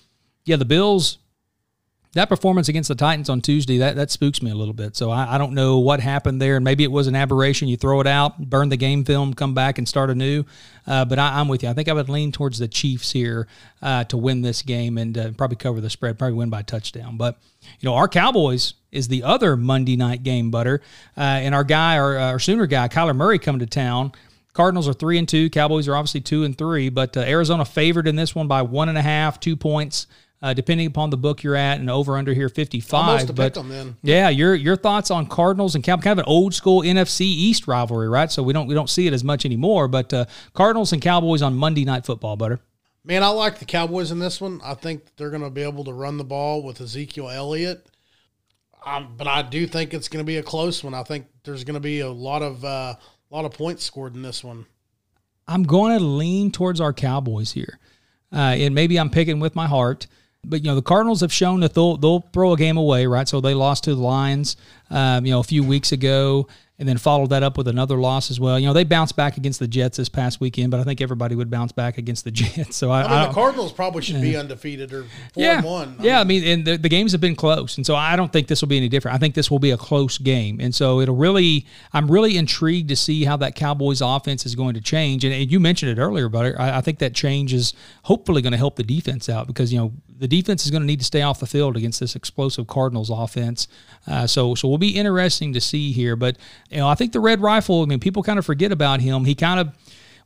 yeah, 0.45 0.58
the 0.58 0.65
Bills 0.65 1.17
that 2.19 2.27
performance 2.27 2.67
against 2.67 2.89
the 2.89 2.95
Titans 2.95 3.29
on 3.29 3.39
Tuesday 3.39 3.77
that 3.77 3.95
that 3.95 4.12
spooks 4.12 4.41
me 4.41 4.51
a 4.51 4.55
little 4.55 4.73
bit. 4.73 4.95
So 4.97 5.10
I, 5.10 5.36
I, 5.36 5.38
don't 5.38 5.53
know 5.53 5.79
what 5.79 6.01
happened 6.01 6.41
there, 6.41 6.58
and 6.58 6.65
maybe 6.65 6.84
it 6.84 6.91
was 6.91 7.08
an 7.08 7.15
aberration. 7.15 7.69
You 7.69 7.77
throw 7.77 8.01
it 8.01 8.08
out, 8.08 8.38
burn 8.38 8.67
the 8.67 8.77
game 8.77 9.05
film, 9.05 9.34
come 9.34 9.53
back 9.53 9.77
and 9.77 9.88
start 9.88 10.10
anew. 10.10 10.43
Uh, 10.86 11.05
but 11.05 11.17
I, 11.17 11.39
am 11.39 11.47
with 11.47 11.63
you. 11.63 11.69
I 11.69 11.73
think 11.73 11.88
I 11.88 11.93
would 11.93 12.10
lean 12.10 12.34
towards 12.34 12.60
the 12.60 12.67
Chiefs 12.67 13.12
here 13.12 13.47
uh, 13.82 14.03
to 14.05 14.17
win 14.17 14.41
this 14.41 14.62
game 14.62 14.97
and 14.97 15.17
uh, 15.17 15.32
probably 15.32 15.55
cover 15.55 15.79
the 15.79 15.89
spread, 15.89 16.19
probably 16.19 16.36
win 16.36 16.49
by 16.49 16.62
touchdown. 16.62 17.15
But 17.15 17.38
you 17.79 17.88
know, 17.88 17.95
our 17.95 18.10
Cowboys 18.10 18.73
is 18.91 19.08
the 19.08 19.23
other 19.23 19.55
Monday 19.55 19.95
night 19.95 20.23
game, 20.23 20.51
butter, 20.51 20.82
uh, 21.17 21.21
and 21.21 21.55
our 21.55 21.63
guy, 21.63 21.97
our, 21.97 22.17
our 22.17 22.39
Sooner 22.39 22.65
guy, 22.65 22.89
Kyler 22.89 23.15
Murray, 23.15 23.39
coming 23.39 23.60
to 23.60 23.65
town. 23.65 24.12
Cardinals 24.51 24.89
are 24.89 24.93
three 24.93 25.17
and 25.17 25.29
two. 25.29 25.49
Cowboys 25.49 25.88
are 25.88 25.95
obviously 25.95 26.19
two 26.19 26.43
and 26.43 26.58
three, 26.58 26.89
but 26.89 27.15
uh, 27.15 27.21
Arizona 27.21 27.63
favored 27.63 28.10
in 28.10 28.17
this 28.17 28.36
one 28.36 28.47
by 28.47 28.62
one 28.62 28.89
and 28.89 28.97
a 28.97 29.01
half, 29.01 29.39
two 29.39 29.55
points 29.55 30.05
uh, 30.41 30.54
depending 30.54 30.88
upon 30.88 31.10
the 31.10 31.17
book 31.17 31.43
you're 31.43 31.56
at, 31.56 31.80
and 31.80 31.89
over 31.89 32.17
under 32.17 32.34
here 32.34 32.49
55. 32.49 33.36
but 33.36 33.54
them, 33.54 33.97
yeah, 34.02 34.30
your 34.30 34.56
your 34.56 34.75
thoughts 34.75 35.12
on 35.12 35.25
Cardinals 35.25 35.75
and 35.75 35.84
Cowboys, 35.84 36.04
kind 36.04 36.19
of 36.19 36.25
an 36.25 36.32
old 36.32 36.54
school 36.54 36.82
NFC 36.82 37.21
East 37.21 37.67
rivalry, 37.67 38.08
right? 38.08 38.32
So 38.32 38.41
we 38.43 38.54
don't 38.54 38.67
we 38.67 38.73
don't 38.73 38.89
see 38.89 39.08
it 39.08 39.13
as 39.13 39.23
much 39.23 39.45
anymore. 39.45 39.88
But 39.88 40.13
uh, 40.13 40.25
Cardinals 40.54 40.93
and 40.93 41.02
Cowboys 41.02 41.41
on 41.41 41.56
Monday 41.56 41.86
Night 41.86 42.06
Football, 42.06 42.38
butter. 42.38 42.60
Man, 43.04 43.23
I 43.23 43.30
like 43.30 43.60
the 43.60 43.65
Cowboys 43.65 44.12
in 44.12 44.19
this 44.19 44.39
one. 44.39 44.62
I 44.63 44.73
think 44.73 45.04
they're 45.15 45.30
going 45.30 45.43
to 45.43 45.49
be 45.49 45.63
able 45.63 45.84
to 45.86 45.93
run 45.93 46.17
the 46.17 46.23
ball 46.23 46.62
with 46.63 46.82
Ezekiel 46.82 47.30
Elliott. 47.30 47.89
Um, 48.86 49.15
but 49.17 49.28
I 49.28 49.41
do 49.41 49.67
think 49.67 49.93
it's 49.93 50.08
going 50.08 50.23
to 50.23 50.28
be 50.28 50.38
a 50.38 50.43
close 50.43 50.84
one. 50.84 50.93
I 50.93 51.04
think 51.04 51.28
there's 51.43 51.63
going 51.63 51.75
to 51.75 51.82
be 51.82 51.99
a 51.99 52.10
lot 52.10 52.41
of 52.41 52.63
uh, 52.63 52.95
lot 53.30 53.45
of 53.45 53.54
points 53.54 53.84
scored 53.84 54.15
in 54.15 54.21
this 54.21 54.43
one. 54.43 54.65
I'm 55.47 55.63
going 55.63 55.97
to 55.97 56.04
lean 56.04 56.52
towards 56.52 56.80
our 56.80 56.93
Cowboys 56.93 57.52
here, 57.52 57.80
uh, 58.32 58.56
and 58.58 58.75
maybe 58.75 58.97
I'm 58.97 59.10
picking 59.10 59.39
with 59.39 59.56
my 59.56 59.67
heart. 59.67 60.08
But 60.43 60.62
you 60.63 60.67
know 60.67 60.75
the 60.75 60.82
Cardinals 60.82 61.21
have 61.21 61.34
shown 61.34 61.60
that 61.60 61.73
they'll 61.73 61.97
they'll 61.97 62.21
throw 62.34 62.54
a 62.54 62.58
game 62.58 62.78
away, 62.78 63.06
right? 63.06 63.28
So 63.28 63.41
they 63.41 63.54
lost 63.54 63.84
to 63.86 63.95
the 63.95 64.02
Lions, 64.02 64.56
um, 64.89 65.25
you 65.25 65.32
know, 65.32 65.39
a 65.39 65.43
few 65.43 65.63
weeks 65.63 65.91
ago 65.91 66.47
and 66.79 66.87
then 66.87 66.97
followed 66.97 67.29
that 67.29 67.43
up 67.43 67.57
with 67.57 67.67
another 67.67 67.97
loss 67.97 68.31
as 68.31 68.39
well. 68.39 68.57
You 68.57 68.65
know, 68.65 68.73
they 68.73 68.85
bounced 68.85 69.17
back 69.17 69.35
against 69.35 69.59
the 69.59 69.67
Jets 69.67 69.97
this 69.97 70.07
past 70.07 70.39
weekend, 70.39 70.71
but 70.71 70.79
I 70.79 70.83
think 70.85 71.01
everybody 71.01 71.35
would 71.35 71.51
bounce 71.51 71.73
back 71.73 71.97
against 71.97 72.23
the 72.23 72.31
Jets. 72.39 72.77
So 72.77 72.89
I, 72.89 73.01
I 73.01 73.03
mean, 73.03 73.11
I 73.11 73.27
the 73.27 73.33
Cardinals 73.33 73.73
probably 73.73 74.01
should 74.01 74.15
yeah. 74.15 74.21
be 74.21 74.37
undefeated 74.37 74.93
or 74.93 75.03
four 75.33 75.43
yeah. 75.43 75.57
and 75.57 75.65
one. 75.65 75.95
I 75.99 76.03
yeah, 76.03 76.23
mean, 76.23 76.43
I 76.43 76.45
mean, 76.45 76.53
and 76.59 76.65
the, 76.65 76.77
the, 76.77 76.89
games 76.89 77.11
have 77.11 77.21
been 77.21 77.35
close, 77.35 77.75
and 77.75 77.85
so 77.85 77.95
I 77.95 78.15
don't 78.15 78.31
think 78.31 78.47
this 78.47 78.61
will 78.61 78.69
be 78.69 78.77
any 78.77 78.87
different. 78.87 79.15
I 79.15 79.17
think 79.17 79.35
this 79.35 79.51
will 79.51 79.59
be 79.59 79.71
a 79.71 79.77
close 79.77 80.17
game, 80.17 80.59
and 80.61 80.73
so 80.73 81.01
it'll 81.01 81.15
really. 81.15 81.65
I'm 81.91 82.09
really 82.09 82.37
intrigued 82.37 82.89
to 82.89 82.95
see 82.95 83.25
how 83.25 83.35
that 83.37 83.55
Cowboys 83.55 84.01
offense 84.01 84.45
is 84.45 84.55
going 84.55 84.75
to 84.75 84.81
change. 84.81 85.25
And, 85.25 85.33
and 85.33 85.51
you 85.51 85.59
mentioned 85.59 85.97
it 85.97 86.01
earlier, 86.01 86.29
but 86.29 86.59
I, 86.59 86.77
I 86.77 86.81
think 86.81 86.99
that 86.99 87.13
change 87.13 87.53
is 87.53 87.73
hopefully 88.03 88.41
going 88.41 88.51
to 88.51 88.57
help 88.57 88.75
the 88.77 88.83
defense 88.83 89.27
out 89.27 89.47
because 89.47 89.73
you 89.73 89.79
know 89.79 89.91
the 90.17 90.27
defense 90.27 90.65
is 90.65 90.71
going 90.71 90.81
to 90.81 90.87
need 90.87 90.99
to 90.99 91.05
stay 91.05 91.21
off 91.21 91.39
the 91.39 91.47
field 91.47 91.75
against 91.75 91.99
this 91.99 92.15
explosive 92.15 92.67
Cardinals 92.67 93.09
offense. 93.09 93.67
Uh, 94.07 94.27
so 94.27 94.55
so 94.55 94.67
will 94.67 94.77
be 94.77 94.95
interesting 94.95 95.53
to 95.53 95.61
see 95.61 95.91
here. 95.91 96.15
But 96.15 96.37
you 96.69 96.77
know, 96.77 96.88
I 96.88 96.95
think 96.95 97.13
the 97.13 97.19
Red 97.19 97.41
Rifle. 97.41 97.82
I 97.82 97.86
mean, 97.86 97.99
people 97.99 98.23
kind 98.23 98.39
of 98.39 98.45
forget 98.45 98.71
about 98.71 99.01
him. 99.01 99.25
He 99.25 99.36
kind 99.36 99.60
of 99.60 99.73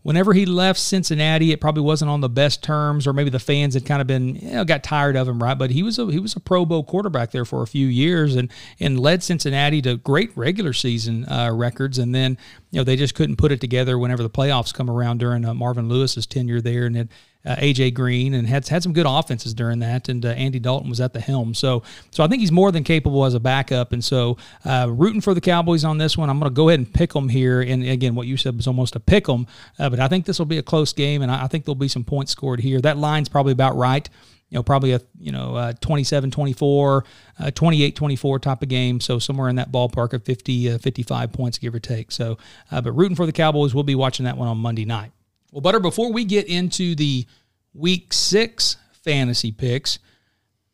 whenever 0.04 0.34
he 0.34 0.46
left 0.46 0.80
Cincinnati, 0.80 1.52
it 1.52 1.60
probably 1.60 1.82
wasn't 1.82 2.12
on 2.12 2.22
the 2.22 2.30
best 2.30 2.62
terms, 2.62 3.08
or 3.08 3.14
maybe 3.14 3.30
the 3.30 3.40
fans 3.40 3.74
had 3.74 3.86
kind 3.86 4.02
of 4.02 4.08
been 4.08 4.36
you 4.36 4.52
know, 4.52 4.66
got 4.66 4.84
tired 4.84 5.16
of 5.16 5.28
him, 5.28 5.42
right? 5.42 5.58
But 5.58 5.72
he 5.72 5.82
was 5.82 5.98
a 5.98 6.06
he 6.12 6.20
was 6.20 6.36
a 6.36 6.40
Pro 6.40 6.66
Bowl 6.66 6.84
quarterback 6.84 7.32
there 7.32 7.46
for 7.46 7.64
a 7.64 7.68
few 7.68 7.88
years, 7.88 8.36
and 8.36 8.52
and 8.80 9.00
led 9.00 9.24
Cincinnati 9.24 9.82
to 9.82 9.98
great 9.98 10.32
regular 10.38 10.74
season 10.74 11.26
uh, 11.30 11.50
records, 11.52 11.98
and 11.98 12.14
then 12.14 12.38
you 12.72 12.80
know 12.80 12.84
they 12.84 12.96
just 12.96 13.16
couldn't 13.16 13.38
put 13.38 13.52
it 13.52 13.62
together 13.62 13.98
whenever 13.98 14.22
the 14.22 14.30
playoffs 14.30 14.74
come 14.74 14.90
around 14.90 15.20
during 15.20 15.46
uh, 15.46 15.54
Marvin 15.54 15.90
Lewis's 15.90 16.28
tenure 16.28 16.62
there, 16.62 16.86
and 16.86 16.96
it 16.96 17.10
uh, 17.46 17.56
AJ 17.56 17.94
Green 17.94 18.34
and 18.34 18.48
had 18.48 18.68
had 18.68 18.84
some 18.84 18.94
good 18.94 19.06
offenses 19.08 19.54
during 19.54 19.80
that. 19.80 20.10
And 20.10 20.26
uh, 20.26 20.30
Andy 20.30 20.60
Dalton 20.60 20.90
was 20.90 21.00
at 21.02 21.14
the 21.14 21.20
helm, 21.20 21.54
so 21.54 21.84
so 22.12 22.24
I 22.24 22.28
think 22.28 22.42
he's 22.42 22.52
more 22.52 22.72
than 22.72 22.84
capable 22.84 23.26
as 23.26 23.34
a 23.34 23.40
backup. 23.40 23.92
And 23.92 24.04
so 24.04 24.38
uh, 24.66 24.88
rooting 24.90 25.22
for 25.22 25.34
the 25.34 25.42
Cowboys 25.42 25.84
on 25.84 25.98
this 25.98 26.18
one. 26.18 26.30
I'm 26.30 26.40
going 26.40 26.52
to 26.52 26.56
go 26.56 26.70
ahead 26.70 26.80
and 26.80 26.94
pick 26.94 27.14
them 27.14 27.30
here. 27.30 27.62
And 27.62 27.84
again, 27.84 28.16
what 28.16 28.28
you 28.28 28.38
said 28.38 28.56
was 28.56 28.68
almost 28.68 28.96
a 28.96 29.00
pick 29.00 29.26
them, 29.26 29.48
uh, 29.80 29.90
but 29.90 30.00
I 30.00 30.08
think 30.08 30.26
this 30.26 30.40
will 30.40 30.46
be 30.46 30.58
a 30.58 30.64
close 30.64 30.94
game, 30.94 31.22
and 31.22 31.32
I, 31.32 31.46
I 31.46 31.48
think 31.48 31.66
there'll 31.66 31.76
be 31.76 31.88
some 31.88 32.04
points 32.04 32.32
scored 32.32 32.60
here. 32.60 32.80
That 32.82 32.98
line's 32.98 33.30
probably 33.30 33.54
about 33.54 33.76
right 33.76 34.10
you 34.54 34.60
know, 34.60 34.64
probably 34.64 34.92
a, 34.92 35.02
you 35.20 35.32
know, 35.32 35.56
uh, 35.56 35.74
27 35.82 36.30
24, 36.30 37.06
uh, 37.40 37.50
28 37.50 37.96
24 37.96 38.38
type 38.38 38.62
of 38.62 38.70
game. 38.70 39.00
So 39.00 39.18
somewhere 39.18 39.50
in 39.50 39.56
that 39.56 39.72
ballpark 39.72 40.14
of 40.14 40.24
50, 40.24 40.74
uh, 40.74 40.78
55 40.78 41.34
points, 41.34 41.58
give 41.58 41.74
or 41.74 41.80
take. 41.80 42.12
So, 42.12 42.38
uh, 42.72 42.80
but 42.80 42.92
rooting 42.92 43.16
for 43.16 43.26
the 43.26 43.32
Cowboys, 43.32 43.74
we'll 43.74 43.84
be 43.84 43.96
watching 43.96 44.26
that 44.26 44.38
one 44.38 44.48
on 44.48 44.60
Monday 44.60 44.86
night. 44.86 45.12
Well, 45.54 45.62
Butter, 45.62 45.80
before 45.80 46.12
we 46.12 46.26
get 46.26 46.48
into 46.48 46.96
the 46.96 47.28
week 47.76 48.12
six 48.12 48.78
fantasy 49.04 49.52
picks, 49.52 50.00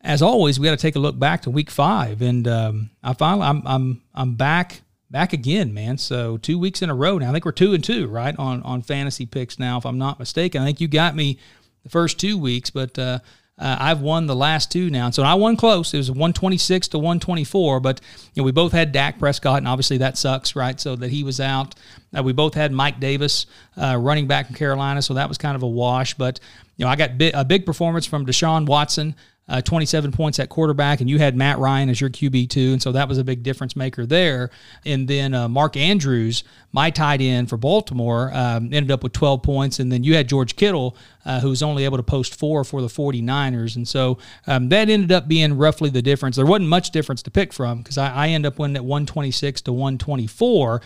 as 0.00 0.22
always, 0.22 0.58
we 0.58 0.64
got 0.64 0.70
to 0.70 0.78
take 0.78 0.96
a 0.96 1.00
look 1.00 1.18
back 1.18 1.42
to 1.42 1.50
week 1.50 1.70
five, 1.70 2.22
and 2.22 2.48
um, 2.48 2.90
I 3.02 3.12
finally 3.12 3.46
I'm 3.46 3.62
I'm 3.66 4.02
I'm 4.14 4.36
back 4.36 4.80
back 5.10 5.34
again, 5.34 5.74
man. 5.74 5.98
So 5.98 6.38
two 6.38 6.58
weeks 6.58 6.80
in 6.80 6.88
a 6.88 6.94
row 6.94 7.18
now. 7.18 7.28
I 7.28 7.32
think 7.32 7.44
we're 7.44 7.52
two 7.52 7.74
and 7.74 7.84
two, 7.84 8.08
right, 8.08 8.34
on 8.38 8.62
on 8.62 8.80
fantasy 8.80 9.26
picks 9.26 9.58
now, 9.58 9.76
if 9.76 9.84
I'm 9.84 9.98
not 9.98 10.18
mistaken. 10.18 10.62
I 10.62 10.64
think 10.64 10.80
you 10.80 10.88
got 10.88 11.14
me 11.14 11.38
the 11.82 11.90
first 11.90 12.18
two 12.18 12.38
weeks, 12.38 12.70
but 12.70 12.98
uh, 12.98 13.18
uh, 13.60 13.76
I've 13.78 14.00
won 14.00 14.26
the 14.26 14.34
last 14.34 14.72
two 14.72 14.88
now. 14.88 15.10
So 15.10 15.22
I 15.22 15.34
won 15.34 15.56
close. 15.56 15.92
It 15.92 15.98
was 15.98 16.10
126 16.10 16.88
to 16.88 16.98
124, 16.98 17.80
but 17.80 18.00
you 18.34 18.40
know 18.40 18.44
we 18.44 18.52
both 18.52 18.72
had 18.72 18.90
Dak 18.90 19.18
Prescott, 19.18 19.58
and 19.58 19.68
obviously 19.68 19.98
that 19.98 20.16
sucks, 20.16 20.56
right? 20.56 20.80
So 20.80 20.96
that 20.96 21.10
he 21.10 21.22
was 21.22 21.40
out. 21.40 21.74
Uh, 22.16 22.22
we 22.22 22.32
both 22.32 22.54
had 22.54 22.72
Mike 22.72 22.98
Davis, 22.98 23.46
uh, 23.76 23.96
running 24.00 24.26
back 24.26 24.46
from 24.46 24.56
Carolina, 24.56 25.02
so 25.02 25.14
that 25.14 25.28
was 25.28 25.36
kind 25.38 25.56
of 25.56 25.62
a 25.62 25.68
wash. 25.68 26.14
But 26.14 26.40
you 26.76 26.84
know 26.84 26.90
I 26.90 26.96
got 26.96 27.18
bi- 27.18 27.32
a 27.34 27.44
big 27.44 27.66
performance 27.66 28.06
from 28.06 28.24
Deshaun 28.24 28.66
Watson 28.66 29.14
uh, 29.50 29.60
27 29.60 30.12
points 30.12 30.38
at 30.38 30.48
quarterback, 30.48 31.00
and 31.00 31.10
you 31.10 31.18
had 31.18 31.36
Matt 31.36 31.58
Ryan 31.58 31.88
as 31.88 32.00
your 32.00 32.08
QB 32.08 32.48
two, 32.48 32.72
and 32.72 32.80
so 32.80 32.92
that 32.92 33.08
was 33.08 33.18
a 33.18 33.24
big 33.24 33.42
difference 33.42 33.74
maker 33.74 34.06
there. 34.06 34.50
And 34.86 35.08
then 35.08 35.34
uh, 35.34 35.48
Mark 35.48 35.76
Andrews, 35.76 36.44
my 36.72 36.88
tight 36.90 37.20
end 37.20 37.50
for 37.50 37.56
Baltimore, 37.56 38.30
um, 38.32 38.72
ended 38.72 38.92
up 38.92 39.02
with 39.02 39.12
12 39.12 39.42
points, 39.42 39.80
and 39.80 39.90
then 39.90 40.04
you 40.04 40.14
had 40.14 40.28
George 40.28 40.54
Kittle, 40.54 40.96
uh, 41.24 41.40
who 41.40 41.48
was 41.48 41.64
only 41.64 41.84
able 41.84 41.96
to 41.96 42.02
post 42.02 42.38
four 42.38 42.62
for 42.62 42.80
the 42.80 42.86
49ers, 42.86 43.74
and 43.74 43.88
so 43.88 44.18
um, 44.46 44.68
that 44.68 44.88
ended 44.88 45.10
up 45.10 45.26
being 45.26 45.58
roughly 45.58 45.90
the 45.90 46.00
difference. 46.00 46.36
There 46.36 46.46
wasn't 46.46 46.68
much 46.68 46.90
difference 46.92 47.20
to 47.24 47.30
pick 47.32 47.52
from 47.52 47.78
because 47.78 47.98
I, 47.98 48.12
I 48.12 48.28
end 48.28 48.46
up 48.46 48.58
winning 48.60 48.76
at 48.76 48.84
126 48.84 49.62
to 49.62 49.72
124 49.72 50.80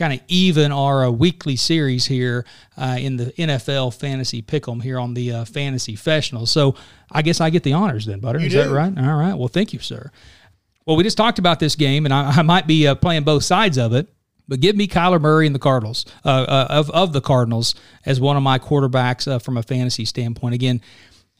kind 0.00 0.14
of 0.14 0.20
even 0.28 0.72
our 0.72 1.04
uh, 1.04 1.10
weekly 1.10 1.56
series 1.56 2.06
here 2.06 2.46
uh, 2.78 2.96
in 2.98 3.18
the 3.18 3.26
NFL 3.32 3.94
Fantasy 3.94 4.40
Pick'em 4.40 4.82
here 4.82 4.98
on 4.98 5.12
the 5.12 5.30
uh, 5.30 5.44
Fantasy 5.44 5.92
Professional. 5.92 6.46
So 6.46 6.74
I 7.12 7.20
guess 7.20 7.38
I 7.38 7.50
get 7.50 7.64
the 7.64 7.74
honors 7.74 8.06
then, 8.06 8.18
Butter. 8.18 8.40
You 8.40 8.46
Is 8.46 8.54
do. 8.54 8.64
that 8.64 8.70
right? 8.70 8.96
All 8.96 9.16
right. 9.16 9.34
Well, 9.34 9.48
thank 9.48 9.74
you, 9.74 9.78
sir. 9.78 10.10
Well, 10.86 10.96
we 10.96 11.04
just 11.04 11.18
talked 11.18 11.38
about 11.38 11.60
this 11.60 11.76
game, 11.76 12.06
and 12.06 12.14
I, 12.14 12.30
I 12.30 12.42
might 12.42 12.66
be 12.66 12.86
uh, 12.86 12.94
playing 12.94 13.24
both 13.24 13.44
sides 13.44 13.76
of 13.76 13.92
it. 13.92 14.08
But 14.48 14.60
give 14.60 14.74
me 14.74 14.88
Kyler 14.88 15.20
Murray 15.20 15.46
and 15.46 15.54
the 15.54 15.60
Cardinals 15.60 16.06
uh, 16.24 16.28
uh, 16.28 16.66
of 16.70 16.90
of 16.90 17.12
the 17.12 17.20
Cardinals 17.20 17.76
as 18.04 18.20
one 18.20 18.36
of 18.36 18.42
my 18.42 18.58
quarterbacks 18.58 19.40
from 19.44 19.56
a 19.56 19.62
fantasy 19.62 20.04
standpoint. 20.04 20.54
Again, 20.54 20.80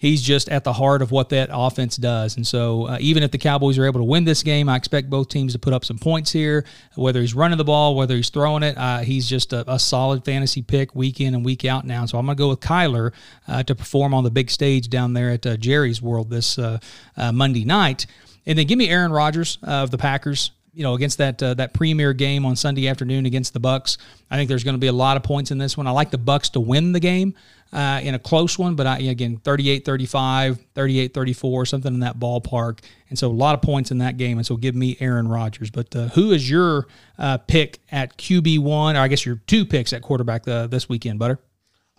he's 0.00 0.22
just 0.22 0.48
at 0.48 0.64
the 0.64 0.72
heart 0.72 1.02
of 1.02 1.12
what 1.12 1.28
that 1.28 1.50
offense 1.52 1.96
does. 1.96 2.34
And 2.36 2.46
so, 2.46 2.86
uh, 2.86 2.96
even 3.00 3.22
if 3.22 3.30
the 3.30 3.38
Cowboys 3.38 3.78
are 3.78 3.84
able 3.84 4.00
to 4.00 4.04
win 4.04 4.24
this 4.24 4.42
game, 4.42 4.68
I 4.68 4.76
expect 4.76 5.10
both 5.10 5.28
teams 5.28 5.52
to 5.52 5.58
put 5.58 5.74
up 5.74 5.84
some 5.84 5.98
points 5.98 6.32
here. 6.32 6.64
Whether 6.96 7.20
he's 7.20 7.34
running 7.34 7.58
the 7.58 7.64
ball, 7.64 7.94
whether 7.94 8.16
he's 8.16 8.30
throwing 8.30 8.62
it, 8.62 8.76
uh, 8.76 9.00
he's 9.00 9.28
just 9.28 9.52
a, 9.52 9.70
a, 9.70 9.78
solid 9.78 10.24
fantasy 10.24 10.62
pick 10.62 10.94
week 10.94 11.20
in 11.20 11.34
and 11.34 11.44
week 11.44 11.66
out 11.66 11.84
now. 11.84 12.06
So 12.06 12.18
I'm 12.18 12.24
going 12.24 12.36
to 12.36 12.40
go 12.40 12.48
with 12.48 12.60
Kyler 12.60 13.12
uh, 13.46 13.62
to 13.62 13.74
perform 13.74 14.14
on 14.14 14.24
the 14.24 14.30
big 14.30 14.50
stage 14.50 14.88
down 14.88 15.12
there 15.12 15.30
at 15.30 15.46
uh, 15.46 15.56
Jerry's 15.58 16.00
World 16.00 16.30
this 16.30 16.58
uh, 16.58 16.78
uh, 17.16 17.30
Monday 17.30 17.64
night. 17.64 18.06
And 18.46 18.58
then 18.58 18.66
give 18.66 18.78
me 18.78 18.88
Aaron 18.88 19.12
Rodgers 19.12 19.58
of 19.62 19.90
the 19.90 19.98
Packers 19.98 20.50
you 20.72 20.84
know 20.84 20.94
against 20.94 21.18
that 21.18 21.42
uh, 21.42 21.52
that 21.54 21.74
premier 21.74 22.12
game 22.12 22.46
on 22.46 22.56
Sunday 22.56 22.88
afternoon 22.88 23.26
against 23.26 23.52
the 23.52 23.60
Bucs. 23.60 23.98
I 24.30 24.36
think 24.36 24.48
there's 24.48 24.64
going 24.64 24.76
to 24.76 24.80
be 24.80 24.86
a 24.86 24.92
lot 24.92 25.16
of 25.16 25.22
points 25.22 25.50
in 25.50 25.58
this 25.58 25.76
one. 25.76 25.86
I 25.86 25.90
like 25.90 26.10
the 26.10 26.18
Bucs 26.18 26.52
to 26.52 26.60
win 26.60 26.92
the 26.92 27.00
game 27.00 27.34
uh, 27.72 28.00
in 28.02 28.14
a 28.14 28.18
close 28.18 28.59
one, 28.59 28.74
but 28.74 28.87
I, 28.87 28.98
again 28.98 29.38
38-35, 29.38 30.59
38-34, 30.74 31.68
something 31.68 31.94
in 31.94 32.00
that 32.00 32.18
ballpark. 32.18 32.80
And 33.09 33.18
so 33.18 33.28
a 33.28 33.33
lot 33.33 33.54
of 33.54 33.62
points 33.62 33.90
in 33.90 33.98
that 33.98 34.16
game. 34.16 34.38
And 34.38 34.46
so 34.46 34.56
give 34.56 34.74
me 34.74 34.96
Aaron 35.00 35.28
Rodgers. 35.28 35.70
But 35.70 35.94
uh, 35.94 36.09
who 36.09 36.33
is 36.33 36.48
your 36.48 36.87
uh, 37.18 37.38
pick 37.38 37.80
at 37.90 38.16
QB 38.16 38.61
one, 38.61 38.96
or 38.96 39.00
I 39.00 39.09
guess 39.09 39.24
your 39.24 39.37
two 39.46 39.64
picks 39.64 39.92
at 39.92 40.02
quarterback 40.02 40.46
uh, 40.48 40.66
this 40.66 40.88
weekend, 40.88 41.18
Butter? 41.18 41.38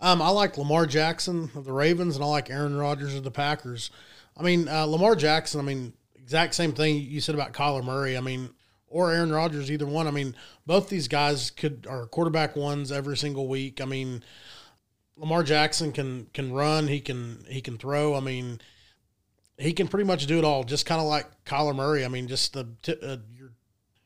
Um, 0.00 0.20
I 0.20 0.30
like 0.30 0.58
Lamar 0.58 0.84
Jackson 0.86 1.50
of 1.54 1.64
the 1.64 1.72
Ravens, 1.72 2.16
and 2.16 2.24
I 2.24 2.28
like 2.28 2.50
Aaron 2.50 2.76
Rodgers 2.76 3.14
of 3.14 3.22
the 3.22 3.30
Packers. 3.30 3.90
I 4.36 4.42
mean, 4.42 4.68
uh, 4.68 4.84
Lamar 4.84 5.14
Jackson. 5.14 5.60
I 5.60 5.62
mean, 5.62 5.92
exact 6.16 6.54
same 6.54 6.72
thing 6.72 6.96
you 6.96 7.20
said 7.20 7.34
about 7.34 7.52
Kyler 7.52 7.84
Murray. 7.84 8.16
I 8.16 8.20
mean, 8.20 8.50
or 8.88 9.12
Aaron 9.12 9.32
Rodgers, 9.32 9.70
either 9.70 9.86
one. 9.86 10.06
I 10.06 10.10
mean, 10.10 10.34
both 10.66 10.88
these 10.88 11.08
guys 11.08 11.50
could 11.50 11.86
are 11.88 12.06
quarterback 12.06 12.56
ones 12.56 12.92
every 12.92 13.16
single 13.16 13.48
week. 13.48 13.80
I 13.80 13.84
mean, 13.84 14.22
Lamar 15.16 15.42
Jackson 15.42 15.92
can 15.92 16.26
can 16.32 16.52
run, 16.52 16.88
he 16.88 17.00
can 17.00 17.44
he 17.48 17.60
can 17.60 17.78
throw. 17.78 18.14
I 18.14 18.20
mean, 18.20 18.60
he 19.58 19.72
can 19.72 19.88
pretty 19.88 20.06
much 20.06 20.26
do 20.26 20.38
it 20.38 20.44
all. 20.44 20.64
Just 20.64 20.86
kind 20.86 21.00
of 21.00 21.06
like 21.06 21.26
Kyler 21.44 21.74
Murray. 21.74 22.04
I 22.04 22.08
mean, 22.08 22.28
just 22.28 22.52
the 22.54 22.66
uh, 22.88 23.16
you're 23.36 23.52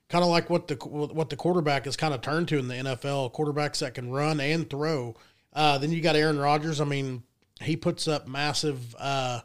kind 0.08 0.24
of 0.24 0.30
like 0.30 0.50
what 0.50 0.68
the 0.68 0.74
what 0.74 1.30
the 1.30 1.36
quarterback 1.36 1.86
is 1.86 1.96
kind 1.96 2.14
of 2.14 2.20
turned 2.20 2.48
to 2.48 2.58
in 2.58 2.68
the 2.68 2.74
NFL. 2.74 3.32
Quarterbacks 3.32 3.78
that 3.78 3.94
can 3.94 4.10
run 4.10 4.40
and 4.40 4.68
throw. 4.68 5.16
Uh, 5.52 5.78
then 5.78 5.92
you 5.92 6.00
got 6.00 6.16
Aaron 6.16 6.38
Rodgers. 6.38 6.80
I 6.80 6.84
mean, 6.84 7.22
he 7.60 7.76
puts 7.76 8.08
up 8.08 8.28
massive. 8.28 8.94
Uh, 8.98 9.40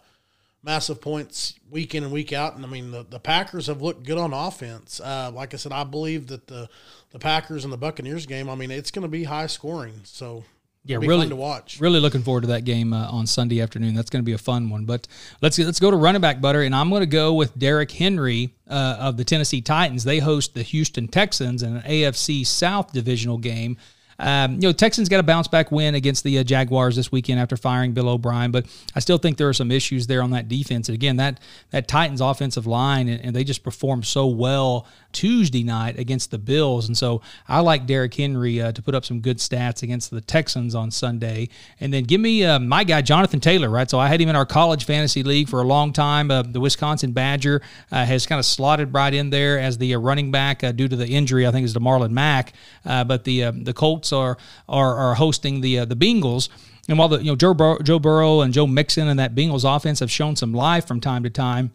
massive 0.63 1.01
points 1.01 1.55
week 1.69 1.95
in 1.95 2.03
and 2.03 2.13
week 2.13 2.33
out. 2.33 2.55
And 2.55 2.65
I 2.65 2.69
mean, 2.69 2.91
the, 2.91 3.03
the 3.03 3.19
Packers 3.19 3.67
have 3.67 3.81
looked 3.81 4.05
good 4.05 4.17
on 4.17 4.33
offense. 4.33 4.99
Uh, 4.99 5.31
like 5.33 5.53
I 5.53 5.57
said, 5.57 5.71
I 5.71 5.83
believe 5.83 6.27
that 6.27 6.47
the, 6.47 6.69
the 7.11 7.19
Packers 7.19 7.63
and 7.63 7.73
the 7.73 7.77
Buccaneers 7.77 8.25
game, 8.25 8.49
I 8.49 8.55
mean, 8.55 8.71
it's 8.71 8.91
going 8.91 9.03
to 9.03 9.09
be 9.09 9.23
high 9.23 9.47
scoring. 9.47 10.01
So, 10.03 10.43
yeah, 10.83 10.97
really 10.97 11.29
to 11.29 11.35
watch. 11.35 11.79
Really 11.79 11.99
looking 11.99 12.23
forward 12.23 12.41
to 12.41 12.47
that 12.47 12.65
game 12.65 12.91
uh, 12.91 13.07
on 13.09 13.27
Sunday 13.27 13.61
afternoon. 13.61 13.93
That's 13.93 14.09
going 14.09 14.23
to 14.23 14.25
be 14.25 14.33
a 14.33 14.39
fun 14.39 14.69
one. 14.69 14.85
But 14.85 15.07
let's 15.41 15.59
let's 15.59 15.79
go 15.79 15.91
to 15.91 15.97
running 15.97 16.21
back 16.21 16.41
butter, 16.41 16.63
and 16.63 16.73
I'm 16.73 16.89
going 16.89 17.01
to 17.01 17.05
go 17.05 17.33
with 17.33 17.57
Derrick 17.57 17.91
Henry 17.91 18.55
uh, 18.67 18.97
of 18.99 19.17
the 19.17 19.23
Tennessee 19.23 19.61
Titans. 19.61 20.03
They 20.03 20.19
host 20.19 20.55
the 20.55 20.63
Houston 20.63 21.07
Texans 21.07 21.61
in 21.61 21.77
an 21.77 21.83
AFC 21.83 22.45
South 22.45 22.91
divisional 22.93 23.37
game. 23.37 23.77
Um, 24.21 24.53
you 24.53 24.61
know, 24.61 24.71
Texans 24.71 25.09
got 25.09 25.19
a 25.19 25.23
bounce 25.23 25.47
back 25.47 25.71
win 25.71 25.95
against 25.95 26.23
the 26.23 26.37
uh, 26.37 26.43
Jaguars 26.43 26.95
this 26.95 27.11
weekend 27.11 27.39
after 27.39 27.57
firing 27.57 27.91
Bill 27.93 28.07
O'Brien, 28.07 28.51
but 28.51 28.67
I 28.95 28.99
still 28.99 29.17
think 29.17 29.37
there 29.37 29.49
are 29.49 29.53
some 29.53 29.71
issues 29.71 30.05
there 30.05 30.21
on 30.21 30.29
that 30.31 30.47
defense. 30.47 30.87
And 30.89 30.95
again, 30.95 31.17
that 31.17 31.39
that 31.71 31.87
Titans 31.87 32.21
offensive 32.21 32.67
line 32.67 33.07
and, 33.07 33.19
and 33.25 33.35
they 33.35 33.43
just 33.43 33.63
performed 33.63 34.05
so 34.05 34.27
well 34.27 34.85
Tuesday 35.11 35.63
night 35.63 35.97
against 35.97 36.29
the 36.31 36.37
Bills, 36.37 36.87
and 36.87 36.95
so 36.95 37.21
I 37.47 37.59
like 37.61 37.85
Derrick 37.85 38.13
Henry 38.13 38.61
uh, 38.61 38.71
to 38.71 38.81
put 38.81 38.95
up 38.95 39.05
some 39.05 39.21
good 39.21 39.37
stats 39.37 39.83
against 39.83 40.11
the 40.11 40.21
Texans 40.21 40.75
on 40.75 40.91
Sunday. 40.91 41.49
And 41.79 41.93
then 41.93 42.03
give 42.03 42.21
me 42.21 42.45
uh, 42.45 42.59
my 42.59 42.83
guy 42.83 43.01
Jonathan 43.01 43.39
Taylor, 43.39 43.69
right? 43.69 43.89
So 43.89 43.99
I 43.99 44.07
had 44.07 44.21
him 44.21 44.29
in 44.29 44.35
our 44.35 44.45
college 44.45 44.85
fantasy 44.85 45.23
league 45.23 45.49
for 45.49 45.61
a 45.61 45.65
long 45.65 45.93
time. 45.93 46.31
Uh, 46.31 46.43
the 46.43 46.59
Wisconsin 46.59 47.11
Badger 47.11 47.61
uh, 47.91 48.05
has 48.05 48.25
kind 48.25 48.39
of 48.39 48.45
slotted 48.45 48.93
right 48.93 49.13
in 49.13 49.31
there 49.31 49.59
as 49.59 49.77
the 49.79 49.95
uh, 49.95 49.99
running 49.99 50.31
back 50.31 50.59
due 50.75 50.87
to 50.87 50.95
the 50.95 51.07
injury. 51.07 51.47
I 51.47 51.51
think 51.51 51.65
is 51.65 51.73
to 51.73 51.79
Marlon 51.79 52.11
Mack, 52.11 52.53
but 52.83 53.23
the 53.23 53.51
the 53.51 53.73
Colts 53.73 54.10
Are 54.13 54.37
are, 54.67 54.95
are 54.95 55.15
hosting 55.15 55.61
the 55.61 55.79
uh, 55.79 55.85
the 55.85 55.95
Bengals. 55.95 56.49
And 56.89 56.97
while 56.97 57.07
the 57.07 57.19
you 57.19 57.31
know 57.31 57.35
Joe 57.35 57.53
Bur- 57.53 57.81
Joe 57.83 57.99
Burrow 57.99 58.41
and 58.41 58.53
Joe 58.53 58.67
Mixon 58.67 59.07
and 59.07 59.19
that 59.19 59.35
Bengals 59.35 59.63
offense 59.63 59.99
have 59.99 60.11
shown 60.11 60.35
some 60.35 60.53
life 60.53 60.87
from 60.87 60.99
time 60.99 61.23
to 61.23 61.29
time, 61.29 61.71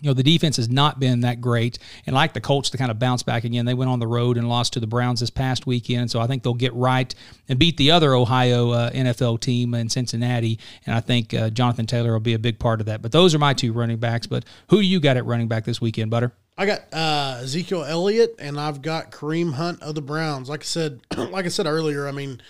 you 0.00 0.08
know 0.08 0.14
the 0.14 0.22
defense 0.22 0.56
has 0.56 0.68
not 0.68 0.98
been 0.98 1.20
that 1.20 1.40
great. 1.40 1.78
And 2.06 2.14
like 2.14 2.32
the 2.32 2.40
colts 2.40 2.70
to 2.70 2.78
kind 2.78 2.90
of 2.90 2.98
bounce 2.98 3.22
back 3.22 3.44
again 3.44 3.66
they 3.66 3.74
went 3.74 3.90
on 3.90 3.98
the 3.98 4.06
road 4.06 4.36
and 4.36 4.48
lost 4.48 4.72
to 4.74 4.80
the 4.80 4.86
browns 4.86 5.20
this 5.20 5.30
past 5.30 5.66
weekend. 5.66 6.10
So 6.10 6.20
i 6.20 6.26
think 6.26 6.42
they'll 6.42 6.54
get 6.54 6.74
right 6.74 7.14
and 7.48 7.58
beat 7.58 7.76
the 7.76 7.90
other 7.90 8.14
ohio 8.14 8.70
uh, 8.70 8.90
nfl 8.90 9.38
team 9.38 9.74
in 9.74 9.88
cincinnati. 9.88 10.58
And 10.86 10.94
i 10.94 11.00
think 11.00 11.34
uh, 11.34 11.50
jonathan 11.50 11.86
taylor 11.86 12.12
will 12.12 12.20
be 12.20 12.34
a 12.34 12.38
big 12.38 12.58
part 12.58 12.80
of 12.80 12.86
that. 12.86 13.02
But 13.02 13.12
those 13.12 13.34
are 13.34 13.38
my 13.38 13.54
two 13.54 13.72
running 13.72 13.98
backs. 13.98 14.26
But 14.26 14.44
who 14.68 14.78
do 14.78 14.86
you 14.86 15.00
got 15.00 15.16
at 15.16 15.26
running 15.26 15.48
back 15.48 15.64
this 15.64 15.80
weekend 15.80 16.10
butter 16.10 16.32
I 16.58 16.66
got 16.66 16.80
uh, 16.92 17.40
Ezekiel 17.42 17.84
Elliott 17.84 18.34
and 18.38 18.60
I've 18.60 18.82
got 18.82 19.10
Kareem 19.10 19.54
Hunt 19.54 19.82
of 19.82 19.94
the 19.94 20.02
Browns. 20.02 20.48
Like 20.48 20.60
I 20.60 20.64
said, 20.64 21.00
like 21.16 21.46
I 21.46 21.48
said 21.48 21.66
earlier, 21.66 22.06
I 22.06 22.12
mean, 22.12 22.42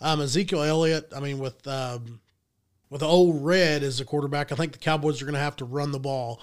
um, 0.00 0.20
Ezekiel 0.20 0.62
Elliott. 0.62 1.12
I 1.16 1.20
mean, 1.20 1.38
with 1.38 1.66
um, 1.66 2.20
with 2.90 3.02
old 3.02 3.44
Red 3.44 3.82
as 3.82 3.98
the 3.98 4.04
quarterback, 4.04 4.52
I 4.52 4.56
think 4.56 4.72
the 4.72 4.78
Cowboys 4.78 5.20
are 5.20 5.24
going 5.24 5.34
to 5.34 5.40
have 5.40 5.56
to 5.56 5.64
run 5.64 5.92
the 5.92 5.98
ball. 5.98 6.40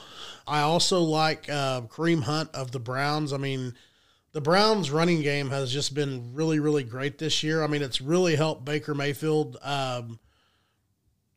I 0.48 0.62
also 0.62 1.02
like 1.02 1.50
uh, 1.50 1.82
Kareem 1.82 2.24
Hunt 2.24 2.50
of 2.54 2.72
the 2.72 2.80
Browns. 2.80 3.32
I 3.32 3.38
mean, 3.38 3.76
the 4.34 4.42
Browns' 4.42 4.92
running 4.92 5.22
game 5.22 5.50
has 5.52 5.72
just 5.72 5.94
been 5.94 6.34
really, 6.34 6.60
really 6.60 6.84
great 6.84 7.18
this 7.18 7.44
year. 7.44 7.64
I 7.64 7.68
mean, 7.68 7.82
it's 7.82 8.02
really 8.02 8.36
helped 8.36 8.66
Baker 8.66 8.94
Mayfield 8.94 9.58
um, 9.62 10.20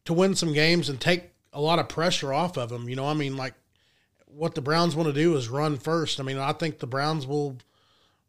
to 0.06 0.12
win 0.12 0.34
some 0.34 0.52
games 0.52 0.88
and 0.88 1.00
take 1.00 1.30
a 1.52 1.60
lot 1.60 1.78
of 1.78 1.88
pressure 1.88 2.32
off 2.32 2.56
of 2.56 2.72
him. 2.72 2.88
You 2.88 2.96
know, 2.96 3.06
I 3.06 3.14
mean, 3.14 3.36
like 3.36 3.54
what 4.36 4.54
the 4.54 4.60
Browns 4.60 4.94
want 4.94 5.08
to 5.08 5.12
do 5.12 5.34
is 5.36 5.48
run 5.48 5.78
first. 5.78 6.20
I 6.20 6.22
mean, 6.22 6.38
I 6.38 6.52
think 6.52 6.78
the 6.78 6.86
Browns 6.86 7.26
will 7.26 7.56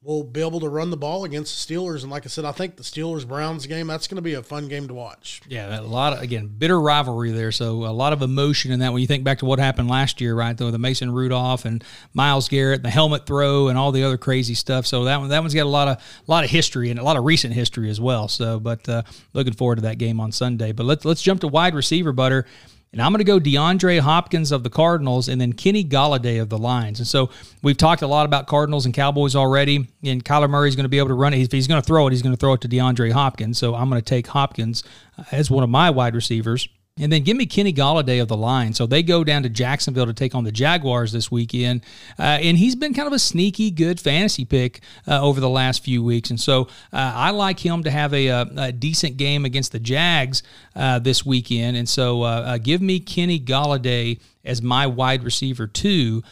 will 0.04 0.24
be 0.24 0.40
able 0.40 0.60
to 0.60 0.70
run 0.70 0.90
the 0.90 0.96
ball 0.96 1.26
against 1.26 1.68
the 1.68 1.76
Steelers. 1.76 2.04
And 2.04 2.12
like 2.12 2.26
I 2.26 2.30
said, 2.30 2.46
I 2.46 2.54
think 2.54 2.78
the 2.78 2.84
Steelers 2.84 3.28
Browns 3.28 3.66
game 3.66 3.88
that's 3.88 4.08
going 4.08 4.16
to 4.16 4.22
be 4.22 4.36
a 4.36 4.44
fun 4.44 4.70
game 4.70 4.88
to 4.88 4.94
watch. 4.94 5.42
Yeah, 5.50 5.78
a 5.78 5.82
lot 5.82 6.14
of 6.14 6.22
again 6.22 6.48
bitter 6.48 6.80
rivalry 6.80 7.32
there, 7.32 7.52
so 7.52 7.86
a 7.86 7.92
lot 7.92 8.14
of 8.14 8.22
emotion 8.22 8.72
in 8.72 8.80
that. 8.80 8.94
When 8.94 9.02
you 9.02 9.08
think 9.08 9.26
back 9.26 9.40
to 9.40 9.46
what 9.46 9.60
happened 9.60 9.90
last 9.90 10.22
year, 10.22 10.34
right? 10.34 10.56
Though 10.56 10.72
the 10.72 10.80
Mason 10.80 11.12
Rudolph 11.12 11.66
and 11.66 11.84
Myles 12.14 12.48
Garrett, 12.48 12.84
the 12.84 12.90
helmet 12.90 13.26
throw, 13.26 13.68
and 13.68 13.78
all 13.78 13.92
the 13.92 14.04
other 14.04 14.18
crazy 14.18 14.54
stuff. 14.54 14.86
So 14.86 15.04
that 15.06 15.20
one 15.20 15.30
that 15.30 15.42
one's 15.42 15.54
got 15.54 15.66
a 15.66 15.70
lot 15.70 15.90
of 15.90 15.98
a 15.98 16.32
lot 16.32 16.46
of 16.46 16.50
history 16.50 16.90
and 16.90 17.00
a 17.00 17.04
lot 17.04 17.18
of 17.18 17.26
recent 17.26 17.54
history 17.54 17.90
as 17.90 18.00
well. 18.00 18.30
So, 18.30 18.60
but 18.60 18.88
uh, 18.88 19.02
looking 19.34 19.54
forward 19.54 19.76
to 19.76 19.82
that 19.82 19.98
game 19.98 20.22
on 20.22 20.32
Sunday. 20.32 20.72
But 20.72 20.86
let's 20.86 21.04
let's 21.04 21.22
jump 21.22 21.42
to 21.42 21.50
wide 21.50 21.76
receiver, 21.76 22.14
Butter. 22.14 22.46
And 22.94 23.02
I'm 23.02 23.12
going 23.12 23.20
to 23.20 23.26
go 23.26 23.40
DeAndre 23.40 24.00
Hopkins 24.00 24.52
of 24.52 24.64
the 24.64 24.70
Cardinals 24.70 25.28
and 25.28 25.40
then 25.40 25.54
Kenny 25.54 25.84
Golladay 25.84 26.42
of 26.42 26.50
the 26.50 26.58
Lions. 26.58 27.00
And 27.00 27.08
so 27.08 27.30
we've 27.62 27.78
talked 27.78 28.02
a 28.02 28.08
lot 28.08 28.26
about 28.26 28.48
Cardinals 28.48 28.86
and 28.86 28.94
Cowboys 28.94 29.36
already. 29.36 29.88
And 30.04 30.24
Kyler 30.24 30.50
Murray's 30.50 30.76
going 30.76 30.86
to 30.86 30.90
be 30.90 30.98
able 30.98 31.10
to 31.10 31.14
run 31.14 31.34
it. 31.34 31.42
If 31.42 31.52
he's 31.52 31.68
going 31.68 31.82
to 31.82 31.86
throw 31.86 32.08
it, 32.08 32.12
he's 32.12 32.22
going 32.22 32.36
to 32.36 32.40
throw 32.40 32.54
it 32.54 32.62
to 32.62 32.70
DeAndre 32.70 33.12
Hopkins. 33.12 33.58
So 33.58 33.76
I'm 33.76 33.90
going 33.90 34.02
to 34.02 34.06
take 34.06 34.28
Hopkins 34.28 34.84
uh, 35.18 35.24
as 35.32 35.52
one 35.52 35.64
of 35.64 35.70
my 35.70 35.90
wide 35.90 36.16
receivers. 36.16 36.70
And 37.00 37.12
then 37.12 37.24
give 37.24 37.38
me 37.38 37.46
Kenny 37.46 37.74
Golladay 37.74 38.22
of 38.22 38.28
the 38.28 38.38
line. 38.38 38.74
So 38.74 38.88
they 38.88 39.04
go 39.04 39.24
down 39.24 39.44
to 39.44 39.50
Jacksonville 39.50 40.06
to 40.08 40.14
take 40.14 40.34
on 40.34 40.44
the 40.44 40.52
Jaguars 40.52 41.12
this 41.12 41.32
weekend. 41.32 41.82
Uh, 42.18 42.40
and 42.42 42.58
he's 42.58 42.76
been 42.76 42.94
kind 42.94 43.08
of 43.08 43.14
a 43.14 43.20
sneaky 43.20 43.72
good 43.72 44.00
fantasy 44.00 44.46
pick 44.46 44.82
uh, 45.08 45.22
over 45.22 45.40
the 45.40 45.50
last 45.50 45.84
few 45.84 46.04
weeks. 46.04 46.30
And 46.30 46.40
so 46.40 46.64
uh, 46.92 47.14
I 47.16 47.32
like 47.32 47.60
him 47.60 47.84
to 47.84 47.92
have 47.92 48.14
a, 48.14 48.28
a, 48.28 48.42
a, 48.58 48.72
decent 48.72 49.18
game 49.18 49.46
against 49.46 49.72
the 49.72 49.80
Jags 49.80 50.44
uh, 50.76 51.00
this 51.00 51.26
weekend. 51.26 51.78
And 51.78 51.88
so 51.88 52.24
uh, 52.24 52.26
uh, 52.26 52.58
give 52.58 52.82
me 52.82 53.00
Kenny 53.00 53.40
Golladay 53.40 54.20
as 54.44 54.62
my 54.62 54.88
wide 54.88 55.24
receiver 55.24 55.68
two 55.68 56.24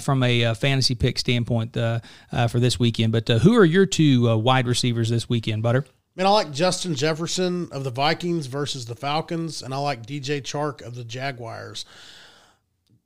from 0.00 0.22
a 0.22 0.54
fantasy 0.54 0.94
pick 0.94 1.18
standpoint 1.18 1.72
for 1.74 2.60
this 2.60 2.78
weekend. 2.78 3.12
But 3.12 3.28
who 3.28 3.56
are 3.56 3.64
your 3.64 3.84
two 3.84 4.38
wide 4.38 4.68
receivers 4.68 5.10
this 5.10 5.28
weekend, 5.28 5.62
Butter? 5.62 5.84
Man, 6.16 6.26
I 6.26 6.30
like 6.30 6.52
Justin 6.52 6.94
Jefferson 6.94 7.68
of 7.72 7.82
the 7.82 7.90
Vikings 7.90 8.46
versus 8.46 8.86
the 8.86 8.94
Falcons, 8.94 9.62
and 9.62 9.74
I 9.74 9.78
like 9.78 10.06
DJ 10.06 10.40
Chark 10.40 10.80
of 10.80 10.94
the 10.94 11.04
Jaguars. 11.04 11.84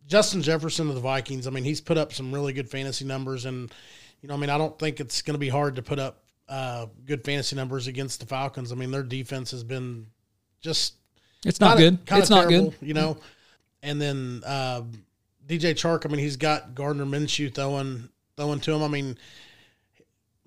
Justin 0.06 0.42
Jefferson 0.42 0.88
of 0.88 0.94
the 0.94 1.00
Vikings, 1.00 1.46
I 1.46 1.50
mean, 1.50 1.64
he's 1.64 1.80
put 1.80 1.96
up 1.96 2.12
some 2.12 2.32
really 2.32 2.52
good 2.52 2.68
fantasy 2.68 3.04
numbers, 3.04 3.46
and 3.46 3.72
you 4.20 4.28
know, 4.28 4.34
I 4.34 4.38
mean, 4.38 4.50
I 4.50 4.58
don't 4.58 4.78
think 4.78 5.00
it's 5.00 5.22
going 5.22 5.34
to 5.34 5.38
be 5.38 5.48
hard 5.48 5.76
to 5.76 5.82
put 5.82 5.98
up 5.98 6.22
uh, 6.48 6.86
good 7.06 7.24
fantasy 7.24 7.56
numbers 7.56 7.86
against 7.86 8.20
the 8.20 8.26
Falcons. 8.26 8.72
I 8.72 8.74
mean, 8.74 8.90
their 8.90 9.02
defense 9.02 9.50
has 9.52 9.64
been 9.64 10.06
just 10.60 10.94
it's 11.44 11.60
not 11.60 11.76
kinda, 11.76 11.90
good. 11.90 12.06
Kinda 12.06 12.20
it's 12.20 12.28
terrible, 12.28 12.64
not 12.64 12.80
good, 12.80 12.86
you 12.86 12.94
know. 12.94 13.18
And 13.82 14.00
then 14.00 14.42
uh, 14.44 14.82
DJ 15.46 15.72
Chark, 15.72 16.04
I 16.04 16.08
mean, 16.08 16.20
he's 16.20 16.36
got 16.36 16.74
Gardner 16.74 17.06
Minshew 17.06 17.54
throwing 17.54 18.08
throwing 18.36 18.60
to 18.60 18.72
him. 18.72 18.82
I 18.82 18.88
mean, 18.88 19.16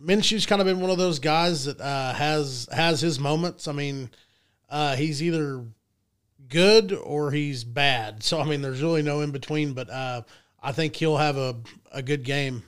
Minshew's 0.01 0.45
kind 0.45 0.61
of 0.61 0.67
been 0.67 0.79
one 0.79 0.89
of 0.89 0.97
those 0.97 1.19
guys 1.19 1.65
that 1.65 1.79
uh, 1.79 2.13
has 2.13 2.67
has 2.71 3.01
his 3.01 3.19
moments. 3.19 3.67
I 3.67 3.71
mean, 3.71 4.09
uh, 4.69 4.95
he's 4.95 5.21
either 5.21 5.63
good 6.47 6.91
or 6.91 7.31
he's 7.31 7.63
bad. 7.63 8.23
So 8.23 8.39
I 8.39 8.45
mean, 8.45 8.61
there's 8.61 8.81
really 8.81 9.03
no 9.03 9.21
in 9.21 9.31
between. 9.31 9.73
But 9.73 9.89
uh, 9.89 10.23
I 10.61 10.71
think 10.71 10.95
he'll 10.95 11.17
have 11.17 11.37
a 11.37 11.55
a 11.91 12.01
good 12.01 12.23
game 12.23 12.63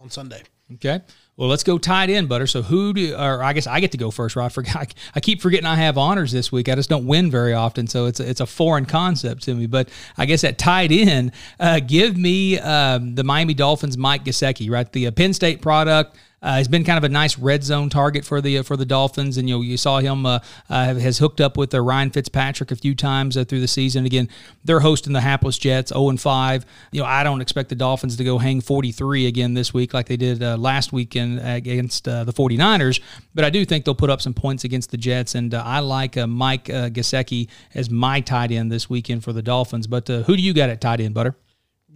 on 0.00 0.10
Sunday. 0.10 0.42
Okay. 0.74 1.00
Well, 1.36 1.48
let's 1.48 1.62
go 1.62 1.78
tied 1.78 2.10
in, 2.10 2.26
Butter. 2.26 2.46
So 2.46 2.62
who 2.62 2.92
do, 2.92 3.14
or 3.14 3.42
I 3.42 3.52
guess 3.52 3.66
I 3.66 3.78
get 3.78 3.92
to 3.92 3.98
go 3.98 4.10
first, 4.10 4.36
right? 4.36 4.46
I, 4.46 4.48
forgot, 4.48 4.94
I 5.14 5.20
keep 5.20 5.40
forgetting 5.40 5.66
I 5.66 5.76
have 5.76 5.98
honors 5.98 6.32
this 6.32 6.50
week. 6.50 6.68
I 6.68 6.74
just 6.74 6.88
don't 6.88 7.06
win 7.06 7.30
very 7.30 7.52
often, 7.52 7.86
so 7.86 8.06
it's 8.06 8.20
a, 8.20 8.28
it's 8.28 8.40
a 8.40 8.46
foreign 8.46 8.86
concept 8.86 9.42
to 9.44 9.54
me. 9.54 9.66
But 9.66 9.90
I 10.16 10.26
guess 10.26 10.42
at 10.44 10.58
tied 10.58 10.92
in, 10.92 11.30
uh, 11.60 11.80
give 11.80 12.16
me 12.16 12.58
um, 12.58 13.14
the 13.14 13.22
Miami 13.22 13.54
Dolphins, 13.54 13.96
Mike 13.98 14.24
Gesicki, 14.24 14.70
right? 14.70 14.90
The 14.90 15.08
uh, 15.08 15.10
Penn 15.12 15.34
State 15.34 15.60
product. 15.60 16.16
Uh, 16.46 16.58
he's 16.58 16.68
been 16.68 16.84
kind 16.84 16.96
of 16.96 17.02
a 17.02 17.08
nice 17.08 17.36
red 17.40 17.64
zone 17.64 17.90
target 17.90 18.24
for 18.24 18.40
the 18.40 18.58
uh, 18.58 18.62
for 18.62 18.76
the 18.76 18.86
Dolphins, 18.86 19.36
and 19.36 19.48
you 19.48 19.56
know 19.56 19.62
you 19.62 19.76
saw 19.76 19.98
him 19.98 20.24
uh, 20.24 20.38
uh 20.70 20.94
has 20.94 21.18
hooked 21.18 21.40
up 21.40 21.56
with 21.56 21.74
Ryan 21.74 22.10
Fitzpatrick 22.10 22.70
a 22.70 22.76
few 22.76 22.94
times 22.94 23.34
through 23.34 23.58
the 23.58 23.66
season. 23.66 24.06
Again, 24.06 24.28
they're 24.64 24.78
hosting 24.78 25.12
the 25.12 25.22
hapless 25.22 25.58
Jets, 25.58 25.88
zero 25.88 26.08
and 26.08 26.20
five. 26.20 26.64
You 26.92 27.00
know 27.00 27.06
I 27.08 27.24
don't 27.24 27.40
expect 27.40 27.68
the 27.68 27.74
Dolphins 27.74 28.16
to 28.18 28.22
go 28.22 28.38
hang 28.38 28.60
forty 28.60 28.92
three 28.92 29.26
again 29.26 29.54
this 29.54 29.74
week 29.74 29.92
like 29.92 30.06
they 30.06 30.16
did 30.16 30.40
last 30.40 30.92
weekend 30.92 31.40
against 31.40 32.04
the 32.04 32.32
49ers, 32.32 33.00
but 33.34 33.44
I 33.44 33.50
do 33.50 33.64
think 33.64 33.84
they'll 33.84 33.96
put 33.96 34.10
up 34.10 34.22
some 34.22 34.32
points 34.32 34.62
against 34.62 34.92
the 34.92 34.96
Jets, 34.96 35.34
and 35.34 35.52
I 35.52 35.80
like 35.80 36.14
Mike 36.14 36.70
uh, 36.70 36.90
Gesicki 36.90 37.48
as 37.74 37.90
my 37.90 38.20
tight 38.20 38.52
end 38.52 38.70
this 38.70 38.88
weekend 38.88 39.24
for 39.24 39.32
the 39.32 39.42
Dolphins. 39.42 39.88
But 39.88 40.06
who 40.06 40.36
do 40.36 40.42
you 40.42 40.54
got 40.54 40.70
at 40.70 40.80
tight 40.80 41.00
end, 41.00 41.12
Butter? 41.12 41.34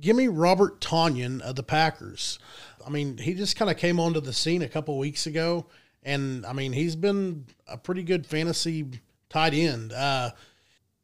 Give 0.01 0.17
me 0.17 0.29
Robert 0.29 0.81
Tonyan 0.81 1.41
of 1.43 1.57
the 1.57 1.63
Packers. 1.63 2.39
I 2.87 2.91
mean, 2.91 3.19
he 3.19 3.35
just 3.35 3.57
kind 3.57 3.71
of 3.71 3.77
came 3.77 4.01
onto 4.01 4.21
the 4.21 4.33
scene 4.33 4.63
a 4.63 4.69
couple 4.69 4.97
weeks 4.99 5.27
ago, 5.27 5.67
and 6.03 6.45
I 6.47 6.53
mean, 6.53 6.73
he's 6.73 6.97
been 6.97 7.47
a 7.69 7.77
pretty 7.77 8.03
good 8.03 8.27
fantasy 8.27 8.87
tight 9.29 9.55
end. 9.55 9.93
Uh, 9.93 10.31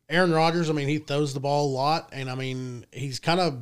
Aaron 0.09 0.33
Rodgers, 0.33 0.71
I 0.71 0.73
mean, 0.73 0.89
he 0.89 0.99
throws 0.99 1.35
the 1.35 1.41
ball 1.41 1.67
a 1.67 1.75
lot, 1.75 2.11
and 2.13 2.31
I 2.31 2.35
mean, 2.35 2.87
he's 2.93 3.19
kind 3.19 3.41
of 3.41 3.61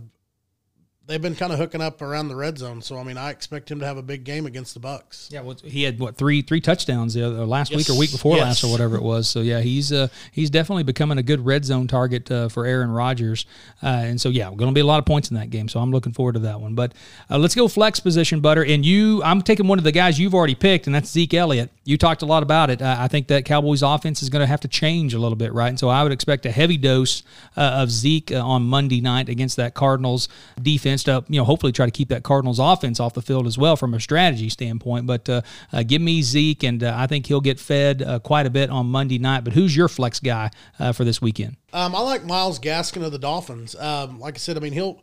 they've 1.07 1.21
been 1.21 1.35
kind 1.35 1.53
of 1.53 1.59
hooking 1.59 1.81
up 1.81 2.01
around 2.03 2.29
the 2.29 2.37
red 2.37 2.59
zone. 2.59 2.81
So 2.83 2.99
I 2.99 3.03
mean, 3.03 3.17
I 3.17 3.31
expect 3.31 3.71
him 3.71 3.81
to 3.81 3.87
have 3.87 3.97
a 3.97 4.03
big 4.03 4.25
game 4.25 4.47
against 4.47 4.75
the 4.75 4.81
Bucs. 4.81 5.31
Yeah, 5.31 5.43
well, 5.43 5.57
he 5.63 5.83
had 5.83 5.99
what 5.99 6.17
three 6.17 6.43
three 6.43 6.61
touchdowns 6.61 7.15
the 7.15 7.27
other, 7.27 7.45
last 7.45 7.71
yes. 7.71 7.79
week 7.79 7.91
or 7.91 7.99
week 7.99 8.11
before 8.11 8.37
yes. 8.37 8.45
last 8.45 8.65
or 8.65 8.71
whatever 8.71 8.97
it 8.97 9.03
was. 9.03 9.29
So 9.29 9.41
yeah, 9.41 9.61
he's 9.61 9.93
uh, 9.93 10.09
he's 10.33 10.51
definitely 10.51 10.85
becoming 10.85 11.19
a 11.19 11.23
good 11.23 11.45
red 11.45 11.65
zone 11.65 11.87
target 11.87 12.31
uh, 12.31 12.49
for 12.49 12.67
Aaron 12.67 12.91
Rodgers. 12.91 13.47
Uh, 13.83 13.87
and 13.87 14.21
so 14.21 14.29
yeah, 14.29 14.47
going 14.47 14.71
to 14.71 14.73
be 14.73 14.81
a 14.81 14.87
lot 14.87 14.99
of 14.99 15.05
points 15.05 15.31
in 15.31 15.37
that 15.37 15.51
game. 15.51 15.69
So 15.69 15.81
I'm 15.81 15.91
looking 15.91 16.13
forward 16.13 16.35
to 16.35 16.41
that 16.41 16.61
one. 16.61 16.75
But 16.75 16.95
uh, 17.31 17.39
let's 17.39 17.55
go 17.55 17.69
flex 17.69 18.01
position, 18.01 18.41
Butter. 18.41 18.65
And 18.65 18.85
you, 18.85 19.23
I'm 19.23 19.43
taking 19.43 19.67
one 19.67 19.79
of 19.79 19.85
the 19.85 19.93
guys 19.93 20.19
you've 20.19 20.35
already 20.35 20.55
picked, 20.55 20.87
and 20.87 20.95
that's 20.95 21.11
Zeke 21.11 21.35
Elliott. 21.35 21.71
You 21.85 21.99
talked 21.99 22.23
a 22.23 22.27
lot 22.27 22.43
about 22.43 22.71
it. 22.71 22.81
Uh, 22.81 22.97
I 22.99 23.09
think 23.09 23.29
that 23.29 23.45
Cowboys 23.45 23.83
offense 23.83 24.23
is 24.23 24.31
going 24.31 24.41
to 24.41 24.47
have 24.47 24.61
to 24.61 24.69
change 24.69 25.13
a 25.13 25.19
little 25.19 25.37
bit, 25.37 25.53
right? 25.53 25.69
And 25.69 25.79
so 25.79 25.89
I 25.89 26.03
would 26.03 26.13
expect 26.13 26.47
a 26.47 26.51
heavy 26.51 26.79
dose 26.79 27.23
uh, 27.57 27.61
of 27.61 27.91
Zeke 27.91 28.33
on 28.33 28.63
Monday 28.63 29.01
night 29.01 29.29
against 29.29 29.57
that 29.57 29.75
Cardinals 29.75 30.29
defense 30.61 30.94
to 31.03 31.25
you 31.29 31.39
know 31.39 31.45
hopefully 31.45 31.73
try 31.73 31.85
to 31.85 31.93
keep 31.93 32.09
that 32.09 32.23
Cardinals 32.23 32.59
offense 32.59 33.01
off 33.01 33.13
the 33.13 33.21
field 33.21 33.47
as 33.47 33.59
well 33.59 33.77
from 33.77 33.93
a 33.93 34.01
strategy 34.01 34.49
standpoint. 34.49 35.07
But 35.07 35.29
uh, 35.29 35.43
uh, 35.73 35.83
give 35.83 36.01
me 36.01 36.23
Zeke, 36.23 36.63
and 36.63 36.83
uh, 36.83 36.95
I 36.97 37.07
think 37.07 37.27
he'll 37.27 37.41
get 37.41 37.61
fed 37.61 38.03
uh, 38.03 38.21
quite 38.21 38.47
a 38.47 38.51
bit 38.51 38.71
on 38.71 38.87
Monday 38.87 39.19
night. 39.19 39.45
But 39.45 39.53
who's 39.53 39.77
your 39.77 39.89
flex 39.89 40.21
guy 40.21 40.51
uh, 40.79 40.93
for 40.93 41.05
this 41.05 41.21
weekend? 41.21 41.57
Um, 41.73 41.95
I 41.95 42.01
like 42.01 42.25
Myles 42.25 42.59
Gaskin 42.59 43.05
of 43.05 43.13
the 43.13 43.19
Dolphins. 43.19 43.75
Um, 43.75 44.21
like 44.21 44.37
I 44.37 44.39
said, 44.39 44.57
I 44.57 44.61
mean 44.61 44.73
he'll 44.73 45.01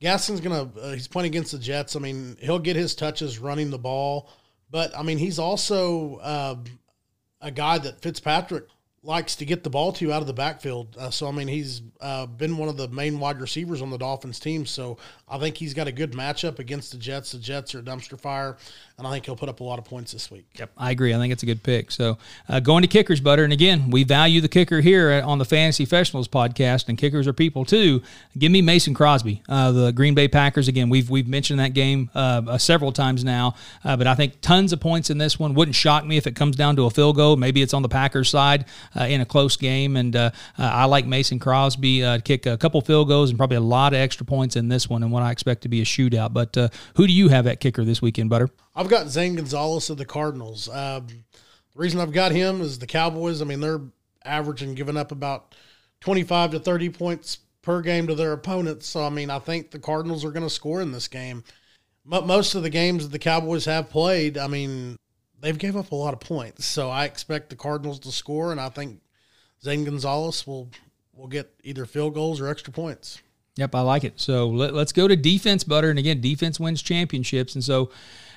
Gaskin's 0.00 0.40
gonna 0.40 0.70
he's 0.94 1.08
playing 1.08 1.26
against 1.26 1.52
the 1.52 1.58
Jets. 1.58 1.94
I 1.94 1.98
mean 1.98 2.36
he'll 2.40 2.58
get 2.58 2.76
his 2.76 2.94
touches 2.94 3.38
running 3.38 3.70
the 3.70 3.78
ball, 3.78 4.30
but 4.70 4.96
I 4.96 5.02
mean 5.02 5.18
he's 5.18 5.38
also 5.38 6.18
um, 6.22 6.64
a 7.40 7.50
guy 7.50 7.78
that 7.78 8.00
Fitzpatrick 8.00 8.64
likes 9.02 9.36
to 9.36 9.44
get 9.44 9.62
the 9.62 9.70
ball 9.70 9.92
to 9.92 10.12
out 10.12 10.20
of 10.20 10.26
the 10.26 10.32
backfield. 10.32 10.96
Uh, 10.98 11.10
so 11.10 11.28
I 11.28 11.30
mean, 11.30 11.48
he's 11.48 11.82
uh, 12.00 12.26
been 12.26 12.56
one 12.56 12.68
of 12.68 12.76
the 12.76 12.88
main 12.88 13.20
wide 13.20 13.40
receivers 13.40 13.80
on 13.80 13.90
the 13.90 13.98
Dolphins 13.98 14.40
team. 14.40 14.66
So 14.66 14.98
I 15.28 15.38
think 15.38 15.56
he's 15.56 15.72
got 15.72 15.86
a 15.86 15.92
good 15.92 16.12
matchup 16.12 16.58
against 16.58 16.92
the 16.92 16.98
Jets. 16.98 17.32
The 17.32 17.38
Jets 17.38 17.74
are 17.74 17.78
a 17.78 17.82
dumpster 17.82 18.18
fire, 18.20 18.56
and 18.96 19.06
I 19.06 19.10
think 19.12 19.24
he'll 19.24 19.36
put 19.36 19.48
up 19.48 19.60
a 19.60 19.64
lot 19.64 19.78
of 19.78 19.84
points 19.84 20.12
this 20.12 20.30
week. 20.30 20.46
Yep, 20.58 20.72
I 20.76 20.90
agree. 20.90 21.14
I 21.14 21.18
think 21.18 21.32
it's 21.32 21.42
a 21.42 21.46
good 21.46 21.62
pick. 21.62 21.90
So 21.90 22.18
uh, 22.48 22.60
going 22.60 22.82
to 22.82 22.88
kickers, 22.88 23.20
butter, 23.20 23.44
and 23.44 23.52
again, 23.52 23.90
we 23.90 24.04
value 24.04 24.40
the 24.40 24.48
kicker 24.48 24.80
here 24.80 25.22
on 25.24 25.38
the 25.38 25.44
Fantasy 25.44 25.84
Professionals 25.84 26.28
podcast, 26.28 26.88
and 26.88 26.98
kickers 26.98 27.26
are 27.26 27.32
people 27.32 27.64
too. 27.64 28.02
Give 28.36 28.50
me 28.50 28.62
Mason 28.62 28.94
Crosby, 28.94 29.42
uh, 29.48 29.72
the 29.72 29.92
Green 29.92 30.14
Bay 30.14 30.28
Packers. 30.28 30.68
Again, 30.68 30.88
we've 30.88 31.08
we've 31.08 31.28
mentioned 31.28 31.60
that 31.60 31.72
game 31.72 32.10
uh, 32.14 32.58
several 32.58 32.92
times 32.92 33.24
now, 33.24 33.54
uh, 33.84 33.96
but 33.96 34.06
I 34.06 34.14
think 34.14 34.40
tons 34.40 34.72
of 34.72 34.80
points 34.80 35.08
in 35.08 35.18
this 35.18 35.38
one. 35.38 35.54
Wouldn't 35.54 35.76
shock 35.76 36.04
me 36.04 36.16
if 36.16 36.26
it 36.26 36.34
comes 36.34 36.56
down 36.56 36.74
to 36.76 36.84
a 36.86 36.90
field 36.90 37.16
goal. 37.16 37.36
Maybe 37.36 37.62
it's 37.62 37.74
on 37.74 37.82
the 37.82 37.88
Packers 37.88 38.28
side 38.28 38.64
uh, 38.87 38.87
in 38.96 39.20
a 39.20 39.26
close 39.26 39.56
game. 39.56 39.96
And 39.96 40.14
uh, 40.14 40.30
uh, 40.58 40.62
I 40.62 40.84
like 40.84 41.06
Mason 41.06 41.38
Crosby 41.38 42.04
uh, 42.04 42.20
kick 42.20 42.46
a 42.46 42.56
couple 42.56 42.80
field 42.80 43.08
goals 43.08 43.30
and 43.30 43.38
probably 43.38 43.56
a 43.56 43.60
lot 43.60 43.92
of 43.92 43.98
extra 43.98 44.24
points 44.26 44.56
in 44.56 44.68
this 44.68 44.88
one 44.88 45.02
and 45.02 45.12
what 45.12 45.22
I 45.22 45.30
expect 45.30 45.62
to 45.62 45.68
be 45.68 45.80
a 45.80 45.84
shootout. 45.84 46.32
But 46.32 46.56
uh, 46.56 46.68
who 46.96 47.06
do 47.06 47.12
you 47.12 47.28
have 47.28 47.46
at 47.46 47.60
kicker 47.60 47.84
this 47.84 48.02
weekend, 48.02 48.30
Butter? 48.30 48.48
I've 48.74 48.88
got 48.88 49.08
Zane 49.08 49.36
Gonzalez 49.36 49.90
of 49.90 49.98
the 49.98 50.04
Cardinals. 50.04 50.68
Um, 50.68 51.06
the 51.06 51.82
reason 51.82 52.00
I've 52.00 52.12
got 52.12 52.32
him 52.32 52.60
is 52.60 52.78
the 52.78 52.86
Cowboys. 52.86 53.42
I 53.42 53.44
mean, 53.44 53.60
they're 53.60 53.80
averaging 54.24 54.74
giving 54.74 54.96
up 54.96 55.12
about 55.12 55.54
25 56.00 56.52
to 56.52 56.60
30 56.60 56.90
points 56.90 57.38
per 57.62 57.82
game 57.82 58.06
to 58.06 58.14
their 58.14 58.32
opponents. 58.32 58.86
So, 58.86 59.04
I 59.04 59.10
mean, 59.10 59.30
I 59.30 59.38
think 59.38 59.70
the 59.70 59.78
Cardinals 59.78 60.24
are 60.24 60.30
going 60.30 60.46
to 60.46 60.50
score 60.50 60.80
in 60.80 60.92
this 60.92 61.08
game. 61.08 61.44
But 62.04 62.26
most 62.26 62.54
of 62.54 62.62
the 62.62 62.70
games 62.70 63.02
that 63.04 63.12
the 63.12 63.18
Cowboys 63.18 63.66
have 63.66 63.90
played, 63.90 64.38
I 64.38 64.46
mean, 64.46 64.96
they've 65.40 65.58
gave 65.58 65.76
up 65.76 65.92
a 65.92 65.94
lot 65.94 66.14
of 66.14 66.20
points. 66.20 66.66
So 66.66 66.90
I 66.90 67.04
expect 67.04 67.50
the 67.50 67.56
Cardinals 67.56 67.98
to 68.00 68.12
score, 68.12 68.52
and 68.52 68.60
I 68.60 68.68
think 68.68 69.00
Zane 69.62 69.84
Gonzalez 69.84 70.46
will 70.46 70.70
will 71.14 71.28
get 71.28 71.52
either 71.64 71.84
field 71.84 72.14
goals 72.14 72.40
or 72.40 72.48
extra 72.48 72.72
points. 72.72 73.20
Yep, 73.56 73.74
I 73.74 73.80
like 73.80 74.04
it. 74.04 74.20
So 74.20 74.48
let, 74.48 74.72
us 74.72 74.92
go 74.92 75.08
to 75.08 75.16
defense, 75.16 75.64
Butter, 75.64 75.90
and 75.90 75.98
again, 75.98 76.20
defense 76.20 76.60
wins 76.60 76.82
championships, 76.82 77.54
and 77.54 77.64
so. 77.64 77.90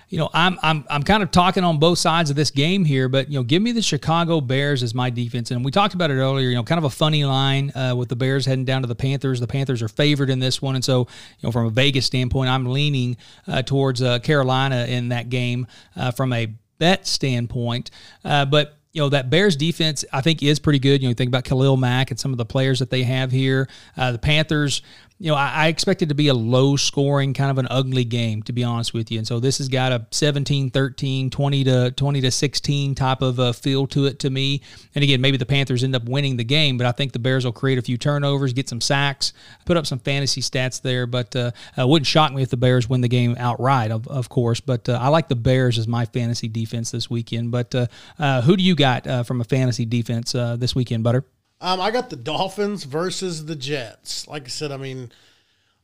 You 0.09 0.17
know, 0.17 0.29
I'm 0.33 0.59
I'm 0.61 0.83
I'm 0.89 1.03
kind 1.03 1.23
of 1.23 1.31
talking 1.31 1.63
on 1.63 1.79
both 1.79 1.97
sides 1.97 2.29
of 2.29 2.35
this 2.35 2.51
game 2.51 2.83
here, 2.83 3.07
but 3.07 3.29
you 3.29 3.39
know, 3.39 3.43
give 3.43 3.61
me 3.61 3.71
the 3.71 3.81
Chicago 3.81 4.41
Bears 4.41 4.83
as 4.83 4.93
my 4.93 5.09
defense, 5.09 5.51
and 5.51 5.63
we 5.63 5.71
talked 5.71 5.93
about 5.93 6.11
it 6.11 6.15
earlier. 6.15 6.49
You 6.49 6.55
know, 6.55 6.63
kind 6.63 6.79
of 6.79 6.83
a 6.83 6.89
funny 6.89 7.23
line 7.23 7.71
uh, 7.73 7.95
with 7.95 8.09
the 8.09 8.17
Bears 8.17 8.45
heading 8.45 8.65
down 8.65 8.81
to 8.81 8.89
the 8.89 8.95
Panthers. 8.95 9.39
The 9.39 9.47
Panthers 9.47 9.81
are 9.81 9.87
favored 9.87 10.29
in 10.29 10.39
this 10.39 10.61
one, 10.61 10.75
and 10.75 10.83
so 10.83 11.07
you 11.39 11.47
know, 11.47 11.51
from 11.53 11.65
a 11.65 11.69
Vegas 11.69 12.07
standpoint, 12.07 12.49
I'm 12.49 12.65
leaning 12.65 13.15
uh, 13.47 13.61
towards 13.61 14.01
uh, 14.01 14.19
Carolina 14.19 14.85
in 14.85 15.07
that 15.09 15.29
game 15.29 15.65
uh, 15.95 16.11
from 16.11 16.33
a 16.33 16.53
bet 16.81 17.05
standpoint. 17.05 17.91
Uh, 18.25 18.43
but 18.43 18.79
you 18.91 19.01
know 19.01 19.09
that 19.09 19.29
Bears 19.29 19.55
defense 19.55 20.03
I 20.11 20.19
think 20.21 20.43
is 20.43 20.59
pretty 20.59 20.79
good. 20.79 21.01
You 21.01 21.07
know, 21.07 21.09
you 21.09 21.15
think 21.15 21.29
about 21.29 21.45
Khalil 21.45 21.77
Mack 21.77 22.11
and 22.11 22.19
some 22.19 22.31
of 22.31 22.37
the 22.37 22.45
players 22.45 22.79
that 22.79 22.89
they 22.89 23.03
have 23.03 23.31
here. 23.31 23.69
Uh, 23.95 24.11
the 24.11 24.17
Panthers, 24.17 24.81
you 25.21 25.29
know, 25.29 25.35
I, 25.35 25.51
I 25.53 25.67
expect 25.67 26.01
it 26.01 26.09
to 26.09 26.15
be 26.15 26.29
a 26.29 26.33
low 26.33 26.75
scoring, 26.75 27.35
kind 27.35 27.51
of 27.51 27.59
an 27.59 27.67
ugly 27.69 28.05
game, 28.05 28.41
to 28.43 28.53
be 28.53 28.63
honest 28.63 28.91
with 28.91 29.11
you. 29.11 29.19
And 29.19 29.27
so 29.27 29.39
this 29.39 29.59
has 29.59 29.69
got 29.69 29.91
a 29.91 30.07
17 30.09 30.71
13, 30.71 31.29
20 31.29 31.63
to 31.65 31.91
20 31.91 32.21
to 32.21 32.31
16 32.31 32.95
type 32.95 33.21
of 33.21 33.37
a 33.37 33.53
feel 33.53 33.85
to 33.85 34.05
it 34.05 34.17
to 34.19 34.31
me. 34.31 34.63
And 34.95 35.03
again, 35.03 35.21
maybe 35.21 35.37
the 35.37 35.45
Panthers 35.45 35.83
end 35.83 35.95
up 35.95 36.05
winning 36.05 36.37
the 36.37 36.43
game, 36.43 36.75
but 36.75 36.87
I 36.87 36.91
think 36.91 37.11
the 37.11 37.19
Bears 37.19 37.45
will 37.45 37.51
create 37.51 37.77
a 37.77 37.83
few 37.83 37.99
turnovers, 37.99 38.51
get 38.51 38.67
some 38.67 38.81
sacks, 38.81 39.31
put 39.65 39.77
up 39.77 39.85
some 39.85 39.99
fantasy 39.99 40.41
stats 40.41 40.81
there. 40.81 41.05
But 41.05 41.35
uh, 41.35 41.51
it 41.77 41.87
wouldn't 41.87 42.07
shock 42.07 42.33
me 42.33 42.41
if 42.41 42.49
the 42.49 42.57
Bears 42.57 42.89
win 42.89 43.01
the 43.01 43.07
game 43.07 43.35
outright, 43.37 43.91
of, 43.91 44.07
of 44.07 44.27
course. 44.27 44.59
But 44.59 44.89
uh, 44.89 44.97
I 44.99 45.09
like 45.09 45.27
the 45.27 45.35
Bears 45.35 45.77
as 45.77 45.87
my 45.87 46.05
fantasy 46.05 46.47
defense 46.47 46.89
this 46.89 47.11
weekend. 47.11 47.51
But 47.51 47.75
uh, 47.75 47.85
uh 48.17 48.41
who 48.41 48.57
do 48.57 48.63
you 48.63 48.73
got 48.73 49.27
from 49.27 49.39
a 49.39 49.43
fantasy 49.43 49.85
defense 49.85 50.31
this 50.31 50.73
weekend, 50.73 51.03
Butter? 51.03 51.25
Um, 51.61 51.79
I 51.79 51.91
got 51.91 52.09
the 52.09 52.15
Dolphins 52.15 52.83
versus 52.85 53.45
the 53.45 53.55
Jets. 53.55 54.27
Like 54.27 54.45
I 54.45 54.47
said, 54.47 54.71
I 54.71 54.77
mean, 54.77 55.11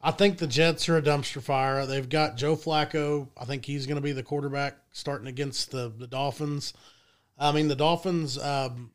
I 0.01 0.09
think 0.09 0.39
the 0.39 0.47
Jets 0.47 0.89
are 0.89 0.97
a 0.97 1.01
dumpster 1.01 1.41
fire. 1.41 1.85
They've 1.85 2.09
got 2.09 2.35
Joe 2.35 2.55
Flacco. 2.55 3.27
I 3.37 3.45
think 3.45 3.63
he's 3.63 3.85
going 3.85 3.97
to 3.97 4.01
be 4.01 4.11
the 4.11 4.23
quarterback 4.23 4.77
starting 4.91 5.27
against 5.27 5.69
the 5.71 5.93
the 5.95 6.07
Dolphins. 6.07 6.73
I 7.37 7.51
mean, 7.51 7.67
the 7.67 7.75
Dolphins 7.75 8.39
um, 8.39 8.89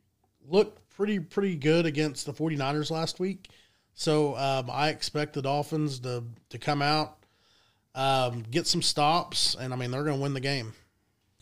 looked 0.49 0.80
pretty 0.97 1.20
pretty 1.20 1.55
good 1.55 1.87
against 1.87 2.26
the 2.26 2.33
49ers 2.33 2.91
last 2.91 3.20
week. 3.20 3.49
So 3.95 4.37
um, 4.37 4.68
I 4.70 4.89
expect 4.89 5.35
the 5.35 5.43
Dolphins 5.43 6.01
to 6.01 6.24
to 6.49 6.59
come 6.59 6.83
out, 6.83 7.18
um, 7.95 8.45
get 8.51 8.66
some 8.66 8.83
stops, 8.83 9.55
and 9.55 9.72
I 9.72 9.76
mean 9.76 9.93
they're 9.93 10.05
going 10.05 10.16
to 10.16 10.22
win 10.22 10.35
the 10.35 10.41
game. 10.41 10.74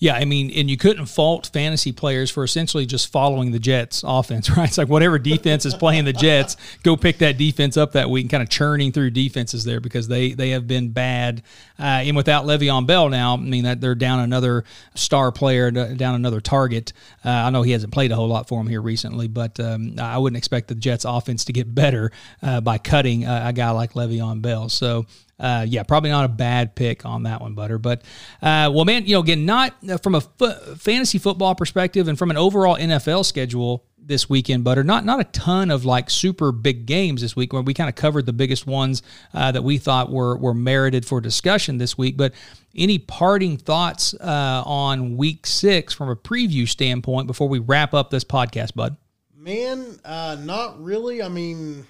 Yeah, 0.01 0.15
I 0.15 0.25
mean, 0.25 0.51
and 0.53 0.71
you 0.71 0.79
couldn't 0.79 1.07
fault 1.07 1.51
fantasy 1.53 1.93
players 1.93 2.31
for 2.31 2.43
essentially 2.43 2.87
just 2.87 3.13
following 3.13 3.51
the 3.53 3.59
Jets 3.59 4.03
offense, 4.03 4.49
right? 4.57 4.67
It's 4.67 4.79
like 4.79 4.89
whatever 4.89 5.19
defense 5.19 5.67
is 5.67 5.75
playing 5.75 6.07
the 6.07 6.15
Jets, 6.15 6.57
go 6.83 6.97
pick 6.97 7.19
that 7.19 7.37
defense 7.37 7.77
up 7.77 7.93
that 7.93 8.09
week 8.09 8.25
and 8.25 8.31
kind 8.31 8.43
of 8.43 8.49
churning 8.49 8.93
through 8.93 9.11
defenses 9.11 9.63
there 9.65 9.79
because 9.79 10.09
they 10.09 10.33
they 10.33 10.51
have 10.51 10.67
been 10.67 10.91
bad. 10.91 11.43
Uh, 11.79 12.03
and 12.03 12.17
without 12.17 12.47
Le'Veon 12.47 12.87
Bell 12.87 13.11
now, 13.11 13.35
I 13.35 13.37
mean 13.37 13.65
that 13.65 13.83
they're 13.83 13.95
down 13.95 14.21
another 14.21 14.65
star 14.95 15.31
player, 15.31 15.71
down 15.71 16.15
another 16.15 16.41
target. 16.41 16.95
Uh, 17.23 17.29
I 17.29 17.51
know 17.51 17.61
he 17.61 17.73
hasn't 17.73 17.93
played 17.93 18.11
a 18.11 18.17
whole 18.17 18.29
lot 18.29 18.49
for 18.49 18.59
them 18.59 18.69
here 18.69 18.81
recently, 18.81 19.29
but 19.29 19.61
um, 19.61 19.97
I 19.99 20.17
wouldn't 20.17 20.39
expect 20.39 20.69
the 20.69 20.75
Jets 20.75 21.05
offense 21.05 21.45
to 21.45 21.53
get 21.53 21.75
better 21.75 22.11
uh, 22.43 22.63
by 22.63 22.79
cutting 22.79 23.27
a, 23.27 23.43
a 23.49 23.53
guy 23.53 23.71
like 23.71 23.93
Le'Veon 23.93 24.41
Bell. 24.41 24.71
So 24.71 25.05
uh, 25.41 25.65
yeah, 25.67 25.83
probably 25.83 26.11
not 26.11 26.25
a 26.27 26.29
bad 26.29 26.75
pick 26.75 27.07
on 27.07 27.23
that 27.25 27.41
one, 27.41 27.55
Butter. 27.55 27.79
But, 27.79 28.03
uh, 28.43 28.71
well, 28.73 28.85
man, 28.85 29.07
you 29.07 29.15
know, 29.15 29.21
again, 29.21 29.47
not 29.47 29.75
uh, 29.89 29.97
from 29.97 30.15
a 30.15 30.21
fantasy 30.21 31.19
football 31.19 31.55
perspective 31.55 32.09
and 32.09 32.19
from 32.19 32.31
an 32.31 32.37
overall 32.37 32.77
NFL 32.77 33.25
schedule 33.25 33.85
this 34.11 34.29
weekend, 34.29 34.65
Butter, 34.65 34.85
not 34.85 35.05
not 35.05 35.21
a 35.21 35.25
ton 35.25 35.71
of 35.71 35.85
like 35.85 36.11
super 36.11 36.53
big 36.53 36.85
games 36.85 37.23
this 37.23 37.37
week 37.37 37.53
where 37.53 37.63
we 37.63 37.73
kind 37.73 37.89
of 37.89 37.95
covered 37.95 38.27
the 38.27 38.33
biggest 38.33 38.67
ones 38.67 39.03
uh, 39.33 39.53
that 39.53 39.63
we 39.63 39.79
thought 39.79 40.11
were, 40.11 40.37
were 40.37 40.53
merited 40.53 41.07
for 41.07 41.21
discussion 41.21 41.79
this 41.79 41.97
week. 41.97 42.17
But 42.17 42.35
any 42.75 42.99
parting 42.99 43.57
thoughts 43.57 44.15
uh, 44.15 44.63
on 44.67 45.17
week 45.17 45.47
six 45.47 45.95
from 45.95 46.09
a 46.09 46.17
preview 46.17 46.69
standpoint 46.69 47.27
before 47.27 47.49
we 47.49 47.61
wrap 47.61 47.95
up 47.95 48.11
this 48.11 48.25
podcast, 48.25 48.75
Bud? 48.75 48.97
Man, 49.35 49.99
uh, 50.05 50.37
not 50.41 50.83
really. 50.83 51.23
I 51.23 51.29
mean, 51.29 51.87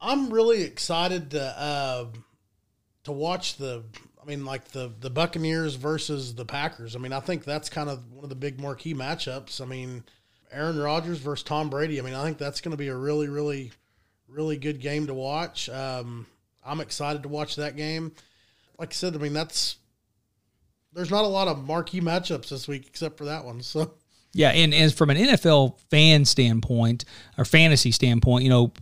I'm 0.00 0.32
really 0.32 0.62
excited 0.62 1.32
to 1.32 2.08
to 3.08 3.12
watch 3.12 3.56
the 3.56 3.82
I 4.22 4.26
mean 4.26 4.44
like 4.44 4.68
the 4.68 4.92
the 5.00 5.10
Buccaneers 5.10 5.74
versus 5.74 6.34
the 6.34 6.44
Packers. 6.44 6.94
I 6.94 6.98
mean, 6.98 7.12
I 7.12 7.20
think 7.20 7.44
that's 7.44 7.68
kind 7.68 7.88
of 7.90 8.12
one 8.12 8.24
of 8.24 8.30
the 8.30 8.36
big 8.36 8.60
marquee 8.60 8.94
matchups. 8.94 9.60
I 9.60 9.64
mean, 9.64 10.04
Aaron 10.52 10.78
Rodgers 10.78 11.18
versus 11.18 11.42
Tom 11.42 11.70
Brady. 11.70 11.98
I 11.98 12.02
mean, 12.02 12.14
I 12.14 12.22
think 12.24 12.38
that's 12.38 12.60
going 12.60 12.72
to 12.72 12.76
be 12.78 12.88
a 12.88 12.96
really 12.96 13.28
really 13.28 13.72
really 14.28 14.56
good 14.56 14.80
game 14.80 15.06
to 15.06 15.14
watch. 15.14 15.68
Um, 15.68 16.26
I'm 16.64 16.80
excited 16.80 17.22
to 17.22 17.28
watch 17.28 17.56
that 17.56 17.76
game. 17.76 18.12
Like 18.78 18.90
I 18.90 18.94
said, 18.94 19.14
I 19.14 19.18
mean 19.18 19.32
that's 19.32 19.76
there's 20.92 21.10
not 21.10 21.24
a 21.24 21.28
lot 21.28 21.48
of 21.48 21.64
marquee 21.64 22.00
matchups 22.00 22.50
this 22.50 22.68
week 22.68 22.86
except 22.86 23.18
for 23.18 23.24
that 23.26 23.44
one. 23.44 23.62
So 23.62 23.94
yeah, 24.34 24.50
and 24.50 24.74
as 24.74 24.92
from 24.92 25.08
an 25.08 25.16
NFL 25.16 25.80
fan 25.90 26.26
standpoint 26.26 27.06
or 27.38 27.46
fantasy 27.46 27.90
standpoint, 27.90 28.44
you 28.44 28.50
know, 28.50 28.72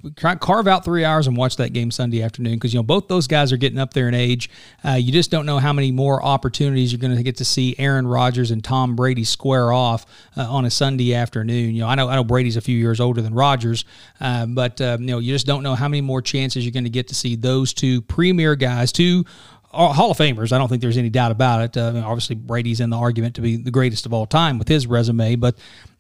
carve 0.41 0.67
out 0.67 0.85
three 0.85 1.05
hours 1.05 1.29
and 1.29 1.37
watch 1.37 1.57
that 1.57 1.73
game 1.73 1.93
Sunday 1.93 2.21
afternoon 2.21 2.55
because 2.55 2.75
you 2.75 2.79
know 2.79 2.83
both 2.83 3.07
those 3.07 3.29
guys 3.29 3.53
are 3.53 3.57
getting 3.57 3.79
up 3.79 3.95
there 3.95 4.09
in 4.09 4.15
age. 4.15 4.51
Uh, 4.85 4.95
you 4.95 5.13
just 5.13 5.31
don't 5.31 5.47
know 5.47 5.59
how 5.59 5.73
many 5.73 5.93
more 5.93 6.21
opportunities 6.23 6.93
you're 6.93 6.99
going 6.99 7.17
to 7.17 7.23
get 7.23 7.37
to 7.37 7.45
see 7.45 7.77
Aaron 7.79 8.09
Rodgers 8.09 8.51
and 8.51 8.63
Tom 8.63 8.97
Brady 8.97 9.23
square 9.23 9.73
off 9.73 10.05
uh, 10.37 10.51
on 10.53 10.65
a 10.65 10.71
Sunday 10.71 11.15
afternoon. 11.15 11.77
You 11.77 11.83
know, 11.83 11.89
I 11.89 11.95
know 11.95 12.09
I 12.09 12.17
know 12.17 12.25
Brady's 12.25 12.57
a 12.57 12.61
few 12.61 12.77
years 12.77 12.99
older 12.99 13.23
than 13.23 13.33
Rodgers, 13.33 13.85
uh, 14.21 14.47
but 14.47 14.81
um, 14.81 15.03
you 15.03 15.07
know, 15.07 15.21
you 15.21 15.33
just 15.33 15.47
don't 15.47 15.63
know 15.63 15.77
how 15.77 15.87
many 15.87 16.01
more 16.01 16.23
chances 16.23 16.65
you're 16.65 16.73
going 16.73 16.85
to 16.85 16.91
get 16.91 17.09
to 17.09 17.15
see 17.15 17.37
those 17.37 17.73
two 17.73 18.03
premier 18.03 18.57
guys, 18.57 18.91
two 18.91 19.25
Hall 19.77 20.11
of 20.11 20.19
Famers. 20.19 20.53
I 20.53 20.59
don't 20.59 20.69
think 20.69 20.83
there's 20.83 20.99
any 20.99 21.11
doubt 21.11 21.33
about 21.33 21.63
it. 21.63 21.77
Uh, 21.77 22.03
obviously, 22.05 22.37
Brady's 22.37 22.81
in 22.81 22.91
the 22.91 22.97
argument 22.97 23.35
to 23.37 23.41
be 23.41 23.57
the 23.57 23.71
greatest 23.71 24.07
of 24.07 24.13
all 24.13 24.27
time 24.27 24.59
with 24.59 24.69
his 24.69 24.87
resume, 24.87 25.37
but 25.37 25.57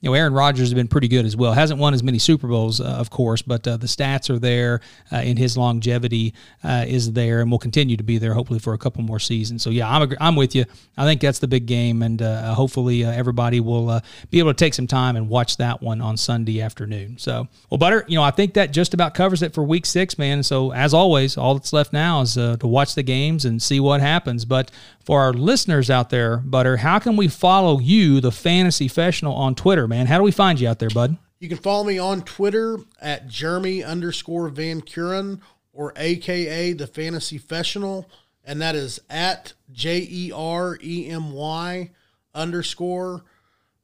you 0.07 0.13
know, 0.13 0.15
Aaron 0.15 0.35
Rodgers 0.35 0.69
has 0.69 0.75
been 0.75 0.87
pretty 0.87 1.09
good 1.09 1.27
as 1.27 1.37
well. 1.37 1.53
Hasn't 1.53 1.81
won 1.81 1.93
as 1.93 2.01
many 2.01 2.21
Super 2.21 2.47
Bowls, 2.47 2.81
uh, 2.81 2.85
of 2.85 3.11
course, 3.11 3.43
but 3.43 3.67
uh, 3.67 3.77
the 3.77 3.89
stats 3.89 4.31
are 4.31 4.39
there, 4.39 4.81
uh, 5.11 5.17
and 5.17 5.37
his 5.37 5.59
longevity 5.59 6.33
uh, 6.63 6.85
is 6.87 7.13
there, 7.13 7.41
and 7.41 7.51
will 7.51 7.59
continue 7.59 7.97
to 7.97 8.05
be 8.05 8.17
there, 8.17 8.33
hopefully 8.33 8.61
for 8.61 8.73
a 8.73 8.79
couple 8.79 9.03
more 9.03 9.19
seasons. 9.19 9.65
So 9.65 9.71
yeah, 9.71 9.91
I'm 9.91 10.15
I'm 10.21 10.37
with 10.37 10.55
you. 10.55 10.65
I 10.97 11.05
think 11.05 11.21
that's 11.21 11.41
the 11.41 11.49
big 11.49 11.67
game, 11.67 12.03
and 12.03 12.23
uh, 12.23 12.55
hopefully 12.55 13.05
uh, 13.05 13.11
everybody 13.11 13.59
will 13.59 14.01
be 14.31 14.39
able 14.39 14.53
to 14.53 14.57
take 14.57 14.75
some 14.75 14.87
time 14.87 15.17
and 15.17 15.29
watch 15.29 15.57
that 15.57 15.83
one 15.83 16.01
on 16.01 16.17
Sunday 16.17 16.61
afternoon. 16.61 17.19
So, 17.19 17.49
well, 17.69 17.79
Butter, 17.79 18.05
you 18.07 18.15
know, 18.15 18.23
I 18.23 18.31
think 18.31 18.55
that 18.55 18.71
just 18.71 18.95
about 18.95 19.13
covers 19.13 19.43
it 19.43 19.55
for 19.55 19.65
Week 19.65 19.87
Six, 19.87 20.19
man. 20.19 20.45
So 20.45 20.73
as 20.73 20.95
always, 20.95 21.37
all 21.37 21.55
that's 21.55 21.73
left 21.73 21.93
now 21.93 22.21
is 22.21 22.35
to 22.35 22.59
watch 22.63 22.95
the 22.95 23.03
games 23.03 23.45
and 23.45 23.61
see 23.61 23.81
what 23.81 24.01
happens. 24.01 24.45
But 24.45 24.71
for 25.07 25.21
our 25.21 25.33
listeners 25.33 25.89
out 25.89 26.11
there, 26.11 26.39
Butter, 26.39 26.79
how 26.79 26.99
can 26.99 27.17
we 27.17 27.29
follow 27.29 27.79
you, 27.79 28.21
the 28.21 28.33
fantasy 28.33 28.89
professional, 28.89 29.35
on 29.35 29.55
Twitter, 29.55 29.87
man? 29.87 30.07
How 30.07 30.19
do 30.19 30.25
we 30.25 30.33
find 30.33 30.61
you 30.61 30.69
out 30.69 30.81
there, 30.81 30.91
bud? 30.91 31.17
You 31.39 31.49
can 31.49 31.59
follow 31.59 31.85
me 31.85 31.97
on 31.97 32.23
Twitter 32.23 32.79
at 33.01 33.29
Jeremy 33.29 33.85
underscore 33.85 34.49
Van 34.49 34.81
Curen 34.81 35.41
or 35.73 35.93
AKA 35.97 36.73
the 36.73 36.89
fantasy 36.89 37.39
professional, 37.39 38.11
and 38.45 38.61
that 38.61 38.75
is 38.75 38.99
at 39.09 39.53
J 39.71 40.07
E 40.11 40.33
R 40.35 40.77
E 40.83 41.09
M 41.09 41.31
Y 41.31 41.93
underscore 42.35 43.23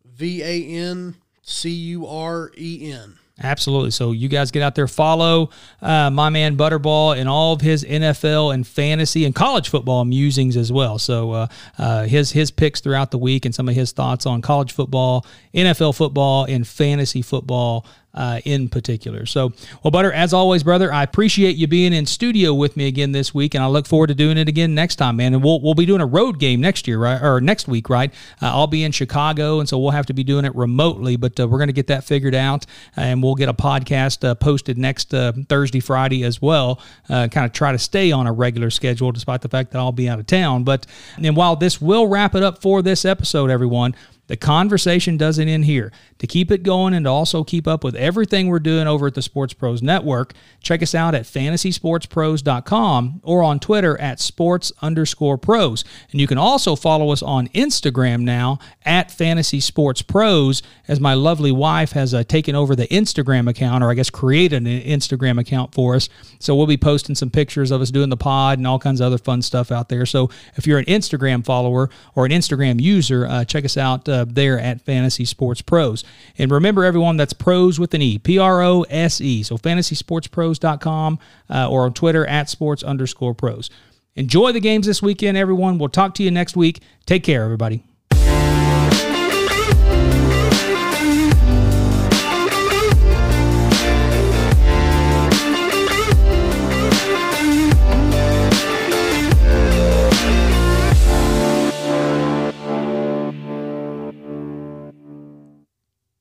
V 0.04 0.42
A 0.42 0.64
N 0.66 1.14
C 1.42 1.70
U 1.70 2.06
R 2.06 2.50
E 2.58 2.90
N. 2.92 3.18
Absolutely. 3.42 3.90
So 3.90 4.12
you 4.12 4.28
guys 4.28 4.50
get 4.50 4.62
out 4.62 4.74
there, 4.74 4.86
follow 4.86 5.50
uh, 5.80 6.10
my 6.10 6.30
man 6.30 6.56
Butterball 6.56 7.18
and 7.18 7.28
all 7.28 7.52
of 7.52 7.60
his 7.60 7.84
NFL 7.84 8.54
and 8.54 8.66
fantasy 8.66 9.24
and 9.24 9.34
college 9.34 9.68
football 9.68 10.04
musings 10.04 10.56
as 10.56 10.70
well. 10.70 10.98
So 10.98 11.32
uh, 11.32 11.46
uh, 11.76 12.04
his 12.04 12.30
his 12.30 12.50
picks 12.50 12.80
throughout 12.80 13.10
the 13.10 13.18
week 13.18 13.44
and 13.44 13.54
some 13.54 13.68
of 13.68 13.74
his 13.74 13.92
thoughts 13.92 14.26
on 14.26 14.42
college 14.42 14.72
football, 14.72 15.26
NFL 15.52 15.96
football, 15.96 16.44
and 16.44 16.66
fantasy 16.66 17.22
football 17.22 17.84
uh, 18.14 18.40
in 18.44 18.68
particular. 18.68 19.26
So, 19.26 19.52
well, 19.82 19.90
Butter, 19.90 20.12
as 20.12 20.32
always, 20.32 20.62
brother, 20.62 20.92
I 20.92 21.02
appreciate 21.02 21.56
you 21.56 21.66
being 21.66 21.92
in 21.92 22.06
studio 22.06 22.52
with 22.54 22.76
me 22.76 22.86
again 22.86 23.12
this 23.12 23.34
week, 23.34 23.54
and 23.54 23.62
I 23.64 23.66
look 23.66 23.86
forward 23.86 24.08
to 24.08 24.14
doing 24.14 24.36
it 24.38 24.48
again 24.48 24.74
next 24.74 24.96
time, 24.96 25.16
man. 25.16 25.34
And 25.34 25.42
we'll 25.42 25.60
we'll 25.60 25.74
be 25.74 25.86
doing 25.86 26.00
a 26.00 26.06
road 26.06 26.38
game 26.38 26.60
next 26.60 26.86
year, 26.86 26.98
right, 26.98 27.20
or 27.22 27.40
next 27.40 27.68
week, 27.68 27.88
right? 27.88 28.12
Uh, 28.40 28.48
I'll 28.48 28.66
be 28.66 28.84
in 28.84 28.92
Chicago, 28.92 29.60
and 29.60 29.68
so 29.68 29.78
we'll 29.78 29.90
have 29.90 30.06
to 30.06 30.14
be 30.14 30.24
doing 30.24 30.44
it 30.44 30.54
remotely, 30.54 31.16
but 31.16 31.38
uh, 31.38 31.48
we're 31.48 31.58
going 31.58 31.68
to 31.68 31.72
get 31.72 31.86
that 31.88 32.04
figured 32.04 32.34
out, 32.34 32.66
and 32.96 33.22
we'll 33.22 33.34
get 33.34 33.48
a 33.48 33.54
podcast 33.54 34.26
uh, 34.26 34.34
posted 34.34 34.78
next 34.78 35.14
uh, 35.14 35.32
Thursday, 35.48 35.80
Friday 35.80 36.24
as 36.24 36.42
well. 36.42 36.80
Uh, 37.08 37.28
kind 37.28 37.46
of 37.46 37.52
try 37.52 37.72
to 37.72 37.78
stay 37.78 38.12
on 38.12 38.26
a 38.26 38.32
regular 38.32 38.70
schedule, 38.70 39.12
despite 39.12 39.40
the 39.40 39.48
fact 39.48 39.72
that 39.72 39.78
I'll 39.78 39.92
be 39.92 40.08
out 40.08 40.18
of 40.18 40.26
town. 40.26 40.64
But 40.64 40.86
and 41.16 41.36
while 41.36 41.56
this 41.56 41.80
will 41.80 42.06
wrap 42.06 42.34
it 42.34 42.42
up 42.42 42.60
for 42.60 42.82
this 42.82 43.04
episode, 43.04 43.50
everyone. 43.50 43.94
The 44.32 44.38
conversation 44.38 45.18
doesn't 45.18 45.46
end 45.46 45.66
here. 45.66 45.92
To 46.16 46.26
keep 46.26 46.50
it 46.50 46.62
going 46.62 46.94
and 46.94 47.04
to 47.04 47.10
also 47.10 47.44
keep 47.44 47.68
up 47.68 47.84
with 47.84 47.94
everything 47.94 48.48
we're 48.48 48.60
doing 48.60 48.86
over 48.86 49.08
at 49.08 49.14
the 49.14 49.20
Sports 49.20 49.52
Pros 49.52 49.82
Network, 49.82 50.32
check 50.62 50.82
us 50.82 50.94
out 50.94 51.14
at 51.14 51.24
fantasysportspros.com 51.24 53.20
or 53.24 53.42
on 53.42 53.60
Twitter 53.60 54.00
at 54.00 54.20
sports 54.20 54.72
underscore 54.80 55.36
pros. 55.36 55.84
And 56.12 56.18
you 56.18 56.26
can 56.26 56.38
also 56.38 56.76
follow 56.76 57.10
us 57.10 57.22
on 57.22 57.48
Instagram 57.48 58.22
now 58.22 58.58
at 58.86 59.10
Fantasy 59.10 59.60
Sports 59.60 60.00
Pros, 60.00 60.62
as 60.88 60.98
my 60.98 61.12
lovely 61.12 61.52
wife 61.52 61.92
has 61.92 62.14
uh, 62.14 62.24
taken 62.24 62.54
over 62.54 62.74
the 62.74 62.86
Instagram 62.86 63.50
account, 63.50 63.84
or 63.84 63.90
I 63.90 63.94
guess 63.94 64.08
created 64.08 64.66
an 64.66 64.80
Instagram 64.80 65.38
account 65.38 65.74
for 65.74 65.94
us. 65.94 66.08
So 66.38 66.56
we'll 66.56 66.66
be 66.66 66.78
posting 66.78 67.14
some 67.14 67.28
pictures 67.28 67.70
of 67.70 67.82
us 67.82 67.90
doing 67.90 68.08
the 68.08 68.16
pod 68.16 68.56
and 68.56 68.66
all 68.66 68.78
kinds 68.78 69.02
of 69.02 69.08
other 69.08 69.18
fun 69.18 69.42
stuff 69.42 69.70
out 69.70 69.90
there. 69.90 70.06
So 70.06 70.30
if 70.56 70.66
you're 70.66 70.78
an 70.78 70.86
Instagram 70.86 71.44
follower 71.44 71.90
or 72.14 72.24
an 72.24 72.32
Instagram 72.32 72.80
user, 72.80 73.26
uh, 73.26 73.44
check 73.44 73.66
us 73.66 73.76
out. 73.76 74.08
Uh, 74.08 74.21
there 74.24 74.58
at 74.58 74.80
Fantasy 74.80 75.24
Sports 75.24 75.62
Pros. 75.62 76.04
And 76.38 76.50
remember, 76.50 76.84
everyone, 76.84 77.16
that's 77.16 77.32
pros 77.32 77.78
with 77.78 77.94
an 77.94 78.02
E, 78.02 78.18
P 78.18 78.38
R 78.38 78.62
O 78.62 78.82
S 78.82 79.20
E. 79.20 79.42
So 79.42 79.56
fantasysportspros.com 79.56 81.18
uh, 81.50 81.70
or 81.70 81.84
on 81.84 81.94
Twitter 81.94 82.26
at 82.26 82.48
sports 82.48 82.82
underscore 82.82 83.34
pros. 83.34 83.70
Enjoy 84.14 84.52
the 84.52 84.60
games 84.60 84.86
this 84.86 85.02
weekend, 85.02 85.36
everyone. 85.36 85.78
We'll 85.78 85.88
talk 85.88 86.14
to 86.16 86.22
you 86.22 86.30
next 86.30 86.56
week. 86.56 86.80
Take 87.06 87.24
care, 87.24 87.44
everybody. 87.44 87.82